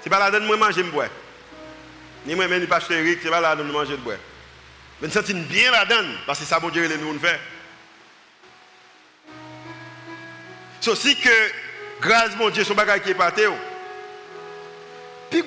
Ce 0.00 0.04
n'est 0.08 0.10
pas 0.10 0.20
la 0.20 0.30
donne, 0.30 0.46
moi, 0.46 0.56
manger, 0.56 0.84
je 0.84 0.90
bois. 0.90 1.06
Ni 2.24 2.34
moi, 2.34 2.46
même, 2.46 2.60
ni 2.60 2.66
pasteur 2.66 2.98
Eric, 2.98 3.18
ce 3.20 3.24
n'est 3.24 3.30
pas 3.30 3.40
la 3.40 3.56
donne, 3.56 3.70
manger, 3.72 3.92
je 3.92 3.96
bois. 3.96 4.14
Mais 5.00 5.10
ça, 5.10 5.22
c'est 5.24 5.34
bien 5.34 5.70
la 5.72 5.84
donne, 5.84 6.14
parce 6.26 6.38
que 6.38 6.44
ça, 6.44 6.60
bon 6.60 6.68
Dieu, 6.68 6.86
les 6.86 6.98
nous. 6.98 7.18
C'est 10.88 10.92
aussi 10.92 11.16
que, 11.16 11.50
grâce 12.00 12.34
mon 12.36 12.48
Dieu, 12.48 12.64
son 12.64 12.72
bagage 12.72 13.02
qui 13.02 13.10
est 13.10 13.14
parti. 13.14 13.42
Oh. 13.46 13.54
Puis, 15.30 15.42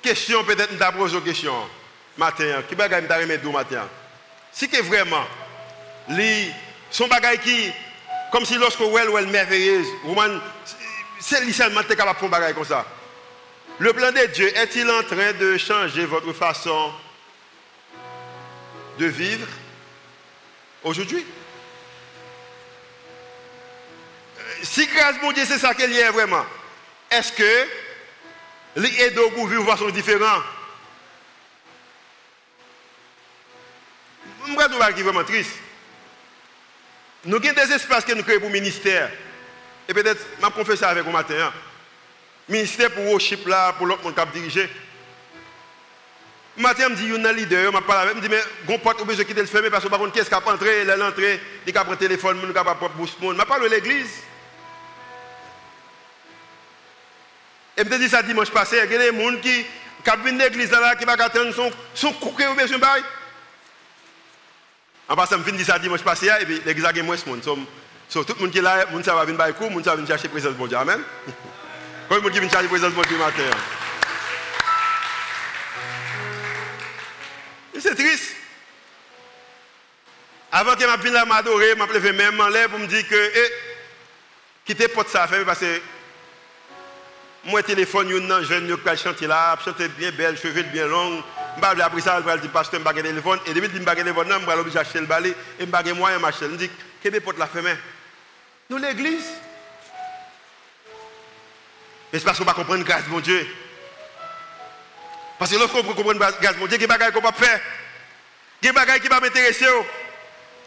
question, 0.00 0.44
peut-être, 0.44 0.72
nous 0.72 0.80
avons 0.80 1.08
une 1.08 1.24
question 1.24 1.52
matin, 2.16 2.62
qui 2.68 2.76
bagaille 2.76 3.04
m'a 3.08 3.16
remettre 3.16 3.44
matin. 3.50 3.88
Si 4.52 4.68
que 4.68 4.80
vraiment 4.82 5.24
son 6.88 7.08
bagaille 7.08 7.40
qui 7.40 7.72
comme 8.30 8.44
si 8.44 8.54
lorsque 8.54 8.78
ou 8.78 8.96
elle 8.96 9.26
merveilleuse, 9.26 9.88
c'est 11.18 11.44
lui 11.44 11.52
seulement 11.52 11.82
qui 11.82 11.96
capable 11.96 12.14
de 12.14 12.20
faire 12.20 12.30
bagaille 12.30 12.54
comme 12.54 12.64
ça. 12.64 12.86
Le 13.80 13.92
plan 13.92 14.12
de 14.12 14.24
Dieu 14.26 14.56
est-il 14.56 14.88
en 14.88 15.02
train 15.02 15.32
de 15.32 15.58
changer 15.58 16.04
votre 16.04 16.32
façon 16.32 16.92
de 19.00 19.06
vivre 19.06 19.48
aujourd'hui? 20.84 21.26
Si 24.62 24.86
grâce 24.86 25.16
mon 25.20 25.32
Dieu, 25.32 25.44
c'est 25.46 25.58
ça 25.58 25.72
y 25.76 26.02
a 26.02 26.12
vraiment, 26.12 26.46
est-ce 27.10 27.32
que 27.32 27.68
les 28.76 29.00
aides 29.00 29.18
au 29.18 29.46
vivre 29.46 29.66
façon 29.66 29.88
différente? 29.90 30.42
Je 34.46 34.52
vais 34.52 34.94
qui 34.94 35.02
vraiment 35.02 35.24
triste. 35.24 35.52
Nous 37.24 37.36
avons 37.36 37.52
des 37.52 37.72
espaces 37.72 38.04
que 38.04 38.12
nous 38.12 38.22
créons 38.22 38.40
pour 38.40 38.48
le 38.48 38.54
ministère. 38.54 39.10
Et 39.88 39.94
peut-être, 39.94 40.24
je 40.40 40.44
vais 40.44 40.52
confesser 40.52 40.84
avec 40.84 41.04
vous 41.04 41.10
matin. 41.10 41.34
Hein. 41.38 41.52
Ministère 42.48 42.90
pour 42.90 43.04
worship 43.04 43.46
là, 43.46 43.72
pour 43.72 43.86
l'autre 43.86 44.02
monde 44.02 44.14
qui 44.14 44.20
a 44.20 44.26
dirigé. 44.26 44.68
Matin, 46.56 46.84
je 46.84 46.88
me 46.90 46.96
dis, 46.96 47.04
il 47.04 47.22
y 47.22 47.26
a 47.26 47.28
un 47.28 47.32
leader, 47.32 47.72
je 47.72 47.78
parle 47.78 48.08
avec, 48.08 48.16
je 48.16 48.20
dis, 48.20 48.28
mais 48.28 48.42
on 48.68 48.78
porte 48.78 48.98
besoin 49.04 49.22
de 49.22 49.28
quitter 49.28 49.40
le 49.40 49.46
fermer 49.46 49.70
parce 49.70 49.84
que 49.84 49.88
par 49.88 49.98
contre, 49.98 50.12
qu'est-ce 50.12 50.28
qui 50.28 50.34
a 50.34 50.48
entré, 50.48 50.84
l'entrée, 50.84 51.40
il 51.66 51.76
a 51.76 51.84
pris 51.84 51.92
le 51.92 51.96
téléphone, 51.96 52.38
il 52.42 52.56
a 52.56 52.64
pris 52.64 52.86
le 52.96 53.26
monde. 53.26 53.36
Je 53.38 53.44
parle 53.44 53.62
de 53.62 53.68
l'église. 53.68 54.22
Et 57.82 57.84
je 57.84 57.90
me 57.90 57.98
dis 57.98 58.08
ça 58.08 58.22
dimanche 58.22 58.50
passé, 58.50 58.76
il 58.76 58.92
y 58.92 58.94
a 58.94 59.10
des 59.10 59.18
gens 59.18 59.36
qui, 59.42 59.66
viennent 60.22 60.38
de 60.38 60.42
l'église 60.44 60.70
là, 60.70 60.94
qui 60.94 61.04
vont 61.04 61.12
attendre 61.12 61.52
son, 61.52 61.70
son 61.94 62.12
coucou 62.12 62.42
au 62.44 62.54
besoin 62.54 62.78
de 62.78 62.84
en 65.08 65.16
passant, 65.16 65.36
je 65.38 65.42
finis 65.42 65.64
ça 65.64 65.80
dimanche 65.80 66.02
passé, 66.02 66.30
et 66.40 66.44
puis 66.44 66.62
l'église 66.64 66.84
a 66.84 66.92
de 66.92 67.02
monde. 67.02 67.42
So, 68.08 68.24
tout 68.24 68.34
le 68.34 68.42
monde 68.42 68.52
qui 68.52 68.58
est 68.58 68.62
là, 68.62 68.84
le 68.84 68.92
monde 68.92 69.04
va 69.04 69.24
venir 69.24 69.36
par 69.36 69.48
le 69.48 69.68
monde 69.68 69.84
va 69.84 69.96
venir 69.96 70.06
chercher 70.06 70.28
présence 70.28 70.56
de 70.56 70.66
Dieu. 70.68 70.76
Amen. 70.76 71.00
Quand 72.08 72.14
le 72.14 72.20
monde 72.20 72.32
vient 72.32 72.48
chercher 72.48 72.68
présence 72.68 72.94
de 72.94 73.02
Dieu 73.02 73.18
matin. 73.18 73.42
C'est 77.80 77.94
triste. 77.96 78.36
Avant 80.52 80.76
que 80.76 80.82
je 80.82 81.02
vienne 81.02 81.28
m'adorer, 81.28 81.70
je 81.76 81.98
me 81.98 82.12
même 82.12 82.40
en 82.40 82.48
l'air 82.48 82.68
pour 82.68 82.78
me 82.78 82.86
dire 82.86 83.08
que, 83.08 83.32
eh, 83.34 83.52
quittez 84.64 84.86
porte 84.86 85.08
ça 85.08 85.26
parce 85.44 85.58
que 85.58 85.80
moi, 87.44 87.62
téléphone, 87.62 88.08
je 88.08 88.44
jeune, 88.44 88.68
je 88.68 88.96
chanter 88.96 89.26
là, 89.26 89.56
chanter 89.64 89.88
bien 89.88 90.12
belle, 90.12 90.38
cheveux 90.38 90.62
bien 90.62 90.86
longs. 90.86 91.22
Vais 91.60 91.82
après 91.82 92.00
ça, 92.00 92.22
je 92.24 92.40
dire, 92.40 92.50
pasteur, 92.50 92.80
je 92.80 92.92
vais 92.92 93.02
téléphone. 93.02 93.38
Et 93.46 93.52
depuis 93.52 93.68
je 93.74 93.78
vais 93.78 93.94
téléphone, 93.96 94.28
vais 94.46 94.52
obligé 94.52 94.78
acheter 94.78 95.00
le 95.00 95.06
balai 95.06 95.34
et 95.58 95.66
je 95.66 95.66
vais 95.66 95.92
moyen. 95.92 96.18
Je 96.40 96.46
dis, 96.56 96.70
quelle 97.02 97.20
porte 97.20 97.38
la 97.38 97.46
fermer 97.46 97.74
Nous, 98.70 98.78
l'église. 98.78 99.26
Mais 102.12 102.18
c'est 102.18 102.24
parce 102.24 102.38
qu'on 102.38 102.44
ne 102.44 102.50
comprendre 102.52 102.84
grâce 102.84 103.06
mon 103.08 103.20
Dieu. 103.20 103.46
Parce 105.38 105.50
que 105.50 105.56
lorsqu'on 105.56 105.82
comprend 105.82 106.14
grâce 106.14 106.56
mon 106.58 106.66
Dieu, 106.66 106.78
il 106.78 106.82
y 106.82 106.84
a 106.84 106.98
des 106.98 107.04
choses 107.04 107.12
qu'on 107.14 107.22
pas 107.22 107.32
faire. 107.32 107.60
Il 108.62 108.68
y 108.68 109.00
qui 109.00 109.08
ne 109.08 109.14
vont 109.14 109.20
m'intéresser 109.20 109.66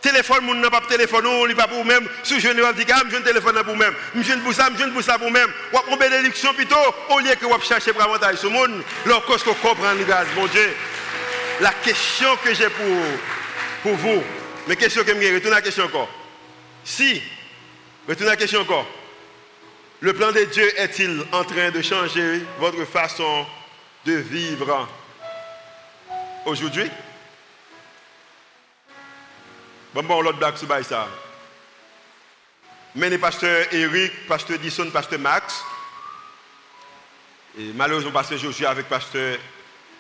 téléphone, 0.06 0.46
mon 0.46 0.54
n'a 0.54 0.70
pas 0.70 0.82
téléphone, 0.82 1.26
on 1.26 1.48
n'est 1.48 1.56
pas 1.56 1.68
pour 1.68 1.80
vous-même. 1.80 2.08
Si 2.24 2.40
je 2.40 2.50
ne 2.50 2.54
dis 2.54 2.86
pas, 2.86 3.04
je 3.10 3.16
ne 3.18 3.22
téléphone 3.22 3.56
pour 3.56 3.74
vous-même. 3.74 3.94
Je 4.16 4.34
ne 4.34 4.42
pour 4.42 4.54
ça, 4.54 4.70
je 4.78 4.84
ne 4.84 4.92
pour 4.92 5.02
ça 5.02 5.18
pour 5.18 5.28
vous-même. 5.28 5.50
Ou 5.74 5.78
on 5.90 5.98
bénédiction 5.98 6.54
plutôt, 6.54 6.76
au 7.10 7.20
lieu 7.20 7.34
que 7.36 7.46
vous 7.46 7.62
cherchez 7.62 7.92
pour 7.92 8.04
avantage 8.04 8.38
ce 8.38 8.48
monde, 8.48 8.84
lorsque 9.06 9.48
vous 9.48 9.54
comprenez 9.56 10.00
le 10.00 10.06
gaz, 10.06 10.28
mon 10.36 10.46
Dieu. 10.48 10.76
La 11.62 11.72
question 11.72 12.36
que 12.44 12.54
j'ai 12.54 12.70
pour, 12.70 12.86
pour 13.82 13.96
vous, 13.96 14.24
mais 14.68 14.76
question 14.76 15.04
que 15.04 15.10
je 15.10 15.34
retourne 15.34 15.54
à 15.54 15.58
la 15.58 15.62
question 15.62 15.86
encore. 15.86 16.10
Si, 16.84 17.22
retourne 18.08 18.28
à 18.28 18.32
la 18.32 18.38
question 18.38 18.62
encore. 18.62 18.86
Le 20.02 20.14
plan 20.14 20.32
de 20.32 20.44
Dieu 20.44 20.72
est-il 20.80 21.24
en 21.32 21.44
train 21.44 21.72
de 21.72 21.82
changer 21.82 22.42
votre 22.60 22.86
façon 22.86 23.46
de 24.06 24.14
vivre 24.14 24.88
aujourd'hui? 26.46 26.92
Bon, 29.96 30.04
bon, 30.04 30.22
l'autre 30.22 30.40
blague 30.40 30.58
sur 30.58 30.68
ça. 30.84 31.08
Mais 32.96 33.10
les 33.10 33.18
pasteurs 33.18 33.66
Eric, 33.74 34.28
pasteur 34.28 34.60
Disson, 34.60 34.90
pasteur 34.92 35.20
Max, 35.20 35.64
et 37.58 37.72
malheureusement, 37.74 38.12
pasteur 38.12 38.38
Josué 38.38 38.66
avec 38.66 38.90
pasteur 38.90 39.38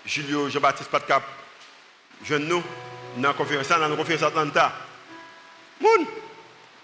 Julio 0.06 0.50
Jean-Baptiste 0.50 0.89
Patcap, 0.89 1.24
jeune 2.26 2.46
nous, 2.46 2.62
dans 3.16 3.30
la 3.30 3.34
conférence, 3.34 3.70
dans 3.70 3.88
la 3.88 3.96
conférence 3.96 4.24
Atlanta. 4.24 4.74
Moun, 5.80 6.06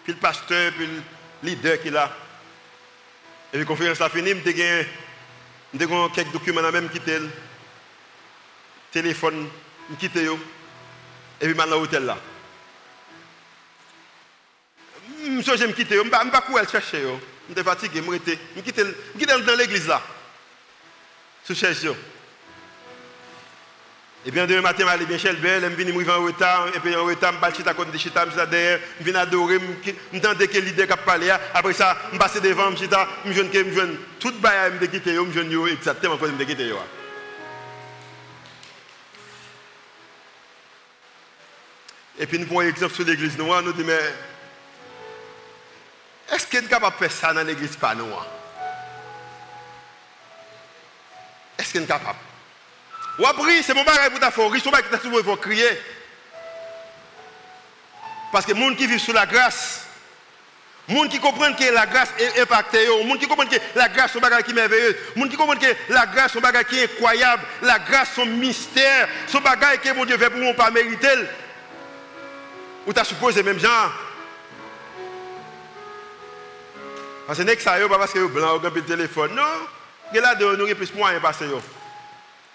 puis 0.05 0.13
le 0.13 0.19
pasteur, 0.19 0.71
puis 0.71 0.87
le 0.87 1.01
leader 1.43 1.81
qui 1.81 1.89
est 1.89 1.91
là. 1.91 2.15
Et 3.51 3.57
la 3.57 3.65
conférence 3.65 3.99
a 3.99 4.07
fini, 4.07 4.29
je 4.41 4.49
eu 5.83 6.09
quelques 6.15 6.31
documents 6.31 6.71
même 6.71 6.87
quitté 6.87 7.19
téléphone, 8.89 9.49
je 9.89 9.95
quitté 9.97 10.23
et 10.23 11.45
puis 11.45 11.53
maintenant 11.53 11.75
l'hôtel 11.75 12.05
là 12.05 12.15
je 15.23 15.51
vais 15.51 15.67
me 15.67 15.73
je 15.73 15.93
ne 15.95 16.03
vais 16.03 16.31
pas 16.31 16.41
courir 16.41 16.69
chercher. 16.69 17.03
Je 17.49 17.53
suis 17.53 17.63
fatigué, 17.63 18.01
je 18.05 18.31
suis 18.31 18.39
Je 18.55 18.61
quitte 18.61 19.45
dans 19.45 19.55
l'église 19.55 19.87
là. 19.87 20.01
Sous 21.43 21.55
cherche. 21.55 21.85
Et 24.23 24.29
bien, 24.29 24.45
demain 24.45 24.61
matin, 24.61 24.85
je 24.91 24.97
vais 24.99 25.05
bien 25.05 25.17
chez 25.17 25.31
le 25.31 25.37
je 25.37 25.75
vais 25.83 26.11
en 26.11 26.23
retard, 26.23 26.67
et 26.67 26.79
puis 26.79 26.95
en 26.95 27.05
retard, 27.05 27.33
je 27.33 27.47
vais 27.47 27.55
chita 27.55 27.73
de 27.73 27.97
chita, 27.97 28.25
je 28.25 28.39
je 28.99 29.03
viens 29.03 29.15
adorer, 29.19 29.59
je 30.13 30.19
tente 30.19 30.37
que 30.37 30.57
l'idée 30.59 30.85
qui 30.85 30.93
parlé, 31.03 31.31
après 31.31 31.73
ça, 31.73 31.97
je 32.13 32.19
passe 32.19 32.39
devant, 32.39 32.69
je 32.71 32.77
chita, 32.77 33.07
je 33.25 33.31
viens 33.31 33.47
que 33.47 33.57
je 33.57 33.63
viens 33.63 33.89
tout 34.19 34.33
bail, 34.33 34.73
je 34.79 34.85
quitter, 34.85 35.15
je 35.15 35.39
viens 35.39 35.65
exactement 35.65 36.17
comme 36.17 36.37
je 36.37 36.43
quitter. 36.43 36.71
Et 42.19 42.27
puis 42.27 42.37
nous 42.37 42.45
prenons 42.45 42.61
exemple 42.61 42.93
sur 42.93 43.03
l'église 43.03 43.39
noire, 43.39 43.63
nous 43.63 43.73
disons, 43.73 43.89
est-ce 46.31 46.47
qu'il 46.47 46.59
est 46.59 46.67
capable 46.67 46.95
de 46.95 46.99
faire 47.07 47.11
ça 47.11 47.33
dans 47.33 47.45
l'église 47.45 47.75
pas 47.75 47.93
nous 47.93 48.07
Est-ce 51.57 51.71
qu'il 51.71 51.83
est 51.83 51.87
capable? 51.87 52.19
Ou 53.19 53.25
après, 53.25 53.61
c'est 53.61 53.73
mon 53.73 53.83
bagage 53.83 54.09
pour 54.09 54.19
ta 54.19 54.31
forêt, 54.31 54.59
c'est 54.59 54.65
mon 54.65 54.71
bagage 54.71 54.99
pour 55.01 55.37
ta 55.37 55.41
crier. 55.41 55.69
Parce 58.31 58.45
que 58.45 58.53
les 58.53 58.61
gens 58.61 58.75
qui 58.75 58.87
vivent 58.87 58.99
sous 58.99 59.11
la 59.11 59.25
grâce, 59.25 59.85
les 60.87 60.95
gens 60.95 61.07
qui 61.07 61.19
comprennent 61.19 61.55
que 61.55 61.65
la 61.65 61.85
grâce 61.85 62.09
est 62.17 62.39
impactée, 62.39 62.85
les 62.85 63.09
gens 63.09 63.17
qui 63.17 63.27
comprennent 63.27 63.49
que 63.49 63.57
la 63.75 63.89
grâce 63.89 64.15
est 64.15 64.17
un 64.17 64.21
bagage 64.21 64.43
qui 64.43 64.51
est 64.51 64.55
merveilleux, 64.55 64.97
les 65.15 65.21
gens 65.21 65.27
qui 65.27 65.35
comprennent 65.35 65.59
que 65.59 65.93
la 65.93 66.05
grâce 66.05 66.33
est 66.33 66.37
un 66.37 66.41
bagage 66.41 66.65
qui 66.65 66.79
est 66.79 66.83
incroyable, 66.85 67.43
la 67.61 67.79
grâce 67.79 68.17
est 68.17 68.21
un 68.21 68.25
mystère, 68.25 69.09
un 69.33 69.39
bagage 69.41 69.81
que 69.81 69.93
mon 69.93 70.05
Dieu 70.05 70.17
fait 70.17 70.29
pour 70.29 70.39
nous 70.39 70.53
pas 70.53 70.71
mériter. 70.71 71.09
Ou 72.87 72.93
tu 72.93 72.99
as 72.99 73.03
supposé 73.03 73.43
même 73.43 73.59
genre, 73.59 73.91
Parce 77.27 77.39
que 77.39 77.59
ça, 77.61 77.77
pas 77.87 77.97
parce 77.97 78.13
que 78.13 78.25
blanc 78.27 78.57
ou 78.57 78.61
le 78.61 78.81
téléphone. 78.81 79.35
Non, 79.35 79.43
il 80.11 80.17
y 80.17 80.19
a 80.19 80.21
là 80.21 80.35
de 80.35 80.55
nous 80.55 80.75
plus 80.75 80.93
moyen 80.93 81.19
passer. 81.19 81.45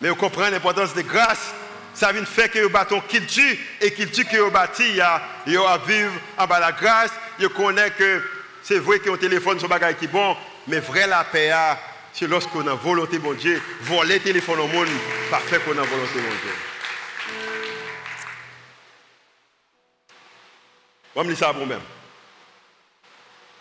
Mais 0.01 0.09
vous 0.09 0.17
comprenez 0.17 0.51
l'importance 0.51 0.95
de 0.95 1.03
grâce. 1.03 1.53
Ça 1.95 2.13
vient 2.13 2.25
faire 2.27 2.51
que 2.51 2.59
vous 2.59 2.69
bâtons 2.69 3.01
culture 3.01 3.57
et 3.81 3.91
culture 3.91 4.29
que 4.29 4.37
vous 4.37 4.51
bâti, 4.51 5.01
vous 5.47 5.53
vivre 5.87 6.13
en 6.37 6.47
bas 6.47 6.61
la 6.61 6.73
grâce. 6.73 7.11
Vous 7.39 7.49
connaissez 7.49 7.93
que 7.93 8.23
c'est 8.63 8.79
vrai 8.79 8.99
que 8.99 9.09
un 9.09 9.17
téléphone 9.17 9.59
sont 9.59 9.69
bagaille 9.69 9.95
qui 9.95 10.07
bon, 10.07 10.37
mais 10.67 10.81
vrai 10.81 11.07
la 11.07 11.25
paix, 11.25 11.53
c'est 12.13 12.27
lorsqu'on 12.27 12.67
a 12.67 12.75
volonté 12.75 13.19
mon 13.19 13.33
Dieu, 13.33 13.63
voler 13.83 14.21
téléphone 14.21 14.59
au 14.61 14.67
monde, 14.67 14.89
parfait 15.31 15.61
qu'on 15.61 15.73
a 15.73 15.83
volonté 15.83 16.17
mon 16.17 16.29
Dieu. 16.29 16.53
On 21.15 21.25
me 21.25 21.31
dit 21.31 21.37
ça 21.37 21.55
pour 21.55 21.67
même. 21.67 21.81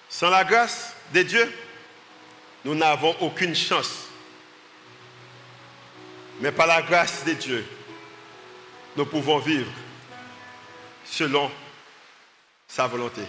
Sans 0.10 0.30
la 0.30 0.44
grâce 0.44 0.95
de 1.14 1.22
Dieu, 1.24 1.54
nous 2.64 2.76
n'avons 2.76 3.16
aucune 3.22 3.56
chance. 3.56 4.06
Mais 6.42 6.52
par 6.52 6.68
la 6.68 6.82
grâce 6.82 7.24
de 7.26 7.34
Dieu, 7.34 7.66
nous 8.96 9.06
pouvons 9.06 9.40
vivre 9.40 9.72
selon 11.06 11.50
sa 12.68 12.88
volonté. 12.88 13.22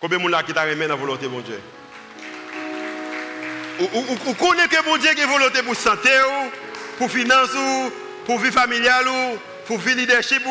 Combien 0.00 0.18
de 0.18 0.28
gens 0.30 0.42
qui 0.42 0.52
t'a 0.52 0.66
la 0.66 0.94
volonté, 0.94 1.28
mon 1.28 1.40
Dieu? 1.40 1.60
Vous 3.78 4.34
connaissez 4.34 4.68
que 4.68 4.84
mon 4.84 4.96
Dieu 4.98 5.10
a 5.10 5.26
volonté 5.26 5.62
pour 5.62 5.74
santé, 5.74 6.10
pour 6.98 7.10
finance, 7.10 7.50
pour 8.26 8.38
vie 8.38 8.52
familiale, 8.52 9.06
pour 9.66 9.78
vie 9.78 9.94
leadership, 9.94 10.42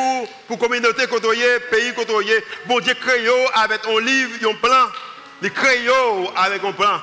pour 0.48 0.58
communauté 0.58 1.08
côtoyée, 1.08 1.60
pays 1.70 1.94
côtoyé. 1.94 2.34
Bon 2.66 2.80
Dieu 2.80 2.94
crée 2.96 3.28
avec 3.54 3.82
un 3.86 4.00
livre, 4.02 4.50
un 4.50 4.56
plan. 4.56 4.88
Il 5.42 5.52
crée 5.52 5.88
avec 6.36 6.64
un 6.64 6.72
plan. 6.72 7.02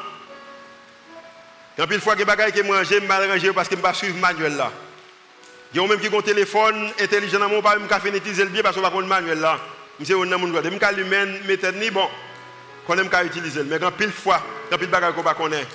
Quand 1.76 1.90
une 1.90 2.00
fois 2.00 2.14
que 2.14 2.22
les 2.22 2.52
qui 2.52 2.62
mal 3.06 3.28
parce 3.54 3.68
que 3.68 3.74
je 3.74 3.78
ne 3.78 3.82
pas 3.82 3.94
suivre 3.94 4.18
manuel. 4.18 4.62
Il 5.72 5.80
y 5.80 5.84
a 5.84 5.86
même 5.86 6.00
qui 6.00 6.08
ont 6.08 6.18
un 6.18 6.22
téléphone 6.22 6.90
intelligent, 7.00 7.38
je 7.38 7.54
ne 7.54 7.60
pas 7.60 7.76
le 7.76 7.80
bien 8.50 8.62
parce 8.62 8.74
que 8.76 8.82
je 8.82 8.86
ne 8.86 8.90
pas 8.90 9.00
manuel 9.00 9.40
là. 9.40 9.58
On 10.00 10.32
a 10.32 10.36
droit. 10.48 10.62
Je 10.62 10.68
ne 10.68 10.78
l'humain 10.92 11.26
méthode 11.46 11.76
ni 11.76 11.90
bon. 11.90 12.08
Qu'on 12.86 12.98
aime 12.98 13.08
utiliser. 13.24 13.62
Mais 13.64 13.78
quand 13.78 13.92
pile 13.92 14.10
fois, 14.10 14.42
pile 14.78 14.88
bagage 14.88 15.14
qu'on 15.14 15.22
pas 15.22 15.34
connaît. 15.34 15.66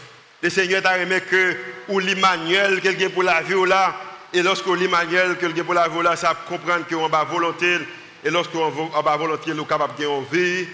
Le 0.41 0.49
Seigneur 0.49 0.81
t'a 0.81 0.93
remis 0.93 1.21
que 1.29 1.55
ou 1.87 1.99
l'Emmanuel 1.99 2.81
quelqu'un 2.81 3.09
pour 3.09 3.23
la 3.23 3.41
vie 3.41 3.65
là 3.67 3.95
et 4.33 4.43
lorsque 4.43 4.67
l'Emmanuel 4.67 5.37
quelqu'un 5.37 5.63
pour 5.63 5.73
la 5.73 5.87
vie 5.87 6.03
là, 6.03 6.15
ça 6.15 6.35
comprend 6.47 6.81
qu'on 6.89 7.07
va 7.07 7.23
volonté 7.23 7.79
et 8.23 8.29
lorsqu'on 8.29 8.69
va 8.69 9.17
volonté, 9.17 9.53
nous 9.53 9.65
capable 9.65 9.95
de 9.97 10.65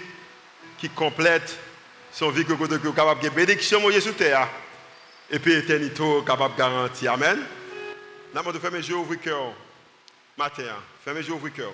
qui 0.78 0.88
complète 0.88 1.56
son 2.12 2.30
vie 2.30 2.44
que 2.44 2.52
nous 2.52 2.92
capable 2.92 3.22
de 3.22 3.28
bénédiction 3.30 3.80
sur 4.00 4.14
terre 4.14 4.48
et 5.30 5.38
puis 5.38 5.54
éternité 5.54 6.02
capable 6.26 6.54
de 6.54 6.58
garantir. 6.58 7.12
Amen. 7.12 7.38
N'a 8.34 8.42
pas 8.42 8.52
de 8.52 8.58
fermer 8.58 8.78
yeux, 8.78 8.96
ouvrir 8.96 9.20
cœur. 9.20 9.52
Matin, 10.36 10.62
fermez 11.04 11.20
les 11.20 11.28
yeux, 11.28 11.34
ouvrir 11.34 11.54
cœur. 11.54 11.72